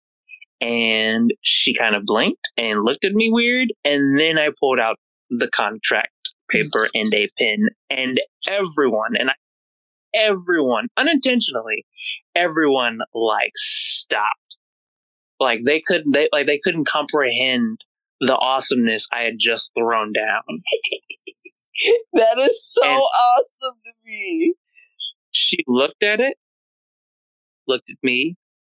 And 0.60 1.32
she 1.42 1.74
kind 1.74 1.94
of 1.94 2.04
blinked 2.04 2.52
and 2.56 2.84
looked 2.84 3.04
at 3.04 3.12
me 3.12 3.30
weird. 3.30 3.72
And 3.84 4.18
then 4.18 4.38
I 4.38 4.50
pulled 4.58 4.78
out 4.78 4.96
the 5.28 5.48
contract 5.48 6.10
paper 6.48 6.88
and 6.94 7.12
a 7.12 7.28
pen 7.36 7.68
and 7.90 8.20
everyone, 8.46 9.16
and 9.18 9.30
I, 9.30 9.34
everyone 10.14 10.86
unintentionally, 10.96 11.84
everyone 12.34 13.00
like 13.12 13.52
stopped. 13.54 14.32
Like 15.40 15.60
they 15.66 15.82
couldn't, 15.84 16.12
they, 16.12 16.28
like 16.32 16.46
they 16.46 16.60
couldn't 16.62 16.86
comprehend 16.86 17.80
the 18.20 18.36
awesomeness 18.36 19.08
I 19.12 19.22
had 19.22 19.34
just 19.38 19.72
thrown 19.76 20.12
down. 20.12 20.42
that 22.14 22.38
is 22.38 22.72
so 22.72 22.84
and 22.84 23.02
awesome 23.02 23.78
to 23.84 23.92
me. 24.04 24.54
She 25.32 25.58
looked 25.66 26.02
at 26.02 26.20
it, 26.20 26.36
looked 27.68 27.90
at 27.90 27.98
me, 28.02 28.36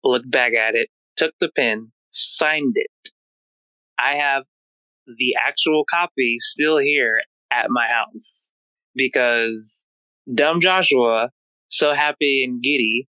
looked 0.08 0.30
back 0.30 0.54
at 0.54 0.76
it, 0.76 0.90
took 1.16 1.34
the 1.40 1.50
pen, 1.56 1.92
signed 2.10 2.76
it. 2.76 3.12
I 4.00 4.16
have 4.16 4.44
the 5.08 5.36
actual 5.46 5.84
copy 5.90 6.38
still 6.40 6.78
here 6.78 7.22
at 7.52 7.70
my 7.70 7.88
house 7.88 8.52
because 8.96 9.86
dumb 10.34 10.62
Joshua, 10.62 11.30
so 11.70 11.94
happy 11.94 12.44
and 12.44 12.62
giddy, 12.62 13.08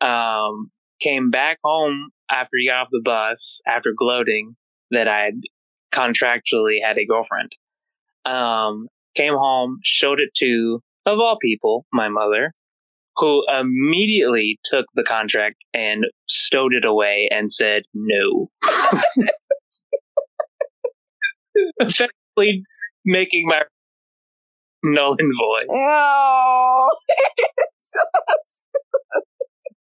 um, 0.00 0.70
came 1.00 1.30
back 1.30 1.58
home 1.62 2.10
after 2.30 2.56
he 2.56 2.68
got 2.68 2.82
off 2.82 2.88
the 2.90 3.02
bus 3.04 3.60
after 3.66 3.92
gloating 3.96 4.54
that 4.90 5.08
I 5.08 5.32
contractually 5.92 6.78
had 6.82 6.98
a 6.98 7.06
girlfriend. 7.06 7.52
Um, 8.24 8.88
came 9.14 9.34
home, 9.34 9.78
showed 9.84 10.20
it 10.20 10.30
to, 10.38 10.80
of 11.06 11.20
all 11.20 11.38
people, 11.38 11.86
my 11.92 12.08
mother, 12.08 12.52
who 13.16 13.44
immediately 13.48 14.58
took 14.64 14.86
the 14.94 15.04
contract 15.04 15.56
and 15.72 16.06
stowed 16.28 16.74
it 16.74 16.84
away 16.84 17.28
and 17.30 17.52
said 17.52 17.82
no. 17.94 18.50
Effectively 21.78 22.64
making 23.04 23.46
my 23.46 23.62
null 24.82 25.16
and 25.18 25.32
void. 25.38 25.66
Oh. 25.70 26.90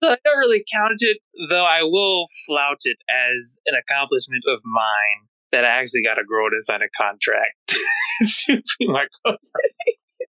I 0.05 0.17
don't 0.25 0.39
really 0.39 0.65
count 0.75 0.97
it, 0.99 1.19
though 1.49 1.65
I 1.65 1.85
will 1.85 2.27
flout 2.47 2.79
it 2.83 2.97
as 3.09 3.59
an 3.67 3.75
accomplishment 3.77 4.43
of 4.49 4.61
mine 4.65 5.29
that 5.53 5.65
I 5.65 5.69
actually 5.69 6.03
got 6.03 6.19
a 6.19 6.25
girl 6.25 6.51
to 6.51 6.61
sign 6.61 6.81
a 6.83 6.89
contract 6.97 7.55
to 8.47 8.63
be 8.79 8.89
my 8.89 9.07
girlfriend. 9.25 9.41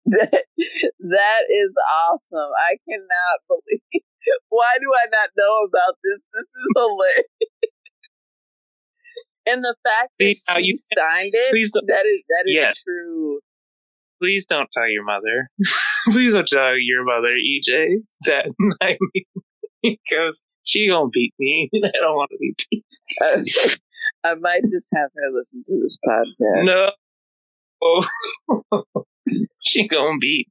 That, 0.07 0.45
that 1.01 1.43
is 1.49 1.73
awesome. 2.09 2.51
I 2.59 2.77
cannot 2.89 3.41
believe. 3.49 4.03
Why 4.49 4.77
do 4.81 4.91
I 4.95 5.07
not 5.11 5.31
know 5.37 5.67
about 5.67 5.97
this? 6.03 6.19
This 6.33 6.45
is 6.45 6.73
hilarious. 6.77 7.27
and 9.47 9.65
the 9.65 9.77
fact 9.85 10.11
that 10.19 10.65
you 10.65 10.77
signed 10.97 11.33
it, 11.35 11.51
please 11.51 11.73
that 11.73 12.07
is 12.07 12.23
that 12.29 12.45
is 12.47 12.55
yes. 12.55 12.83
true. 12.83 13.41
Please 14.21 14.47
don't 14.47 14.71
tell 14.73 14.89
your 14.89 15.05
mother. 15.05 15.51
please 16.13 16.35
don't 16.35 16.47
tell 16.47 16.79
your 16.79 17.05
mother, 17.05 17.31
EJ, 17.31 17.97
that 18.27 18.53
I 18.81 18.97
mean, 19.13 19.25
because 19.83 20.45
she 20.63 20.89
gonna 20.89 21.09
beat 21.13 21.35
me. 21.41 21.69
I 21.75 21.91
don't 22.01 22.15
want 22.15 22.31
to 22.31 22.39
be 22.39 22.55
beat. 22.71 22.85
I 24.25 24.35
might 24.35 24.63
just 24.63 24.87
have 24.95 25.11
her 25.17 25.31
listen 25.33 25.63
to 25.65 25.81
this 25.81 25.99
podcast. 26.07 26.65
No. 26.65 26.93
Oh. 27.83 28.07
she 29.67 29.87
gonna 29.87 30.19
beat. 30.21 30.49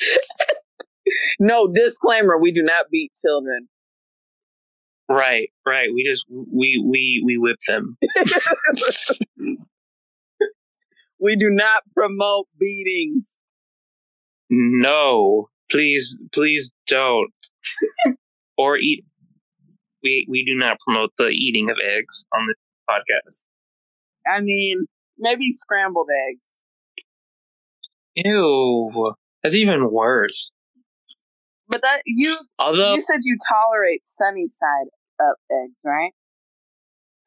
no, 1.38 1.68
disclaimer, 1.68 2.38
we 2.38 2.52
do 2.52 2.62
not 2.62 2.86
beat 2.90 3.12
children. 3.24 3.68
Right, 5.08 5.50
right. 5.64 5.88
We 5.94 6.04
just 6.04 6.24
we 6.28 6.82
we 6.84 7.22
we 7.24 7.38
whip 7.38 7.58
them. 7.68 7.96
we 11.20 11.36
do 11.36 11.48
not 11.48 11.84
promote 11.94 12.48
beatings. 12.58 13.38
No, 14.50 15.48
please, 15.70 16.18
please 16.32 16.72
don't. 16.88 17.32
or 18.58 18.78
eat. 18.78 19.04
We 20.02 20.26
we 20.28 20.44
do 20.44 20.56
not 20.56 20.78
promote 20.80 21.10
the 21.18 21.28
eating 21.28 21.70
of 21.70 21.76
eggs 21.84 22.24
on 22.34 22.46
the 22.46 22.54
podcast. 22.88 23.44
I 24.26 24.40
mean, 24.40 24.86
maybe 25.18 25.52
scrambled 25.52 26.08
eggs. 26.30 26.55
Ew, 28.16 29.14
that's 29.42 29.54
even 29.54 29.90
worse. 29.92 30.50
But 31.68 31.82
that 31.82 32.02
you, 32.06 32.38
although 32.58 32.94
you 32.94 33.00
said 33.00 33.20
you 33.22 33.36
tolerate 33.48 34.04
sunny 34.04 34.48
side 34.48 34.86
up 35.20 35.36
eggs, 35.50 35.74
right? 35.84 36.12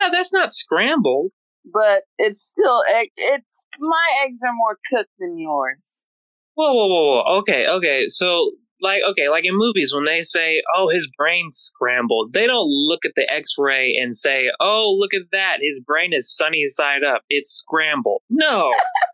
Yeah, 0.02 0.10
that's 0.12 0.34
not 0.34 0.54
scrambled. 0.54 1.32
But 1.72 2.04
it's 2.18 2.42
still 2.42 2.84
egg. 2.94 3.10
It's 3.16 3.66
my 3.80 4.24
eggs 4.26 4.40
are 4.46 4.54
more 4.54 4.78
cooked 4.90 5.12
than 5.20 5.38
yours. 5.38 6.08
Whoa, 6.56 6.74
whoa, 6.74 6.88
whoa, 6.88 7.24
whoa. 7.24 7.38
Okay, 7.40 7.68
okay. 7.68 8.06
So, 8.08 8.52
like, 8.82 9.02
okay, 9.12 9.30
like 9.30 9.46
in 9.46 9.54
movies 9.54 9.94
when 9.94 10.06
they 10.06 10.22
say, 10.22 10.62
"Oh, 10.76 10.88
his 10.88 11.10
brain's 11.18 11.58
scrambled," 11.58 12.34
they 12.34 12.48
don't 12.48 12.70
look 12.70 13.06
at 13.06 13.12
the 13.16 13.30
X-ray 13.32 13.94
and 14.02 14.16
say, 14.16 14.50
"Oh, 14.60 14.96
look 14.98 15.14
at 15.14 15.30
that, 15.32 15.58
his 15.62 15.82
brain 15.86 16.12
is 16.14 16.34
sunny 16.36 16.66
side 16.66 17.04
up. 17.04 17.24
It's 17.30 17.52
scrambled." 17.52 18.22
No. 18.30 18.74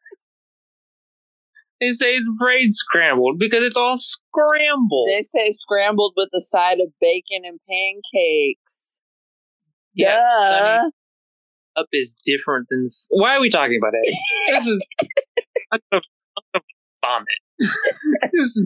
They 1.82 1.92
say 1.92 2.16
his 2.16 2.30
brain 2.40 2.72
scrambled 2.72 3.38
because 3.38 3.64
it's 3.64 3.78
all 3.78 3.98
scrambled. 3.98 5.10
They 5.10 5.24
say 5.24 5.52
scrambled 5.52 6.14
with 6.16 6.30
a 6.34 6.40
side 6.42 6.80
of 6.80 6.88
bacon 7.02 7.44
and 7.44 7.60
pancakes. 7.68 9.02
Yes, 9.94 10.22
yeah, 10.24 10.90
up 11.76 11.88
is 11.92 12.16
different 12.26 12.68
than. 12.70 12.86
Why 13.10 13.36
are 13.36 13.42
we 13.42 13.50
talking 13.50 13.80
about 13.82 13.94
eggs? 13.96 14.18
this 14.50 14.68
is. 14.68 14.86
I'm 15.72 15.80
gonna, 15.92 16.02
I'm 16.38 16.44
gonna 16.54 16.64
vomit. 17.04 17.28
is, 18.34 18.66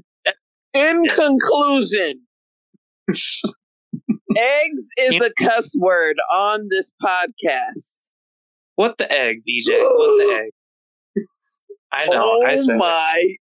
In 0.74 1.04
conclusion, 1.06 2.22
eggs 3.10 4.88
is 4.98 5.22
a 5.22 5.32
cuss 5.44 5.76
word 5.80 6.18
on 6.36 6.68
this 6.70 6.92
podcast. 7.04 8.00
What 8.76 8.98
the 8.98 9.12
eggs, 9.12 9.46
EJ? 9.50 9.72
what 9.72 10.18
the 10.18 10.52
eggs? 11.18 11.59
I 11.92 12.06
know. 12.06 12.24
Oh 12.24 12.46
I 12.46 12.76
my! 12.76 13.24
It. 13.24 13.38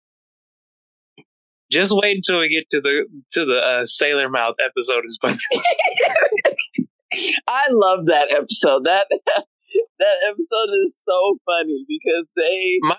Just 1.71 1.93
wait 1.95 2.17
until 2.17 2.41
we 2.41 2.49
get 2.49 2.71
to 2.71 2.81
the 2.81 3.07
to 3.33 3.45
the 3.45 3.59
uh, 3.59 3.85
Sailor 3.85 4.29
Mouth 4.29 4.55
episode 4.65 5.05
of 5.05 5.11
SpongeBob. 5.11 6.87
I 7.47 7.69
love 7.71 8.07
that 8.07 8.31
episode. 8.31 8.85
That 8.85 9.07
that 9.99 10.17
episode 10.29 10.71
is 10.85 10.97
so 11.07 11.39
funny 11.45 11.85
because 11.87 12.27
they 12.37 12.79
My, 12.81 12.97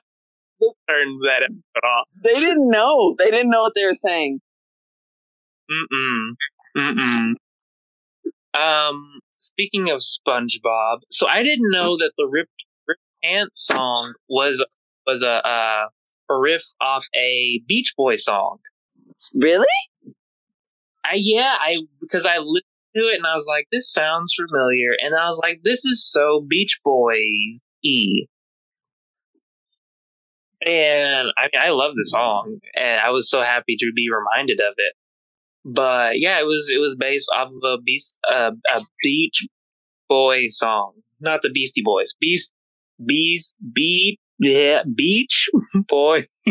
turned 0.87 1.21
that 1.25 1.43
episode 1.43 1.87
off. 1.87 2.07
They 2.23 2.39
didn't 2.39 2.69
know. 2.69 3.15
They 3.17 3.31
didn't 3.31 3.49
know 3.49 3.61
what 3.61 3.73
they 3.75 3.85
were 3.85 3.93
saying. 3.93 4.39
Mm 5.71 5.85
mm. 5.93 6.35
Mm 6.77 7.35
mm. 8.55 8.89
Um. 8.89 9.19
Speaking 9.41 9.89
of 9.89 10.01
SpongeBob, 10.01 10.99
so 11.09 11.25
I 11.25 11.43
didn't 11.43 11.71
know 11.71 11.97
that 11.97 12.11
the 12.17 12.27
Rip 12.29 12.49
Ripped 12.87 13.01
Pants 13.23 13.65
song 13.65 14.15
was 14.27 14.63
was 15.09 15.23
a, 15.23 15.41
a 15.43 15.85
a 16.29 16.39
riff 16.39 16.63
off 16.79 17.05
a 17.15 17.61
Beach 17.67 17.93
Boy 17.97 18.15
song. 18.15 18.59
Really? 19.33 19.65
I 21.03 21.15
yeah, 21.15 21.55
I 21.59 21.77
because 22.01 22.25
I 22.25 22.37
listened 22.37 22.63
to 22.95 23.01
it 23.01 23.17
and 23.17 23.25
I 23.25 23.33
was 23.33 23.47
like, 23.49 23.67
this 23.71 23.91
sounds 23.91 24.33
familiar, 24.35 24.91
and 25.01 25.15
I 25.15 25.25
was 25.25 25.39
like, 25.41 25.61
this 25.63 25.85
is 25.85 26.09
so 26.09 26.45
Beach 26.47 26.79
Boys 26.83 27.61
e. 27.83 28.25
And 30.65 31.29
I 31.37 31.43
mean, 31.43 31.61
I 31.61 31.69
love 31.69 31.95
the 31.95 32.03
song, 32.03 32.59
and 32.75 32.99
I 32.99 33.09
was 33.11 33.29
so 33.29 33.41
happy 33.41 33.75
to 33.79 33.91
be 33.95 34.09
reminded 34.11 34.59
of 34.59 34.73
it. 34.77 34.93
But 35.65 36.19
yeah, 36.19 36.39
it 36.39 36.45
was 36.45 36.71
it 36.73 36.79
was 36.79 36.95
based 36.95 37.29
off 37.33 37.49
of 37.49 37.79
a 37.79 37.81
beast 37.81 38.19
uh, 38.29 38.51
a 38.73 38.81
Beach 39.01 39.47
Boy 40.07 40.47
song, 40.49 40.93
not 41.19 41.41
the 41.41 41.49
Beastie 41.49 41.83
Boys. 41.83 42.13
Beast 42.19 42.51
Beast 43.05 43.55
Beat 43.73 44.19
yeah 44.39 44.83
Beach 44.83 45.49
Boys. 45.87 46.27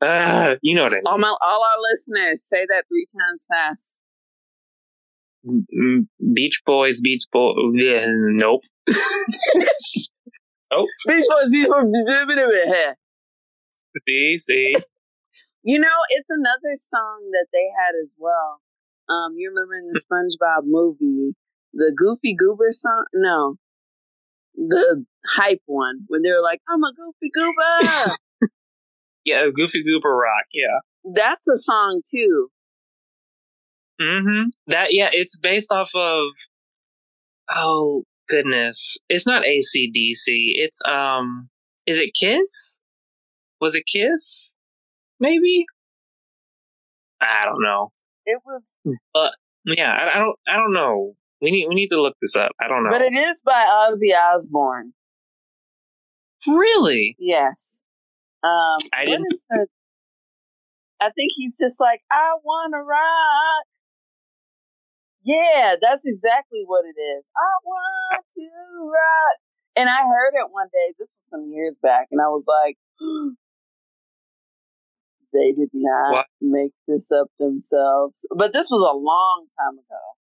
uh, 0.00 0.56
you 0.62 0.74
know 0.74 0.84
what 0.84 0.92
I 0.92 0.96
mean. 0.96 1.02
All 1.06 1.18
my 1.18 1.28
all 1.28 1.64
our 1.64 1.80
listeners 1.92 2.42
say 2.46 2.66
that 2.66 2.84
three 2.88 3.06
times 3.18 3.46
fast. 3.48 4.00
Beach 6.34 6.62
Boys, 6.64 7.00
Beach 7.00 7.24
Boy. 7.32 7.52
Yeah, 7.74 8.06
nope. 8.08 8.62
nope. 8.86 8.98
Beach 11.06 11.26
Boys, 11.28 11.50
Beach 11.50 11.68
Boys. 11.68 11.84
See, 14.08 14.38
see. 14.38 14.74
You 15.64 15.78
know, 15.78 15.98
it's 16.10 16.30
another 16.30 16.76
song 16.76 17.30
that 17.32 17.46
they 17.52 17.66
had 17.78 17.94
as 18.02 18.14
well. 18.18 18.60
Um, 19.08 19.34
you 19.36 19.50
remember 19.50 19.74
in 19.74 19.86
the 19.86 20.00
SpongeBob 20.00 20.62
movie, 20.64 21.34
the 21.72 21.92
Goofy 21.96 22.34
Goober 22.34 22.70
song? 22.70 23.04
No, 23.14 23.56
the 24.54 25.04
hype 25.26 25.62
one 25.66 26.00
when 26.08 26.22
they 26.22 26.30
were 26.30 26.42
like, 26.42 26.60
"I'm 26.68 26.82
a 26.82 26.92
Goofy 26.92 27.30
Goober." 27.32 28.16
yeah, 29.24 29.48
Goofy 29.54 29.82
Goober 29.82 30.14
Rock. 30.14 30.46
Yeah, 30.52 30.78
that's 31.14 31.48
a 31.48 31.56
song 31.56 32.02
too. 32.08 32.48
Mm-hmm. 34.00 34.48
That 34.66 34.88
yeah, 34.92 35.10
it's 35.12 35.36
based 35.36 35.72
off 35.72 35.90
of. 35.94 36.26
Oh 37.54 38.04
goodness, 38.28 38.98
it's 39.08 39.26
not 39.26 39.44
ACDC. 39.44 40.26
It's 40.26 40.80
um, 40.86 41.48
is 41.86 41.98
it 41.98 42.10
Kiss? 42.18 42.80
Was 43.60 43.74
it 43.74 43.84
Kiss? 43.86 44.54
Maybe. 45.20 45.64
I 47.20 47.44
don't 47.44 47.62
know. 47.62 47.90
It 48.26 48.38
was. 48.44 48.62
But 49.14 49.34
yeah, 49.64 49.92
I, 49.92 50.16
I 50.16 50.18
don't. 50.18 50.36
I 50.48 50.56
don't 50.56 50.72
know. 50.72 51.14
We 51.42 51.50
need. 51.50 51.66
We 51.68 51.74
need 51.74 51.88
to 51.88 52.00
look 52.00 52.14
this 52.22 52.36
up. 52.36 52.52
I 52.60 52.68
don't 52.68 52.84
know. 52.84 52.90
But 52.90 53.02
it 53.02 53.14
is 53.14 53.42
by 53.44 53.66
Ozzy 53.68 54.14
Osbourne. 54.14 54.94
Really? 56.46 57.16
Yes. 57.18 57.82
Um, 58.44 58.78
I 58.92 59.04
didn't. 59.04 59.26
The, 59.50 59.66
I 61.00 61.10
think 61.10 61.32
he's 61.34 61.58
just 61.58 61.80
like, 61.80 62.00
I 62.10 62.34
want 62.44 62.74
to 62.74 62.78
rock. 62.78 63.66
Yeah, 65.24 65.74
that's 65.80 66.02
exactly 66.04 66.62
what 66.66 66.84
it 66.84 66.98
is. 66.98 67.24
I 67.36 67.50
want 67.64 68.24
to 68.36 68.90
rock. 68.90 69.38
And 69.74 69.88
I 69.88 69.98
heard 70.02 70.34
it 70.34 70.50
one 70.50 70.68
day, 70.72 70.94
this 70.98 71.08
was 71.08 71.30
some 71.30 71.48
years 71.50 71.78
back, 71.82 72.08
and 72.12 72.20
I 72.20 72.28
was 72.28 72.46
like, 72.46 72.76
they 75.32 75.52
did 75.52 75.70
not 75.72 76.12
what? 76.12 76.26
make 76.40 76.72
this 76.86 77.10
up 77.10 77.28
themselves. 77.38 78.26
But 78.36 78.52
this 78.52 78.68
was 78.70 78.82
a 78.82 78.96
long 78.96 79.46
time 79.58 79.78
ago. 79.78 80.11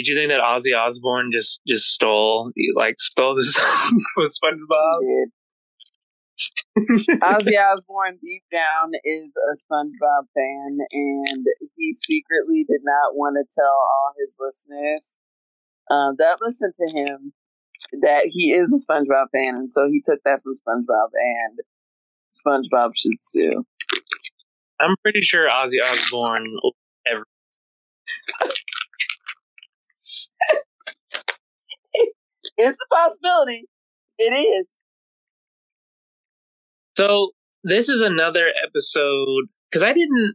Did 0.00 0.06
you 0.06 0.16
think 0.16 0.30
that 0.30 0.40
Ozzy 0.40 0.72
Osbourne 0.74 1.28
just 1.30 1.60
just 1.68 1.92
stole 1.92 2.52
like 2.74 2.94
stole 2.98 3.34
the 3.34 3.42
song 3.44 4.00
from 4.14 4.24
SpongeBob? 4.24 5.00
Ozzy 7.20 7.52
Osbourne 7.60 8.18
deep 8.22 8.42
down 8.50 8.92
is 9.04 9.30
a 9.36 9.56
SpongeBob 9.60 10.24
fan, 10.34 10.78
and 10.90 11.46
he 11.76 11.92
secretly 11.92 12.64
did 12.66 12.80
not 12.82 13.14
want 13.14 13.36
to 13.36 13.44
tell 13.54 13.68
all 13.68 14.12
his 14.18 14.38
listeners 14.40 15.18
uh, 15.90 16.12
that 16.16 16.38
listen 16.40 16.72
to 16.80 16.96
him 16.96 17.34
that 18.00 18.30
he 18.30 18.52
is 18.52 18.72
a 18.72 18.80
SpongeBob 18.90 19.26
fan, 19.34 19.54
and 19.54 19.70
so 19.70 19.86
he 19.86 20.00
took 20.02 20.20
that 20.24 20.40
from 20.42 20.54
SpongeBob, 20.54 21.10
and 21.14 21.58
SpongeBob 22.34 22.92
should 22.96 23.20
sue. 23.20 23.66
I'm 24.80 24.96
pretty 25.02 25.20
sure 25.20 25.46
Ozzy 25.50 25.76
Osbourne 25.84 26.56
ever. 27.06 27.24
It's 32.68 32.78
a 32.80 32.94
possibility. 32.94 33.64
It 34.18 34.32
is. 34.32 34.66
So 36.96 37.30
this 37.64 37.88
is 37.88 38.02
another 38.02 38.46
episode 38.66 39.46
because 39.70 39.82
I 39.82 39.92
didn't, 39.92 40.34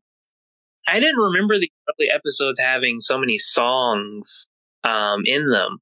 I 0.87 0.99
didn't 0.99 1.19
remember 1.19 1.59
the 1.59 1.71
early 1.89 2.09
episodes 2.13 2.59
having 2.59 2.99
so 2.99 3.17
many 3.17 3.37
songs 3.37 4.47
um, 4.83 5.21
in 5.25 5.49
them. 5.49 5.79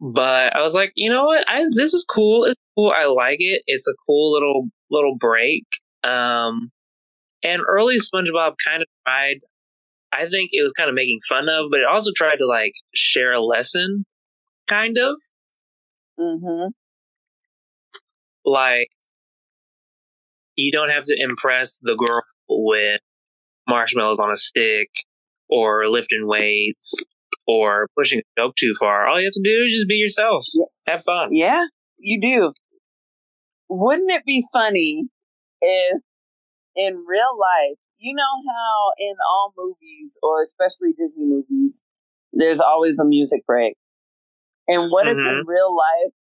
But 0.00 0.56
I 0.56 0.62
was 0.62 0.74
like, 0.74 0.92
you 0.94 1.10
know 1.10 1.24
what? 1.24 1.44
I 1.46 1.64
this 1.72 1.92
is 1.92 2.06
cool. 2.08 2.44
It's 2.44 2.58
cool. 2.74 2.92
I 2.96 3.04
like 3.06 3.36
it. 3.40 3.62
It's 3.66 3.86
a 3.86 3.94
cool 4.06 4.32
little 4.32 4.68
little 4.90 5.16
break. 5.16 5.64
Um, 6.02 6.70
and 7.42 7.62
early 7.68 7.96
SpongeBob 7.96 8.54
kind 8.66 8.82
of 8.82 8.88
tried. 9.06 9.40
I 10.12 10.28
think 10.28 10.50
it 10.52 10.62
was 10.62 10.72
kind 10.72 10.88
of 10.88 10.94
making 10.94 11.20
fun 11.28 11.48
of, 11.48 11.66
but 11.70 11.80
it 11.80 11.86
also 11.86 12.10
tried 12.16 12.36
to 12.36 12.46
like 12.46 12.72
share 12.94 13.32
a 13.32 13.40
lesson, 13.40 14.04
kind 14.70 14.96
of. 14.96 15.16
Mm-hmm. 16.18 16.68
Like 18.44 18.88
you 20.56 20.72
don't 20.72 20.90
have 20.90 21.04
to 21.04 21.16
impress 21.18 21.78
the 21.82 21.96
girl 21.96 22.22
with 22.48 23.00
marshmallows 23.68 24.18
on 24.18 24.30
a 24.30 24.36
stick 24.36 24.88
or 25.48 25.88
lifting 25.88 26.26
weights 26.26 26.94
or 27.46 27.88
pushing 27.96 28.20
a 28.20 28.40
joke 28.40 28.54
too 28.58 28.74
far. 28.78 29.08
All 29.08 29.18
you 29.18 29.26
have 29.26 29.32
to 29.32 29.42
do 29.42 29.64
is 29.66 29.74
just 29.74 29.88
be 29.88 29.96
yourself. 29.96 30.44
Yeah. 30.54 30.92
Have 30.92 31.02
fun. 31.02 31.30
Yeah, 31.32 31.64
you 31.98 32.20
do. 32.20 32.52
Wouldn't 33.68 34.10
it 34.10 34.24
be 34.24 34.44
funny 34.52 35.04
if 35.60 36.00
in 36.76 37.04
real 37.06 37.38
life, 37.38 37.76
you 37.98 38.14
know 38.14 38.52
how 38.52 38.92
in 38.98 39.14
all 39.28 39.52
movies 39.56 40.18
or 40.22 40.42
especially 40.42 40.92
Disney 40.98 41.26
movies, 41.26 41.82
there's 42.32 42.60
always 42.60 42.98
a 42.98 43.04
music 43.04 43.44
break. 43.46 43.74
And 44.70 44.86
what 44.86 45.02
mm-hmm. 45.06 45.18
if 45.18 45.26
in 45.26 45.34
mm-hmm. 45.34 45.50
real 45.50 45.74
life, 45.74 46.14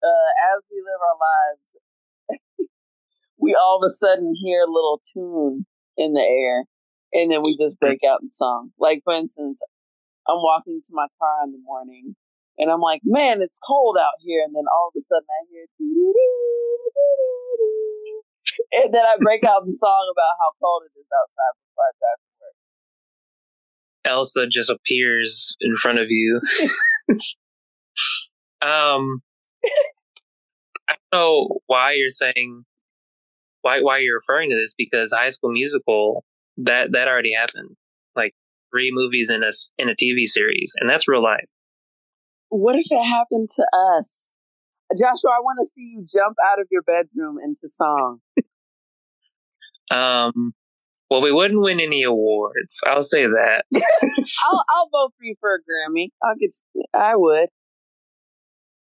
uh, 0.00 0.30
as 0.56 0.64
we 0.72 0.80
live 0.80 1.02
our 1.04 1.20
lives, 1.20 1.60
we 3.38 3.54
all 3.54 3.76
of 3.76 3.84
a 3.84 3.92
sudden 3.92 4.32
hear 4.32 4.64
a 4.64 4.72
little 4.72 5.04
tune 5.12 5.68
in 6.00 6.14
the 6.14 6.24
air 6.24 6.64
and 7.12 7.30
then 7.30 7.42
we 7.42 7.54
just 7.56 7.78
break 7.78 8.02
out 8.02 8.22
in 8.22 8.30
song. 8.30 8.72
Like 8.80 9.02
for 9.04 9.12
instance, 9.12 9.60
I'm 10.26 10.40
walking 10.40 10.80
to 10.80 10.92
my 10.92 11.06
car 11.20 11.44
in 11.44 11.52
the 11.52 11.60
morning 11.62 12.16
and 12.56 12.70
I'm 12.72 12.80
like, 12.80 13.02
man, 13.04 13.42
it's 13.42 13.58
cold 13.60 13.98
out 14.00 14.16
here. 14.24 14.40
And 14.40 14.56
then 14.56 14.64
all 14.72 14.88
of 14.88 14.96
a 14.96 15.02
sudden 15.04 15.28
I 15.28 15.44
hear, 15.52 15.68
and 18.80 18.94
then 18.94 19.04
I 19.04 19.16
break 19.20 19.44
out 19.44 19.64
in 19.68 19.72
song 19.72 20.12
about 20.16 20.40
how 20.40 20.52
cold 20.64 20.84
it 20.88 20.96
is 20.96 21.04
outside 21.12 21.60
before 21.60 21.84
I 21.84 21.92
drive. 22.00 22.23
Elsa 24.04 24.46
just 24.46 24.70
appears 24.70 25.56
in 25.60 25.76
front 25.76 25.98
of 25.98 26.06
you. 26.10 26.40
um, 28.62 29.22
I 30.88 30.96
don't 31.10 31.12
know 31.12 31.58
why 31.66 31.92
you're 31.92 32.10
saying 32.10 32.64
why 33.62 33.80
why 33.80 33.98
you're 33.98 34.16
referring 34.18 34.50
to 34.50 34.56
this 34.56 34.74
because 34.76 35.12
High 35.12 35.30
School 35.30 35.52
Musical 35.52 36.24
that 36.58 36.92
that 36.92 37.08
already 37.08 37.32
happened. 37.34 37.76
Like 38.14 38.34
three 38.70 38.90
movies 38.92 39.30
in 39.30 39.42
a 39.42 39.50
in 39.78 39.88
a 39.88 39.94
TV 39.94 40.24
series, 40.24 40.74
and 40.78 40.88
that's 40.88 41.08
real 41.08 41.22
life. 41.22 41.46
What 42.50 42.76
if 42.76 42.86
it 42.90 43.04
happened 43.04 43.48
to 43.56 43.66
us? 43.96 44.30
Joshua, 44.92 45.30
I 45.30 45.40
want 45.40 45.58
to 45.60 45.66
see 45.66 45.92
you 45.94 46.06
jump 46.06 46.36
out 46.44 46.60
of 46.60 46.68
your 46.70 46.82
bedroom 46.82 47.38
into 47.42 47.66
song. 47.68 48.20
um, 49.90 50.54
well, 51.14 51.22
we 51.22 51.30
wouldn't 51.30 51.62
win 51.62 51.78
any 51.78 52.02
awards. 52.02 52.80
I'll 52.84 53.04
say 53.04 53.26
that. 53.26 53.64
I'll 53.74 54.64
I'll 54.68 54.88
vote 54.92 55.12
for 55.16 55.24
you 55.24 55.36
for 55.38 55.54
a 55.54 55.58
Grammy. 55.58 56.08
I'll 56.20 56.34
get. 56.34 56.52
I 56.92 57.14
would. 57.14 57.48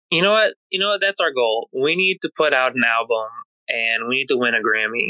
You 0.09 0.21
know 0.21 0.31
what? 0.31 0.53
You 0.69 0.79
know 0.79 0.91
what? 0.91 1.01
That's 1.01 1.19
our 1.19 1.33
goal. 1.33 1.67
We 1.73 1.97
need 1.97 2.19
to 2.21 2.31
put 2.37 2.53
out 2.53 2.73
an 2.73 2.83
album 2.87 3.27
and 3.67 4.07
we 4.07 4.15
need 4.15 4.27
to 4.27 4.37
win 4.37 4.53
a 4.53 4.61
Grammy. 4.61 5.07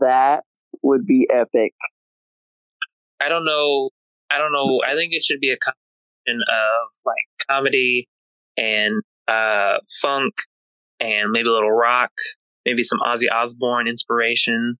That 0.00 0.42
would 0.82 1.06
be 1.06 1.28
epic. 1.32 1.72
I 3.20 3.28
don't 3.28 3.44
know. 3.44 3.90
I 4.28 4.38
don't 4.38 4.50
know. 4.50 4.80
I 4.84 4.94
think 4.94 5.12
it 5.12 5.22
should 5.22 5.38
be 5.38 5.50
a 5.50 5.56
combination 5.56 6.42
of 6.48 6.88
like 7.06 7.46
comedy 7.48 8.08
and 8.56 9.02
uh, 9.28 9.78
funk 10.02 10.34
and 10.98 11.30
maybe 11.30 11.48
a 11.48 11.52
little 11.52 11.70
rock, 11.70 12.10
maybe 12.66 12.82
some 12.82 12.98
Ozzy 12.98 13.30
Osbourne 13.32 13.86
inspiration. 13.86 14.78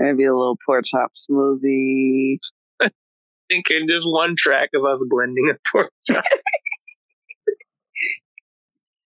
Maybe 0.00 0.24
a 0.24 0.34
little 0.34 0.56
pork 0.64 0.86
chop 0.86 1.12
smoothie. 1.14 2.38
Thinking 3.50 3.86
just 3.86 4.06
one 4.10 4.34
track 4.34 4.70
of 4.74 4.82
us 4.84 5.04
blending 5.10 5.52
a 5.52 5.58
pork 5.70 5.92
chop. 6.10 6.24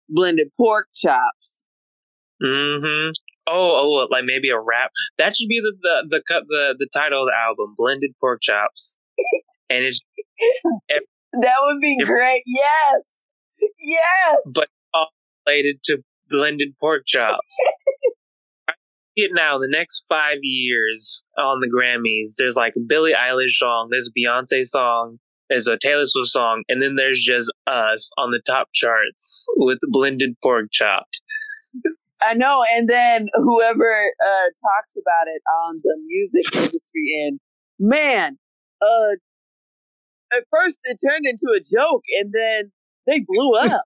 Blended 0.08 0.48
pork 0.56 0.86
chops. 0.94 1.66
Mm-hmm. 2.40 3.10
Oh, 3.48 4.04
oh, 4.04 4.08
like 4.10 4.24
maybe 4.24 4.50
a 4.50 4.58
rap. 4.58 4.90
That 5.18 5.34
should 5.34 5.48
be 5.48 5.60
the 5.60 5.74
the 5.82 6.06
the 6.08 6.22
the, 6.28 6.44
the, 6.48 6.76
the 6.78 6.88
title 6.94 7.22
of 7.22 7.28
the 7.28 7.34
album, 7.36 7.74
"Blended 7.76 8.12
Pork 8.20 8.40
Chops," 8.40 8.96
and 9.70 9.84
it's 9.84 10.00
that 10.88 11.56
would 11.62 11.80
be 11.80 11.98
great. 12.04 12.42
Yes, 12.46 13.70
yes. 13.80 14.36
But 14.46 14.68
uh, 14.94 15.04
related 15.46 15.82
to 15.84 15.98
blended 16.30 16.74
pork 16.80 17.02
chops. 17.06 17.56
It 19.16 19.30
now 19.34 19.58
the 19.58 19.68
next 19.68 20.04
five 20.08 20.38
years 20.42 21.24
on 21.38 21.60
the 21.60 21.68
Grammys, 21.68 22.34
there's 22.38 22.56
like 22.56 22.72
a 22.76 22.80
Billie 22.80 23.12
Eilish 23.12 23.52
song, 23.52 23.88
there's 23.90 24.08
a 24.08 24.18
Beyonce 24.18 24.64
song, 24.64 25.18
there's 25.48 25.66
a 25.66 25.78
Taylor 25.78 26.06
Swift 26.06 26.28
song, 26.28 26.64
and 26.68 26.82
then 26.82 26.96
there's 26.96 27.22
just 27.22 27.52
us 27.66 28.10
on 28.18 28.30
the 28.30 28.40
top 28.44 28.68
charts 28.72 29.46
with 29.56 29.78
blended 29.90 30.34
pork 30.42 30.66
chop. 30.72 31.06
I 32.22 32.34
know, 32.34 32.64
and 32.74 32.88
then 32.88 33.28
whoever 33.34 34.04
uh, 34.24 34.48
talks 34.62 34.96
about 34.96 35.28
it 35.28 35.42
on 35.64 35.80
the 35.82 35.96
music 36.04 36.54
industry 36.54 37.26
and 37.26 37.40
man, 37.78 38.38
uh, 38.80 39.16
at 40.32 40.44
first 40.50 40.78
it 40.84 40.98
turned 41.04 41.26
into 41.26 41.54
a 41.54 41.60
joke, 41.60 42.02
and 42.18 42.32
then 42.32 42.72
they 43.06 43.20
blew 43.20 43.52
up. 43.54 43.84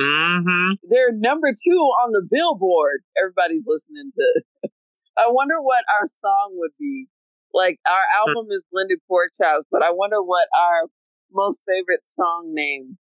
Mm-hmm. 0.00 0.72
They're 0.88 1.12
number 1.12 1.48
two 1.52 1.78
on 2.04 2.12
the 2.12 2.26
Billboard. 2.30 3.02
Everybody's 3.16 3.64
listening 3.66 4.10
to. 4.16 4.42
I 5.18 5.26
wonder 5.28 5.60
what 5.60 5.84
our 6.00 6.06
song 6.06 6.52
would 6.54 6.72
be. 6.78 7.06
Like 7.52 7.78
our 7.88 8.02
album 8.20 8.46
is 8.50 8.64
blended 8.72 8.98
pork 9.06 9.30
chops, 9.40 9.66
but 9.70 9.84
I 9.84 9.92
wonder 9.92 10.20
what 10.20 10.48
our 10.58 10.88
most 11.32 11.60
favorite 11.68 12.00
song 12.04 12.50
name 12.52 12.98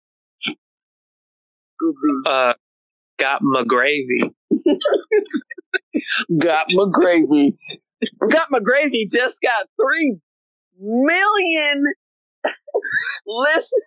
would 1.82 1.96
be. 2.04 2.30
Uh, 2.30 2.54
got 3.18 3.44
my 3.44 3.64
gravy. 3.64 4.24
got 6.40 6.66
my 6.72 6.86
gravy. 6.92 7.60
got 8.30 8.50
my 8.50 8.60
gravy. 8.60 9.06
Just 9.12 9.40
got 9.42 9.68
three 9.80 10.18
million 10.80 11.84
listen. 13.28 13.80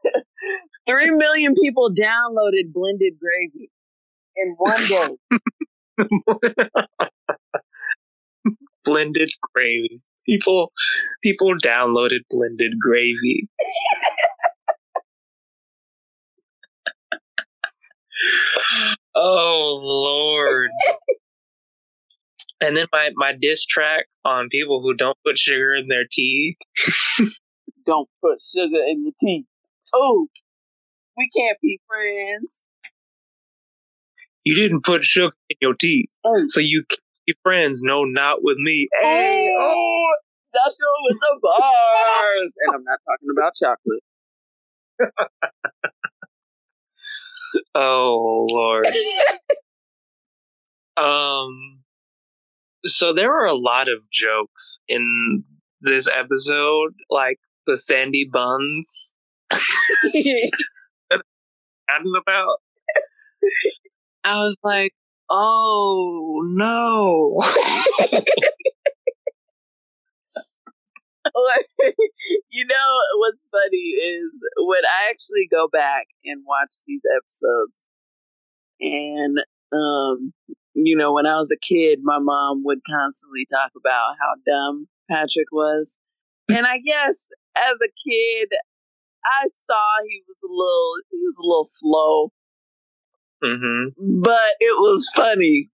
Three 0.86 1.10
million 1.10 1.54
people 1.60 1.90
downloaded 1.90 2.72
blended 2.72 3.14
gravy 3.20 3.70
in 4.36 4.54
one 4.58 4.86
day. 4.86 5.08
blended 8.84 9.30
gravy. 9.54 10.00
People, 10.26 10.72
people 11.22 11.54
downloaded 11.64 12.20
blended 12.30 12.74
gravy. 12.80 13.48
oh 19.14 19.80
Lord. 19.82 20.70
and 22.60 22.76
then 22.76 22.86
my, 22.92 23.10
my 23.16 23.32
diss 23.32 23.64
track 23.66 24.06
on 24.24 24.48
people 24.48 24.80
who 24.82 24.94
don't 24.94 25.16
put 25.24 25.38
sugar 25.38 25.74
in 25.74 25.88
their 25.88 26.04
tea. 26.10 26.56
don't 27.84 28.08
put 28.22 28.38
sugar 28.42 28.82
in 28.86 29.04
your 29.04 29.12
tea. 29.20 29.46
Oh, 29.94 30.28
we 31.16 31.28
can't 31.36 31.58
be 31.60 31.80
friends. 31.86 32.62
You 34.44 34.54
didn't 34.54 34.84
put 34.84 35.04
sugar 35.04 35.34
in 35.50 35.56
your 35.60 35.74
tea, 35.74 36.08
oh. 36.24 36.44
so 36.48 36.60
you 36.60 36.84
can't 36.88 37.00
be 37.26 37.34
friends. 37.42 37.82
No, 37.82 38.04
not 38.04 38.38
with 38.42 38.56
me. 38.56 38.88
Hey, 39.00 39.54
oh, 39.56 40.14
Joshua 40.54 40.92
with 41.04 41.18
the 41.20 41.38
bars, 41.42 42.52
and 42.58 42.74
I'm 42.74 42.84
not 42.84 42.98
talking 43.06 43.28
about 43.36 43.54
chocolate. 43.56 44.02
oh 47.74 48.46
Lord. 48.50 48.86
um. 50.96 51.78
So 52.84 53.12
there 53.12 53.30
were 53.30 53.46
a 53.46 53.54
lot 53.54 53.88
of 53.88 54.10
jokes 54.10 54.80
in 54.88 55.44
this 55.80 56.08
episode, 56.08 56.94
like 57.10 57.38
the 57.66 57.76
sandy 57.76 58.28
buns. 58.30 59.14
about. 62.16 62.58
I 64.24 64.38
was 64.38 64.56
like, 64.62 64.92
oh 65.30 66.42
no. 66.56 67.42
you 72.50 72.64
know 72.66 72.98
what's 73.18 73.38
funny 73.50 73.76
is 73.76 74.30
when 74.58 74.84
I 74.84 75.10
actually 75.10 75.48
go 75.50 75.68
back 75.72 76.06
and 76.24 76.42
watch 76.46 76.70
these 76.86 77.02
episodes, 77.16 77.88
and 78.80 79.38
um, 79.72 80.32
you 80.74 80.96
know, 80.96 81.12
when 81.12 81.26
I 81.26 81.36
was 81.36 81.50
a 81.50 81.58
kid, 81.58 82.00
my 82.02 82.18
mom 82.18 82.62
would 82.64 82.80
constantly 82.88 83.46
talk 83.50 83.72
about 83.76 84.16
how 84.20 84.34
dumb 84.46 84.88
Patrick 85.10 85.48
was, 85.52 85.98
and 86.48 86.66
I 86.66 86.78
guess 86.78 87.26
as 87.56 87.74
a 87.74 87.88
kid, 88.08 88.48
I 89.24 89.46
saw 89.66 90.04
he 90.06 90.22
was 90.26 90.36
a 90.42 90.52
little 90.52 90.94
he 91.10 91.18
was 91.18 91.36
a 91.38 91.46
little 91.46 91.64
slow. 91.64 92.32
Mm-hmm. 93.44 94.20
But 94.20 94.50
it 94.60 94.78
was 94.78 95.10
funny. 95.14 95.70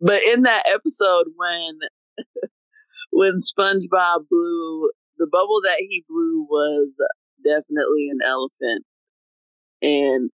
But 0.00 0.22
in 0.22 0.42
that 0.42 0.64
episode 0.66 1.26
when 1.36 1.78
when 3.10 3.38
SpongeBob 3.38 4.28
blew 4.28 4.90
the 5.18 5.26
bubble 5.30 5.60
that 5.62 5.78
he 5.78 6.04
blew 6.08 6.46
was 6.48 6.96
definitely 7.44 8.08
an 8.10 8.18
elephant. 8.24 8.84
And 9.82 10.30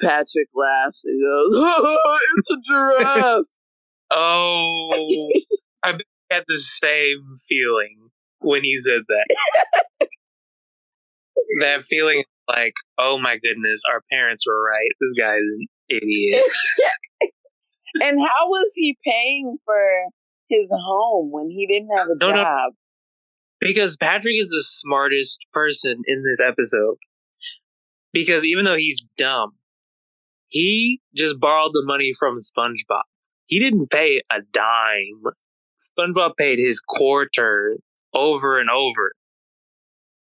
Patrick 0.00 0.48
laughs 0.54 1.04
and 1.04 1.20
goes, 1.20 1.52
oh, 1.54 2.18
"It's 2.36 2.50
a 2.50 2.56
giraffe." 2.66 3.44
oh, 4.10 5.30
I 5.82 5.98
had 6.30 6.44
the 6.46 6.56
same 6.56 7.36
feeling 7.48 8.07
when 8.40 8.62
he 8.62 8.76
said 8.78 9.02
that 9.08 9.26
that 11.60 11.82
feeling 11.82 12.24
like, 12.48 12.74
oh 12.98 13.18
my 13.18 13.38
goodness, 13.38 13.82
our 13.90 14.02
parents 14.10 14.44
were 14.46 14.62
right. 14.62 14.90
This 15.00 15.12
guy's 15.18 15.40
an 15.40 15.66
idiot. 15.88 16.44
and 18.02 18.18
how 18.18 18.48
was 18.48 18.72
he 18.74 18.96
paying 19.04 19.58
for 19.64 20.04
his 20.48 20.70
home 20.72 21.30
when 21.30 21.50
he 21.50 21.66
didn't 21.66 21.96
have 21.96 22.06
a 22.08 22.16
no, 22.20 22.32
job? 22.32 22.56
No. 22.56 22.70
Because 23.60 23.96
Patrick 23.96 24.36
is 24.38 24.50
the 24.50 24.62
smartest 24.62 25.40
person 25.52 26.02
in 26.06 26.22
this 26.22 26.40
episode. 26.40 26.96
Because 28.12 28.44
even 28.44 28.64
though 28.64 28.76
he's 28.76 29.04
dumb, 29.18 29.52
he 30.46 31.00
just 31.14 31.38
borrowed 31.38 31.72
the 31.72 31.84
money 31.84 32.12
from 32.18 32.36
SpongeBob. 32.36 33.02
He 33.46 33.58
didn't 33.58 33.90
pay 33.90 34.22
a 34.30 34.40
dime. 34.52 35.32
SpongeBob 35.78 36.36
paid 36.36 36.58
his 36.58 36.80
quarter 36.80 37.76
over 38.14 38.58
and 38.58 38.70
over. 38.70 39.12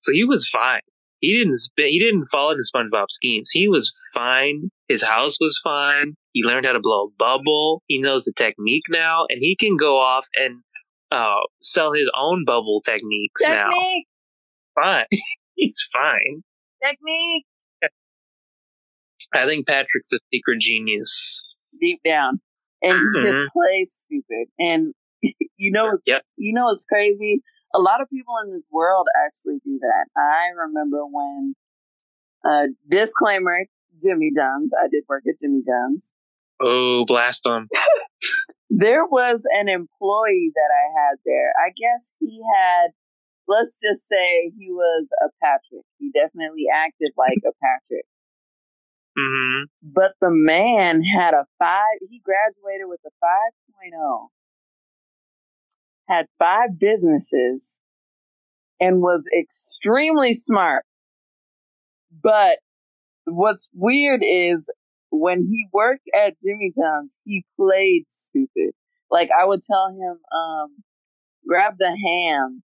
So 0.01 0.11
he 0.11 0.23
was 0.23 0.47
fine. 0.47 0.81
He 1.19 1.37
didn't 1.37 1.55
spend, 1.55 1.89
he 1.89 1.99
didn't 1.99 2.25
fall 2.25 2.51
into 2.51 2.63
SpongeBob 2.63 3.09
schemes. 3.09 3.49
He 3.51 3.67
was 3.67 3.91
fine. 4.13 4.69
His 4.87 5.03
house 5.03 5.37
was 5.39 5.59
fine. 5.63 6.13
He 6.31 6.43
learned 6.43 6.65
how 6.65 6.73
to 6.73 6.79
blow 6.79 7.07
a 7.07 7.09
bubble. 7.17 7.83
He 7.87 7.99
knows 8.01 8.23
the 8.23 8.33
technique 8.37 8.85
now, 8.89 9.25
and 9.29 9.39
he 9.41 9.55
can 9.55 9.75
go 9.75 9.97
off 9.99 10.25
and 10.35 10.61
uh, 11.11 11.41
sell 11.61 11.91
his 11.91 12.09
own 12.17 12.45
bubble 12.45 12.81
techniques 12.85 13.41
technique. 13.41 14.07
now. 14.77 14.81
Fine. 14.81 15.05
He's 15.55 15.85
fine. 15.91 16.43
Technique. 16.85 17.45
I 19.33 19.45
think 19.45 19.67
Patrick's 19.67 20.11
a 20.13 20.19
secret 20.33 20.59
genius. 20.61 21.43
Deep 21.79 21.99
down. 22.05 22.39
And 22.81 22.97
he 22.97 23.21
just 23.21 23.37
mm-hmm. 23.37 23.59
plays 23.59 23.93
stupid. 23.93 24.47
And 24.57 24.93
you 25.57 25.71
know, 25.71 25.97
yep. 26.05 26.23
you 26.37 26.53
know, 26.53 26.69
it's 26.69 26.85
crazy 26.85 27.43
a 27.73 27.79
lot 27.79 28.01
of 28.01 28.09
people 28.09 28.33
in 28.43 28.51
this 28.51 28.65
world 28.71 29.07
actually 29.25 29.59
do 29.63 29.79
that. 29.81 30.07
I 30.17 30.49
remember 30.55 31.05
when, 31.05 31.55
uh, 32.43 32.67
disclaimer, 32.89 33.65
Jimmy 34.01 34.29
John's. 34.35 34.71
I 34.73 34.87
did 34.87 35.03
work 35.07 35.23
at 35.27 35.39
Jimmy 35.39 35.61
John's. 35.65 36.13
Oh, 36.61 37.05
blast 37.05 37.43
them. 37.43 37.67
there 38.69 39.05
was 39.05 39.47
an 39.53 39.69
employee 39.69 40.51
that 40.55 40.69
I 40.71 41.01
had 41.01 41.17
there. 41.25 41.53
I 41.63 41.69
guess 41.69 42.13
he 42.19 42.41
had, 42.55 42.91
let's 43.47 43.79
just 43.79 44.07
say 44.07 44.51
he 44.57 44.71
was 44.71 45.09
a 45.21 45.29
Patrick. 45.41 45.85
He 45.97 46.11
definitely 46.11 46.65
acted 46.73 47.11
like 47.17 47.39
a 47.45 47.51
Patrick. 47.63 48.05
Mm-hmm. 49.17 49.63
But 49.83 50.13
the 50.21 50.29
man 50.31 51.01
had 51.03 51.33
a 51.33 51.45
five, 51.57 51.99
he 52.09 52.21
graduated 52.23 52.87
with 52.87 53.01
a 53.05 53.11
5.0 53.23 54.27
had 56.09 56.25
five 56.39 56.79
businesses 56.79 57.81
and 58.79 59.01
was 59.01 59.29
extremely 59.37 60.33
smart. 60.33 60.85
But 62.11 62.57
what's 63.25 63.69
weird 63.73 64.21
is 64.23 64.71
when 65.11 65.41
he 65.41 65.67
worked 65.71 66.09
at 66.15 66.39
Jimmy 66.39 66.73
John's, 66.77 67.17
he 67.25 67.45
played 67.57 68.03
stupid. 68.07 68.71
Like 69.11 69.29
I 69.37 69.45
would 69.45 69.61
tell 69.61 69.89
him, 69.89 70.19
um, 70.35 70.83
grab 71.47 71.75
the 71.79 71.97
ham 72.05 72.63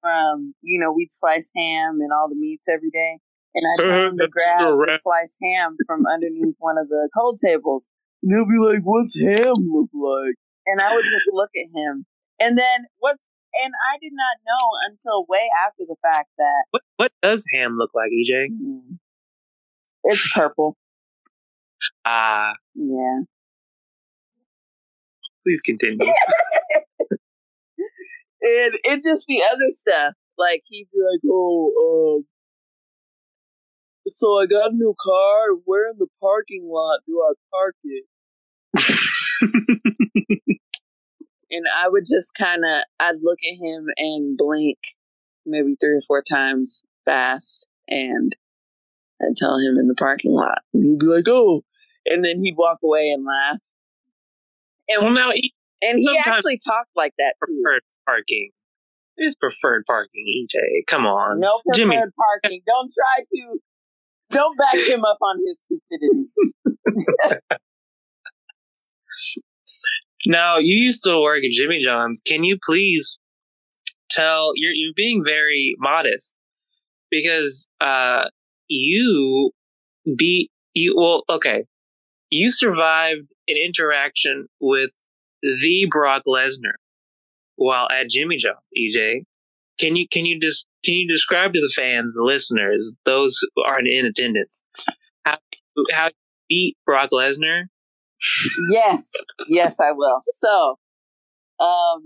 from, 0.00 0.54
you 0.62 0.78
know, 0.78 0.92
we'd 0.92 1.10
slice 1.10 1.50
ham 1.56 1.98
and 2.00 2.10
all 2.12 2.28
the 2.28 2.36
meats 2.36 2.68
every 2.68 2.90
day. 2.90 3.18
And 3.54 3.64
I 3.66 3.82
tell 3.82 4.08
him 4.10 4.18
to 4.18 4.28
grab 4.30 4.60
the 4.60 4.98
sliced 5.02 5.38
ham 5.42 5.76
from 5.86 6.04
underneath 6.06 6.56
one 6.58 6.78
of 6.78 6.88
the 6.88 7.08
cold 7.16 7.38
tables. 7.44 7.90
And 8.22 8.32
he'll 8.32 8.46
be 8.46 8.58
like, 8.58 8.82
what's 8.82 9.18
ham 9.18 9.54
look 9.70 9.90
like? 9.94 10.34
And 10.66 10.80
I 10.80 10.94
would 10.94 11.04
just 11.04 11.30
look 11.32 11.50
at 11.56 11.70
him 11.74 12.06
and 12.40 12.56
then 12.58 12.86
what? 12.98 13.16
And 13.64 13.72
I 13.92 13.96
did 14.02 14.12
not 14.12 14.36
know 14.46 14.68
until 14.90 15.24
way 15.28 15.48
after 15.66 15.84
the 15.88 15.96
fact 16.02 16.28
that 16.38 16.64
what 16.70 16.82
what 16.96 17.12
does 17.22 17.44
ham 17.54 17.76
look 17.78 17.90
like, 17.94 18.10
EJ? 18.10 18.48
It's 20.04 20.32
purple. 20.34 20.76
Ah, 22.04 22.54
Yeah. 22.74 23.20
please 25.44 25.60
continue. 25.62 25.98
And 28.42 28.74
it 28.84 29.02
just 29.02 29.26
be 29.26 29.42
other 29.50 29.68
stuff. 29.70 30.14
Like 30.38 30.62
he'd 30.66 30.86
be 30.92 30.98
like, 31.00 31.20
"Oh, 31.26 32.18
um, 32.18 32.26
so 34.06 34.38
I 34.40 34.46
got 34.46 34.72
a 34.72 34.74
new 34.74 34.94
car. 35.00 35.54
Where 35.64 35.90
in 35.90 35.96
the 35.98 36.06
parking 36.20 36.68
lot 36.70 37.00
do 37.06 37.20
I 37.22 37.32
park 37.50 37.76
it?" 37.84 38.04
And 41.50 41.66
I 41.76 41.88
would 41.88 42.04
just 42.04 42.34
kind 42.34 42.64
of, 42.64 42.82
I'd 42.98 43.22
look 43.22 43.38
at 43.42 43.64
him 43.64 43.86
and 43.96 44.36
blink 44.36 44.78
maybe 45.44 45.76
three 45.80 45.96
or 45.96 46.02
four 46.06 46.22
times 46.22 46.82
fast, 47.04 47.68
and 47.88 48.34
I'd 49.22 49.36
tell 49.36 49.58
him 49.58 49.78
in 49.78 49.86
the 49.86 49.94
parking 49.94 50.32
lot. 50.32 50.58
And 50.74 50.84
he'd 50.84 50.98
be 50.98 51.06
like, 51.06 51.28
"Oh," 51.28 51.62
and 52.04 52.24
then 52.24 52.40
he'd 52.40 52.56
walk 52.56 52.78
away 52.82 53.10
and 53.10 53.24
laugh. 53.24 53.58
And, 54.88 55.02
well, 55.02 55.12
now 55.12 55.30
he 55.32 55.52
And 55.82 55.98
he 55.98 56.18
actually 56.18 56.58
talked 56.64 56.90
like 56.96 57.14
that 57.18 57.34
too. 57.46 57.60
preferred 57.62 57.82
parking. 58.06 58.50
It's 59.16 59.34
preferred 59.36 59.84
parking, 59.86 60.24
EJ. 60.26 60.84
Come 60.86 61.06
on. 61.06 61.40
No 61.40 61.60
preferred 61.64 61.78
Jimmy. 61.78 61.96
parking. 61.96 62.60
Don't 62.66 62.92
try 62.92 63.24
to. 63.24 63.58
Don't 64.30 64.58
back 64.58 64.76
him 64.76 65.04
up 65.04 65.18
on 65.22 65.38
his 65.46 65.58
stupidity. 65.64 67.40
Now, 70.26 70.58
you 70.58 70.76
used 70.76 71.04
to 71.04 71.20
work 71.20 71.44
at 71.44 71.52
Jimmy 71.52 71.82
John's. 71.82 72.20
Can 72.20 72.42
you 72.44 72.58
please 72.62 73.18
tell 74.10 74.52
you're 74.54 74.72
you're 74.72 74.94
being 74.96 75.24
very 75.24 75.74
modest 75.78 76.34
because 77.10 77.68
uh 77.80 78.24
you 78.68 79.52
be 80.16 80.50
you 80.74 80.94
well 80.96 81.22
okay. 81.28 81.64
You 82.30 82.50
survived 82.50 83.28
an 83.48 83.56
interaction 83.56 84.46
with 84.60 84.90
the 85.42 85.86
Brock 85.90 86.22
Lesnar 86.26 86.74
while 87.56 87.88
at 87.90 88.10
Jimmy 88.10 88.36
John's, 88.36 88.56
EJ. 88.76 89.22
Can 89.78 89.94
you 89.96 90.06
can 90.08 90.26
you 90.26 90.40
just 90.40 90.66
can 90.84 90.94
you 90.94 91.08
describe 91.08 91.52
to 91.52 91.60
the 91.60 91.72
fans, 91.74 92.16
the 92.16 92.24
listeners, 92.24 92.96
those 93.04 93.38
who 93.54 93.62
aren't 93.62 93.88
in 93.88 94.06
attendance, 94.06 94.62
how 95.24 95.38
how 95.92 96.06
you 96.06 96.12
beat 96.48 96.76
Brock 96.84 97.10
Lesnar? 97.12 97.64
Yes, 98.70 99.10
yes, 99.48 99.78
I 99.80 99.92
will. 99.92 100.18
So, 100.22 100.78
um, 101.60 102.02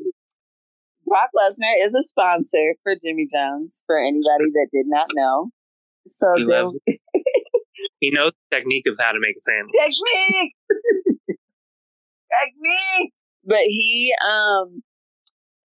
Brock 1.07 1.31
Lesnar 1.37 1.75
is 1.85 1.95
a 1.95 2.03
sponsor 2.05 2.75
for 2.83 2.95
Jimmy 3.03 3.27
John's. 3.33 3.83
For 3.87 3.99
anybody 3.99 4.51
that 4.55 4.69
did 4.73 4.87
not 4.87 5.11
know, 5.15 5.51
so 6.07 6.27
He 6.37 6.45
there 6.45 6.63
loves 6.63 6.81
He 8.01 8.11
knows 8.11 8.33
the 8.51 8.57
technique 8.57 8.87
of 8.87 8.97
how 8.99 9.13
to 9.13 9.19
make 9.21 9.37
a 9.37 9.41
sandwich. 9.41 9.75
technique, 9.81 10.55
technique. 12.43 13.13
But 13.45 13.63
he, 13.65 14.15
um, 14.25 14.83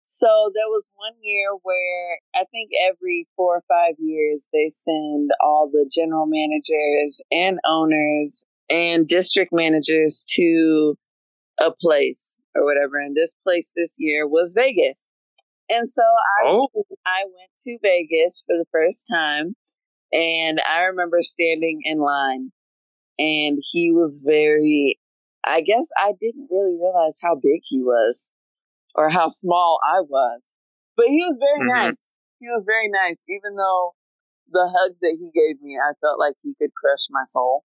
so 0.06 0.28
there 0.54 0.68
was 0.68 0.84
one 0.96 1.14
year 1.22 1.50
where 1.64 2.20
I 2.36 2.46
think 2.52 2.70
every 2.88 3.28
four 3.36 3.58
or 3.58 3.64
five 3.68 3.96
years 3.98 4.48
they 4.54 4.68
send 4.70 5.32
all 5.42 5.70
the 5.72 5.90
general 5.92 6.28
managers 6.28 7.20
and 7.32 7.60
owners 7.66 8.46
and 8.74 9.08
district 9.08 9.54
managers 9.54 10.26
to 10.32 10.96
a 11.60 11.72
place 11.80 12.38
or 12.56 12.66
whatever. 12.66 12.98
And 13.00 13.16
this 13.16 13.36
place 13.44 13.72
this 13.76 13.96
year 14.00 14.28
was 14.28 14.54
Vegas. 14.56 15.10
And 15.70 15.88
so 15.88 16.02
I 16.02 16.48
Oh, 16.48 16.70
I 17.06 17.24
went 17.26 17.52
to 17.66 17.78
Vegas 17.82 18.44
for 18.46 18.58
the 18.58 18.66
first 18.72 19.08
time 19.12 19.56
and 20.14 20.62
I 20.68 20.84
remember 20.86 21.20
standing 21.22 21.82
in 21.86 22.00
line 22.00 22.52
and 23.20 23.60
he 23.62 23.92
was 23.92 24.24
very 24.26 25.00
I 25.46 25.62
guess 25.62 25.90
I 25.98 26.14
didn't 26.22 26.50
really 26.52 26.76
realize 26.76 27.18
how 27.22 27.36
big 27.36 27.62
he 27.64 27.82
was 27.82 28.34
or 28.96 29.10
how 29.10 29.30
small 29.30 29.80
I 29.84 30.02
was. 30.02 30.42
But 30.98 31.08
he 31.08 31.24
was 31.28 31.40
very 31.40 31.62
Mhm. 31.62 31.90
nice. 31.90 32.02
He 32.40 32.48
was 32.48 32.66
very 32.66 32.90
nice 32.90 33.18
even 33.30 33.56
though 33.56 33.96
the 34.52 34.68
hug 34.68 34.94
that 35.02 35.18
he 35.20 35.32
gave 35.40 35.62
me 35.62 35.78
I 35.78 35.94
felt 36.02 36.20
like 36.20 36.36
he 36.42 36.56
could 36.56 36.74
crush 36.76 37.08
my 37.12 37.24
soul. 37.26 37.64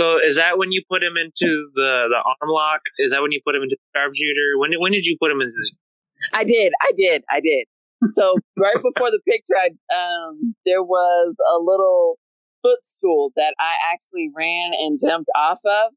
So 0.00 0.18
is 0.18 0.36
that 0.36 0.56
when 0.56 0.72
you 0.72 0.82
put 0.90 1.02
him 1.02 1.16
into 1.16 1.68
the 1.74 2.08
the 2.08 2.16
arm 2.16 2.50
lock? 2.50 2.80
Is 2.98 3.10
that 3.10 3.20
when 3.20 3.32
you 3.32 3.40
put 3.44 3.54
him 3.54 3.62
into 3.62 3.76
the 3.76 3.98
sharpshooter? 3.98 4.56
When 4.56 4.72
when 4.80 4.92
did 4.92 5.04
you 5.04 5.16
put 5.20 5.30
him 5.30 5.40
into? 5.40 5.52
The, 5.52 5.72
I 6.32 6.44
did. 6.44 6.72
I 6.80 6.92
did. 6.96 7.22
I 7.28 7.40
did. 7.40 7.66
So 8.12 8.34
right 8.56 8.76
before 8.76 9.10
the 9.10 9.20
picture, 9.28 9.56
I, 9.56 9.68
um, 9.94 10.54
there 10.64 10.82
was 10.82 11.36
a 11.54 11.58
little 11.60 12.18
footstool 12.62 13.32
that 13.36 13.54
I 13.60 13.74
actually 13.92 14.30
ran 14.34 14.72
and 14.72 14.98
jumped 14.98 15.30
off 15.36 15.60
of 15.64 15.92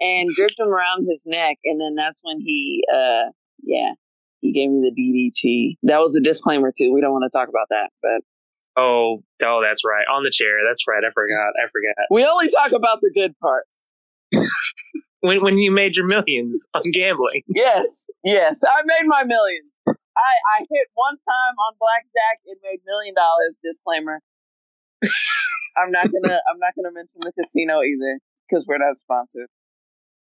and 0.00 0.30
gripped 0.36 0.58
him 0.58 0.68
around 0.68 1.06
his 1.06 1.22
neck. 1.26 1.58
And 1.64 1.80
then 1.80 1.94
that's 1.94 2.20
when 2.22 2.40
he, 2.40 2.82
uh, 2.92 3.30
yeah, 3.62 3.92
he 4.40 4.52
gave 4.52 4.70
me 4.70 4.80
the 4.80 4.92
DDT. 4.92 5.76
That 5.82 6.00
was 6.00 6.16
a 6.16 6.20
disclaimer 6.20 6.72
too. 6.76 6.92
We 6.92 7.00
don't 7.00 7.12
want 7.12 7.30
to 7.30 7.36
talk 7.36 7.48
about 7.48 7.66
that, 7.70 7.90
but 8.02 8.22
oh, 8.76 9.22
oh, 9.42 9.62
that's 9.62 9.82
right. 9.84 10.04
On 10.12 10.22
the 10.22 10.30
chair. 10.30 10.58
That's 10.66 10.86
right. 10.88 11.02
I 11.04 11.10
forgot. 11.12 11.52
I 11.62 11.66
forgot. 11.68 12.06
we 12.10 12.24
only 12.24 12.48
talk 12.48 12.72
about 12.72 12.98
the 13.00 13.10
good 13.14 13.34
parts. 13.38 13.88
When 15.20 15.42
when 15.42 15.58
you 15.58 15.70
made 15.70 15.96
your 15.96 16.06
millions 16.06 16.66
on 16.74 16.82
gambling. 16.92 17.42
Yes, 17.48 18.06
yes, 18.24 18.60
I 18.62 18.82
made 18.84 19.06
my 19.06 19.24
millions. 19.24 19.70
I, 19.88 20.32
I 20.56 20.60
hit 20.60 20.88
one 20.94 21.14
time 21.14 21.54
on 21.58 21.74
blackjack 21.80 22.38
and 22.46 22.56
made 22.62 22.80
million 22.84 23.14
dollars. 23.14 23.58
Disclaimer. 23.64 24.20
I'm 25.76 25.90
not 25.90 26.10
gonna 26.12 26.40
I'm 26.50 26.58
not 26.58 26.74
gonna 26.76 26.92
mention 26.92 27.20
the 27.20 27.32
casino 27.32 27.80
either 27.82 28.20
because 28.48 28.66
we're 28.66 28.78
not 28.78 28.96
sponsored. 28.96 29.48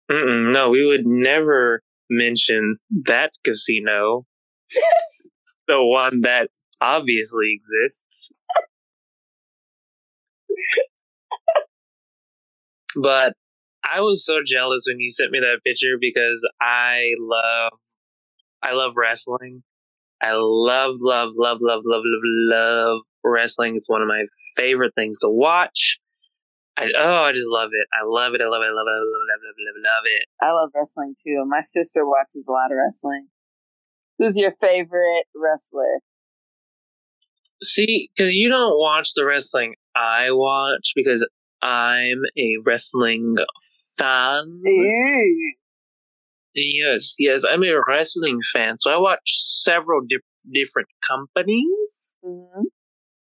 Mm-mm, 0.09 0.53
no, 0.53 0.69
we 0.69 0.85
would 0.87 1.05
never 1.05 1.81
mention 2.09 2.77
that 3.05 3.31
casino. 3.43 4.25
the 5.67 5.83
one 5.83 6.21
that 6.21 6.49
obviously 6.81 7.53
exists. 7.53 8.31
but 13.01 13.33
I 13.83 14.01
was 14.01 14.25
so 14.25 14.39
jealous 14.45 14.85
when 14.87 14.99
you 14.99 15.09
sent 15.09 15.31
me 15.31 15.39
that 15.39 15.63
picture 15.63 15.97
because 15.99 16.47
I 16.59 17.13
love 17.19 17.73
I 18.61 18.73
love 18.73 18.93
wrestling. 18.95 19.63
I 20.21 20.31
love 20.33 20.95
love 20.99 21.33
love 21.35 21.59
love 21.61 21.81
love 21.85 22.01
love 22.03 22.21
love 22.23 23.01
wrestling. 23.23 23.75
It's 23.75 23.89
one 23.89 24.01
of 24.01 24.07
my 24.07 24.25
favorite 24.55 24.93
things 24.95 25.19
to 25.19 25.29
watch. 25.29 25.99
I 26.77 26.89
oh, 26.97 27.23
I 27.23 27.31
just 27.31 27.47
love 27.49 27.69
it. 27.73 27.87
I 27.93 28.05
love 28.05 28.33
it. 28.33 28.41
I 28.41 28.47
love 28.47 28.61
it. 28.61 28.69
I 28.69 28.73
love 28.73 28.87
it. 28.87 28.93
I 28.93 28.99
love 28.99 29.23
it. 29.23 29.31
I 29.31 29.37
love 29.37 29.55
it. 29.57 29.65
I 29.65 29.71
love. 29.71 29.83
Love 29.83 30.03
it. 30.05 30.25
I 30.41 30.51
love 30.51 30.69
wrestling 30.75 31.15
too. 31.23 31.43
My 31.47 31.61
sister 31.61 32.05
watches 32.05 32.47
a 32.47 32.51
lot 32.51 32.71
of 32.71 32.77
wrestling. 32.77 33.27
Who's 34.17 34.37
your 34.37 34.53
favorite 34.59 35.25
wrestler? 35.35 36.01
See, 37.63 38.09
because 38.15 38.35
you 38.35 38.49
don't 38.49 38.77
watch 38.79 39.09
the 39.15 39.25
wrestling 39.25 39.75
I 39.95 40.31
watch 40.31 40.91
because 40.95 41.27
I'm 41.61 42.21
a 42.37 42.57
wrestling 42.63 43.35
fan. 43.97 44.61
Yes, 46.53 47.15
yes, 47.19 47.43
I'm 47.49 47.63
a 47.63 47.79
wrestling 47.87 48.39
fan. 48.53 48.77
So 48.79 48.91
I 48.91 48.97
watch 48.97 49.21
several 49.25 50.01
di- 50.07 50.17
different 50.53 50.87
companies. 51.07 52.17
Mhm. 52.23 52.65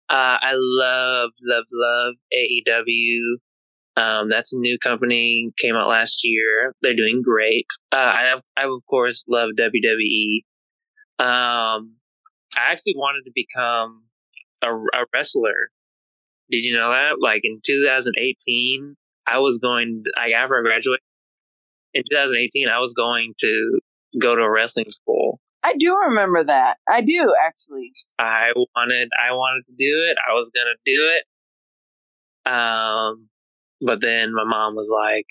Uh, 0.08 0.38
I 0.40 0.52
love, 0.54 1.30
love, 1.42 1.64
love 1.72 2.14
AEW. 2.32 3.38
Um, 3.96 4.28
that's 4.28 4.52
a 4.54 4.58
new 4.58 4.78
company, 4.78 5.50
came 5.56 5.74
out 5.74 5.88
last 5.88 6.20
year. 6.24 6.74
They're 6.82 6.94
doing 6.94 7.22
great. 7.22 7.66
Uh, 7.90 8.14
I, 8.16 8.22
have, 8.24 8.42
I 8.56 8.64
of 8.64 8.84
course 8.88 9.24
love 9.28 9.50
WWE. 9.56 10.44
Um, 11.18 11.96
I 12.56 12.70
actually 12.70 12.94
wanted 12.96 13.24
to 13.24 13.32
become 13.34 14.05
a, 14.62 14.74
a 14.74 15.04
wrestler. 15.12 15.70
Did 16.50 16.62
you 16.64 16.74
know 16.74 16.90
that? 16.90 17.16
Like 17.20 17.40
in 17.44 17.60
2018, 17.64 18.96
I 19.26 19.38
was 19.38 19.58
going, 19.58 20.04
like 20.16 20.32
after 20.32 20.58
I 20.58 20.62
graduated, 20.62 21.00
in 21.94 22.02
2018, 22.10 22.68
I 22.68 22.78
was 22.78 22.94
going 22.94 23.34
to 23.40 23.80
go 24.20 24.34
to 24.34 24.42
a 24.42 24.50
wrestling 24.50 24.90
school. 24.90 25.40
I 25.62 25.74
do 25.78 25.96
remember 26.08 26.44
that. 26.44 26.76
I 26.88 27.00
do 27.00 27.34
actually. 27.44 27.92
I 28.18 28.52
wanted 28.54 29.08
I 29.18 29.32
wanted 29.32 29.64
to 29.66 29.72
do 29.72 30.04
it. 30.08 30.16
I 30.28 30.34
was 30.34 30.52
gonna 30.54 30.76
do 30.84 31.10
it. 31.16 32.52
Um 32.52 33.28
but 33.80 34.00
then 34.00 34.32
my 34.32 34.44
mom 34.44 34.76
was 34.76 34.88
like, 34.94 35.26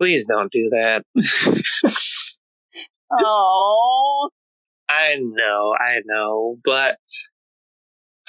please 0.00 0.26
don't 0.26 0.50
do 0.50 0.70
that. 0.70 1.04
Oh, 3.10 4.30
I 4.88 5.16
know, 5.20 5.74
I 5.78 6.00
know. 6.04 6.56
But 6.64 6.98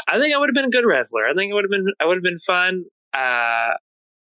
I 0.07 0.19
think 0.19 0.35
I 0.35 0.37
would 0.37 0.49
have 0.49 0.55
been 0.55 0.65
a 0.65 0.69
good 0.69 0.85
wrestler. 0.85 1.25
I 1.25 1.33
think 1.33 1.51
it 1.51 1.53
would 1.55 1.65
have 1.65 1.71
been 1.71 1.85
I 1.99 2.05
would 2.05 2.17
have 2.17 2.23
been 2.23 2.39
fun. 2.39 2.85
Uh 3.13 3.73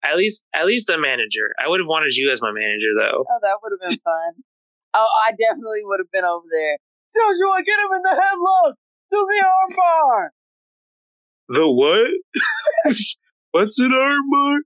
at 0.04 0.16
least 0.16 0.46
at 0.54 0.66
least 0.66 0.90
a 0.90 0.98
manager. 0.98 1.54
I 1.60 1.68
would 1.68 1.80
have 1.80 1.88
wanted 1.88 2.16
you 2.16 2.32
as 2.32 2.42
my 2.42 2.52
manager 2.52 2.94
though. 2.98 3.26
oh, 3.28 3.40
that 3.42 3.58
would 3.64 3.72
have 3.74 3.90
been 3.90 4.00
fun. 4.00 4.44
Oh, 4.94 5.08
I 5.26 5.32
definitely 5.32 5.82
would 5.84 6.00
have 6.00 6.12
been 6.12 6.26
over 6.26 6.46
there. 6.50 6.78
Joshua, 7.16 7.64
get 7.66 7.80
him 7.80 7.92
in 7.96 8.02
the 8.04 8.16
headlock. 8.22 8.74
Do 9.12 9.28
the 9.28 9.46
armbar. 9.46 10.30
The 11.50 11.72
what? 11.72 12.12
What's 13.52 13.80
an 13.80 13.92
aardvark? 13.92 14.60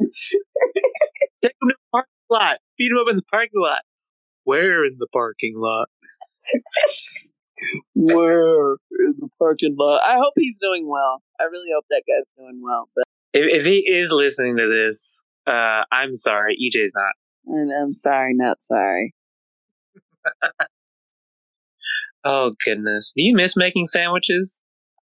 Take 1.42 1.52
him 1.60 1.68
to 1.68 1.74
the 1.74 1.74
parking 1.90 2.10
lot. 2.30 2.58
Beat 2.78 2.92
him 2.92 2.98
up 2.98 3.06
in 3.10 3.16
the 3.16 3.22
parking 3.30 3.60
lot. 3.60 3.80
Where 4.44 4.84
in 4.84 4.96
the 4.98 5.08
parking 5.12 5.54
lot? 5.56 5.88
Where 7.94 8.72
in 8.98 9.14
the 9.18 9.28
parking 9.38 9.74
lot? 9.78 10.00
I 10.06 10.16
hope 10.16 10.32
he's 10.36 10.58
doing 10.60 10.88
well. 10.88 11.22
I 11.40 11.44
really 11.44 11.70
hope 11.74 11.84
that 11.90 12.02
guy's 12.06 12.26
doing 12.36 12.60
well. 12.62 12.88
But 12.94 13.04
If, 13.32 13.60
if 13.60 13.64
he 13.64 13.78
is 13.78 14.10
listening 14.12 14.56
to 14.58 14.68
this, 14.68 15.24
uh, 15.46 15.82
I'm 15.92 16.14
sorry. 16.14 16.54
EJ's 16.56 16.92
not. 16.94 17.12
and 17.46 17.70
I'm 17.72 17.92
sorry, 17.92 18.34
not 18.34 18.60
sorry. 18.60 19.14
Oh 22.24 22.50
goodness. 22.64 23.12
Do 23.16 23.22
you 23.22 23.34
miss 23.34 23.56
making 23.56 23.86
sandwiches 23.86 24.60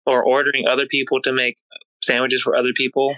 or 0.04 0.22
ordering 0.24 0.66
other 0.68 0.86
people 0.86 1.22
to 1.22 1.32
make 1.32 1.54
sandwiches 2.02 2.42
for 2.42 2.56
other 2.56 2.72
people? 2.74 3.14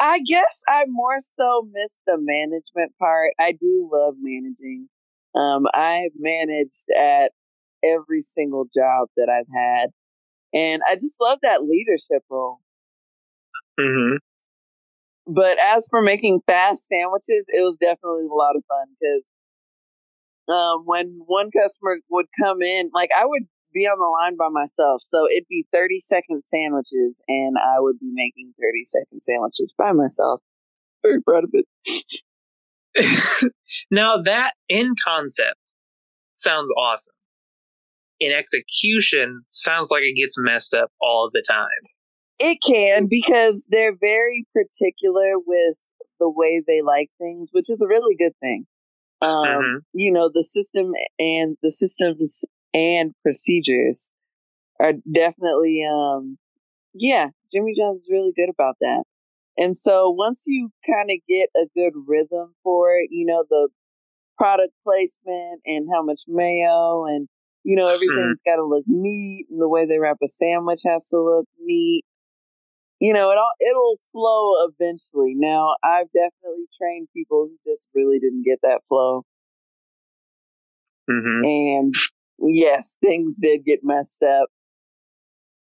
I 0.00 0.20
guess 0.26 0.62
I 0.68 0.84
more 0.88 1.18
so 1.20 1.66
miss 1.70 2.00
the 2.06 2.16
management 2.18 2.92
part. 2.98 3.32
I 3.38 3.52
do 3.52 3.88
love 3.90 4.14
managing. 4.20 4.88
Um, 5.34 5.66
I've 5.72 6.10
managed 6.18 6.86
at 6.98 7.32
every 7.84 8.22
single 8.22 8.66
job 8.74 9.08
that 9.16 9.28
I've 9.28 9.50
had, 9.54 9.90
and 10.54 10.82
I 10.88 10.94
just 10.94 11.20
love 11.20 11.38
that 11.42 11.64
leadership 11.64 12.24
role. 12.30 12.60
hmm 13.78 14.16
But 15.26 15.58
as 15.74 15.88
for 15.88 16.02
making 16.02 16.40
fast 16.46 16.86
sandwiches, 16.86 17.44
it 17.48 17.64
was 17.64 17.78
definitely 17.78 18.26
a 18.30 18.34
lot 18.34 18.56
of 18.56 18.64
fun 18.68 18.86
because 18.98 19.24
um, 20.48 20.82
when 20.84 21.20
one 21.26 21.50
customer 21.50 21.98
would 22.10 22.26
come 22.42 22.60
in, 22.62 22.90
like 22.94 23.10
I 23.18 23.24
would 23.24 23.44
be 23.72 23.82
on 23.86 23.98
the 23.98 24.06
line 24.06 24.36
by 24.36 24.48
myself, 24.50 25.02
so 25.06 25.26
it'd 25.30 25.46
be 25.48 25.66
thirty 25.72 26.00
second 26.00 26.42
sandwiches, 26.44 27.20
and 27.28 27.56
I 27.58 27.80
would 27.80 27.98
be 28.00 28.10
making 28.12 28.52
thirty 28.60 28.84
second 28.84 29.20
sandwiches 29.22 29.74
by 29.78 29.92
myself. 29.92 30.40
Very 31.02 31.22
proud 31.22 31.44
of 31.44 31.50
it. 31.52 31.66
now 33.90 34.20
that 34.22 34.52
in 34.68 34.94
concept 35.06 35.58
sounds 36.34 36.68
awesome. 36.76 37.14
In 38.20 38.32
execution, 38.32 39.42
sounds 39.48 39.88
like 39.90 40.02
it 40.02 40.14
gets 40.14 40.36
messed 40.38 40.74
up 40.74 40.90
all 41.00 41.30
the 41.32 41.42
time. 41.48 41.66
It 42.38 42.58
can 42.66 43.06
because 43.06 43.66
they're 43.70 43.96
very 43.98 44.46
particular 44.52 45.38
with 45.46 45.78
the 46.20 46.30
way 46.30 46.62
they 46.66 46.82
like 46.82 47.08
things, 47.18 47.50
which 47.52 47.70
is 47.70 47.80
a 47.82 47.88
really 47.88 48.14
good 48.16 48.32
thing. 48.40 48.66
Um, 49.22 49.46
Mhm. 49.46 49.80
You 49.94 50.12
know, 50.12 50.30
the 50.32 50.44
system 50.44 50.92
and 51.18 51.56
the 51.62 51.70
systems 51.70 52.44
and 52.74 53.14
procedures 53.22 54.10
are 54.80 54.94
definitely, 55.10 55.82
um, 55.84 56.38
yeah, 56.94 57.28
Jimmy 57.52 57.72
John's 57.74 58.00
is 58.02 58.08
really 58.10 58.32
good 58.34 58.48
about 58.50 58.76
that. 58.80 59.04
And 59.56 59.76
so 59.76 60.10
once 60.10 60.44
you 60.46 60.70
kind 60.86 61.10
of 61.10 61.18
get 61.28 61.50
a 61.56 61.66
good 61.74 61.92
rhythm 62.06 62.54
for 62.62 62.96
it, 62.96 63.08
you 63.10 63.26
know, 63.26 63.44
the 63.48 63.68
product 64.38 64.72
placement 64.84 65.60
and 65.66 65.88
how 65.92 66.02
much 66.02 66.22
mayo 66.28 67.04
and, 67.04 67.28
you 67.64 67.76
know, 67.76 67.88
everything's 67.88 68.40
got 68.46 68.56
to 68.56 68.64
look 68.64 68.84
neat 68.86 69.46
and 69.50 69.60
the 69.60 69.68
way 69.68 69.86
they 69.86 69.98
wrap 69.98 70.18
a 70.22 70.28
sandwich 70.28 70.80
has 70.86 71.08
to 71.08 71.18
look 71.18 71.46
neat 71.60 72.04
you 73.00 73.14
know, 73.14 73.30
it 73.30 73.38
all 73.38 73.52
it'll 73.60 73.98
flow 74.12 74.68
eventually. 74.68 75.34
Now, 75.34 75.76
I've 75.82 76.08
definitely 76.12 76.66
trained 76.78 77.08
people 77.16 77.48
who 77.48 77.56
just 77.64 77.88
really 77.94 78.18
didn't 78.18 78.44
get 78.44 78.58
that 78.62 78.82
flow, 78.86 79.24
hmm 81.08 81.40
and 81.42 81.94
yes, 82.38 82.98
things 83.02 83.38
did 83.40 83.64
get 83.64 83.80
messed 83.82 84.22
up. 84.22 84.48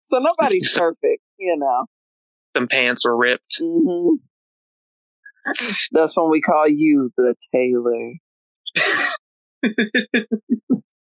So 0.04 0.20
nobody's 0.20 0.72
perfect, 0.78 1.24
you 1.40 1.58
know. 1.58 1.86
Some 2.56 2.68
pants 2.68 3.04
were 3.06 3.18
ripped. 3.18 3.58
hmm 3.60 4.16
That's 5.92 6.16
when 6.16 6.30
we 6.30 6.42
call 6.42 6.68
you 6.68 7.12
the 7.18 7.36
tailor. 7.52 8.14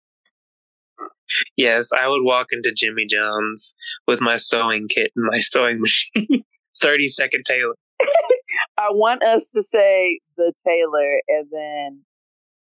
Yes, 1.57 1.91
I 1.97 2.09
would 2.09 2.22
walk 2.22 2.49
into 2.53 2.72
Jimmy 2.72 3.07
John's 3.07 3.75
with 4.07 4.20
my 4.20 4.37
sewing 4.37 4.89
kit 4.89 5.12
and 5.16 5.27
my 5.31 5.39
sewing 5.41 5.81
machine. 5.81 6.45
30 6.81 7.09
second 7.09 7.45
tailor. 7.47 7.75
I 8.79 8.89
want 8.91 9.22
us 9.22 9.51
to 9.55 9.62
say 9.62 10.20
the 10.37 10.53
tailor, 10.66 11.20
and 11.29 11.47
then 11.51 12.01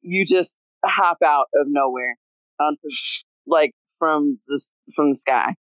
you 0.02 0.26
just 0.26 0.52
hop 0.84 1.18
out 1.24 1.46
of 1.56 1.68
nowhere 1.70 2.18
onto 2.60 2.90
like 3.46 3.74
from 4.00 4.40
the 4.48 4.62
from 4.96 5.10
the 5.10 5.16
sky. 5.16 5.54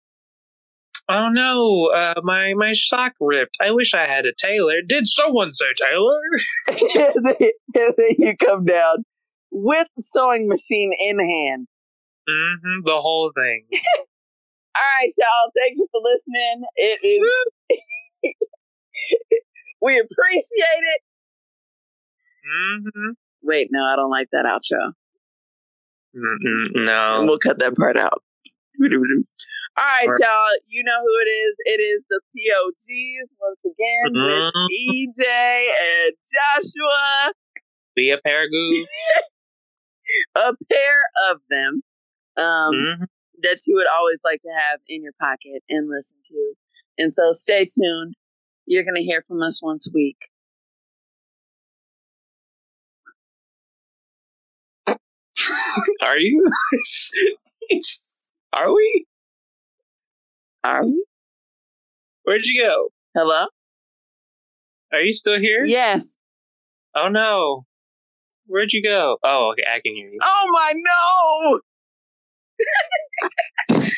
Oh 1.13 1.29
no, 1.29 1.91
uh, 1.93 2.21
my, 2.23 2.55
my 2.55 2.73
sock 2.73 3.15
ripped. 3.21 3.57
I 3.61 3.73
wish 3.73 3.95
I 3.95 4.07
had 4.07 4.27
a 4.27 4.33
tailor. 4.39 4.77
Did 4.87 5.09
someone 5.09 5.53
say 5.53 5.67
tailor? 5.77 6.21
and, 6.69 7.25
then, 7.25 7.51
and 7.75 7.95
then 7.97 8.15
you 8.17 8.37
come 8.37 8.65
down 8.65 9.05
with 9.51 9.89
the 9.97 10.05
sewing 10.15 10.47
machine 10.47 10.93
in 11.01 11.19
hand. 11.19 11.67
Hmm 12.31 12.81
the 12.85 13.01
whole 13.01 13.33
thing. 13.35 13.67
All 14.77 14.83
right, 14.83 15.13
y'all. 15.19 15.51
Thank 15.59 15.77
you 15.79 15.89
for 15.93 16.01
listening. 16.03 16.65
It 16.77 17.01
is. 17.05 18.35
we 19.83 19.99
appreciate 19.99 20.85
it. 20.95 21.01
hmm 22.45 23.11
Wait, 23.43 23.69
no, 23.73 23.85
I 23.85 23.97
don't 23.97 24.11
like 24.11 24.29
that 24.33 24.45
outro. 24.45 24.93
Mm-mm, 26.17 26.85
no. 26.85 27.25
We'll 27.27 27.39
cut 27.39 27.59
that 27.61 27.77
part 27.77 27.97
out. 27.97 28.23
All 28.83 28.89
right, 29.85 30.09
y'all. 30.21 30.47
You 30.69 30.85
know 30.85 30.99
who 31.01 31.19
it 31.27 31.31
is. 31.31 31.55
It 31.65 31.81
is 31.81 32.05
the 32.11 32.21
POGs 32.37 33.35
once 33.41 33.61
again 33.65 34.13
Mhm. 34.15 34.53
with 34.57 34.73
EJ 34.73 35.69
and 35.81 36.13
Joshua. 36.33 37.33
Be 37.95 38.11
a 38.11 38.19
paragoon. 38.19 38.87
A 40.37 40.55
pair 40.71 40.99
of 41.31 41.41
them. 41.51 41.83
Um, 42.41 42.75
Mhm. 42.75 43.07
that 43.43 43.61
you 43.67 43.75
would 43.75 43.87
always 43.87 44.21
like 44.25 44.41
to 44.43 44.51
have 44.51 44.81
in 44.89 45.03
your 45.03 45.13
pocket 45.21 45.63
and 45.69 45.89
listen 45.89 46.19
to. 46.25 46.55
And 46.99 47.13
so 47.13 47.33
stay 47.33 47.67
tuned. 47.67 48.15
You're 48.67 48.85
going 48.85 48.97
to 48.97 49.03
hear 49.03 49.23
from 49.27 49.43
us 49.43 49.63
once 49.63 49.87
a 49.89 49.91
week. 49.93 50.29
Are 56.03 56.19
you? 56.19 56.45
Are 58.53 58.73
we? 58.73 59.07
Are 60.65 60.85
we? 60.85 61.05
Where'd 62.25 62.45
you 62.45 62.63
go? 62.63 62.89
Hello? 63.15 63.47
Are 64.93 65.01
you 65.01 65.13
still 65.13 65.39
here? 65.41 65.65
Yes. 65.65 66.19
Oh 66.95 67.09
no. 67.09 67.65
Where'd 68.47 68.73
you 68.73 68.83
go? 68.83 69.19
Oh, 69.23 69.53
okay, 69.53 69.63
I 69.73 69.81
can 69.81 69.95
hear 69.95 70.09
you. 70.09 70.19
Oh 70.21 70.51
my 70.53 70.73
no! 70.75 71.61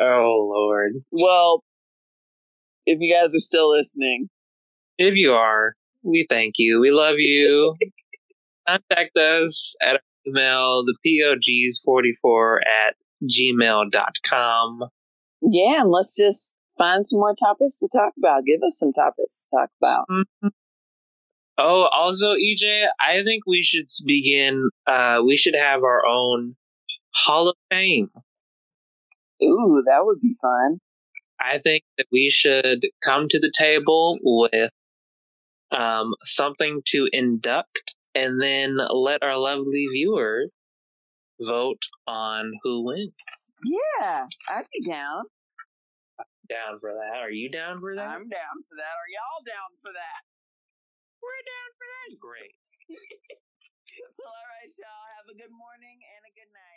Oh 0.00 0.48
lord. 0.52 0.92
Well, 1.12 1.62
if 2.86 2.98
you 3.00 3.12
guys 3.12 3.34
are 3.34 3.38
still 3.38 3.70
listening, 3.70 4.28
If 4.98 5.14
you 5.14 5.32
are, 5.32 5.74
we 6.02 6.26
thank 6.28 6.54
you. 6.58 6.80
We 6.80 6.90
love 6.90 7.16
you. 7.18 7.76
Contact 8.68 9.16
us 9.16 9.74
at 9.82 9.94
our 9.96 10.00
email, 10.26 10.84
the 10.84 10.96
POGs44 11.06 12.58
at 12.88 12.94
gmail.com. 13.28 14.80
yeah, 15.42 15.80
and 15.82 15.90
let's 15.90 16.16
just 16.16 16.54
find 16.78 17.04
some 17.04 17.18
more 17.20 17.34
topics 17.34 17.78
to 17.78 17.88
talk 17.92 18.12
about. 18.18 18.44
Give 18.46 18.62
us 18.62 18.78
some 18.78 18.92
topics 18.92 19.46
to 19.50 19.56
talk 19.58 19.70
about. 19.82 20.04
Mm-hmm. 20.10 20.48
Oh, 21.62 21.90
also, 21.92 22.36
EJ, 22.36 22.86
I 22.98 23.22
think 23.22 23.42
we 23.46 23.62
should 23.62 23.84
begin, 24.06 24.70
uh, 24.86 25.18
we 25.22 25.36
should 25.36 25.54
have 25.54 25.82
our 25.82 26.06
own 26.06 26.56
Hall 27.14 27.48
of 27.50 27.56
Fame. 27.70 28.08
Ooh, 29.42 29.82
that 29.86 30.06
would 30.06 30.22
be 30.22 30.34
fun. 30.40 30.78
I 31.38 31.58
think 31.58 31.82
that 31.98 32.06
we 32.10 32.30
should 32.30 32.86
come 33.04 33.26
to 33.28 33.38
the 33.38 33.52
table 33.54 34.16
with 34.22 34.70
um, 35.70 36.14
something 36.24 36.80
to 36.86 37.10
induct 37.12 37.94
and 38.14 38.40
then 38.40 38.78
let 38.90 39.22
our 39.22 39.36
lovely 39.36 39.86
viewers 39.92 40.48
vote 41.38 41.82
on 42.06 42.52
who 42.62 42.86
wins. 42.86 43.12
Yeah, 43.66 44.24
I'd 44.48 44.64
be 44.72 44.88
down. 44.88 45.24
Down 46.48 46.80
for 46.80 46.90
that? 46.92 47.20
Are 47.20 47.30
you 47.30 47.50
down 47.50 47.80
for 47.80 47.94
that? 47.94 48.02
I'm 48.02 48.28
down 48.28 48.56
for 48.68 48.76
that. 48.76 48.96
Are 48.96 49.10
y'all 49.12 49.44
down 49.46 49.76
for 49.82 49.92
that? 49.92 50.29
We're 51.20 51.44
down 51.44 51.70
for 51.76 51.86
that. 51.88 52.08
Great. 52.20 52.54
well, 52.88 54.24
all 54.32 54.46
right, 54.56 54.72
y'all. 54.72 55.06
Have 55.20 55.28
a 55.28 55.36
good 55.36 55.52
morning 55.52 56.00
and 56.00 56.22
a 56.24 56.32
good 56.32 56.48
night. 56.52 56.69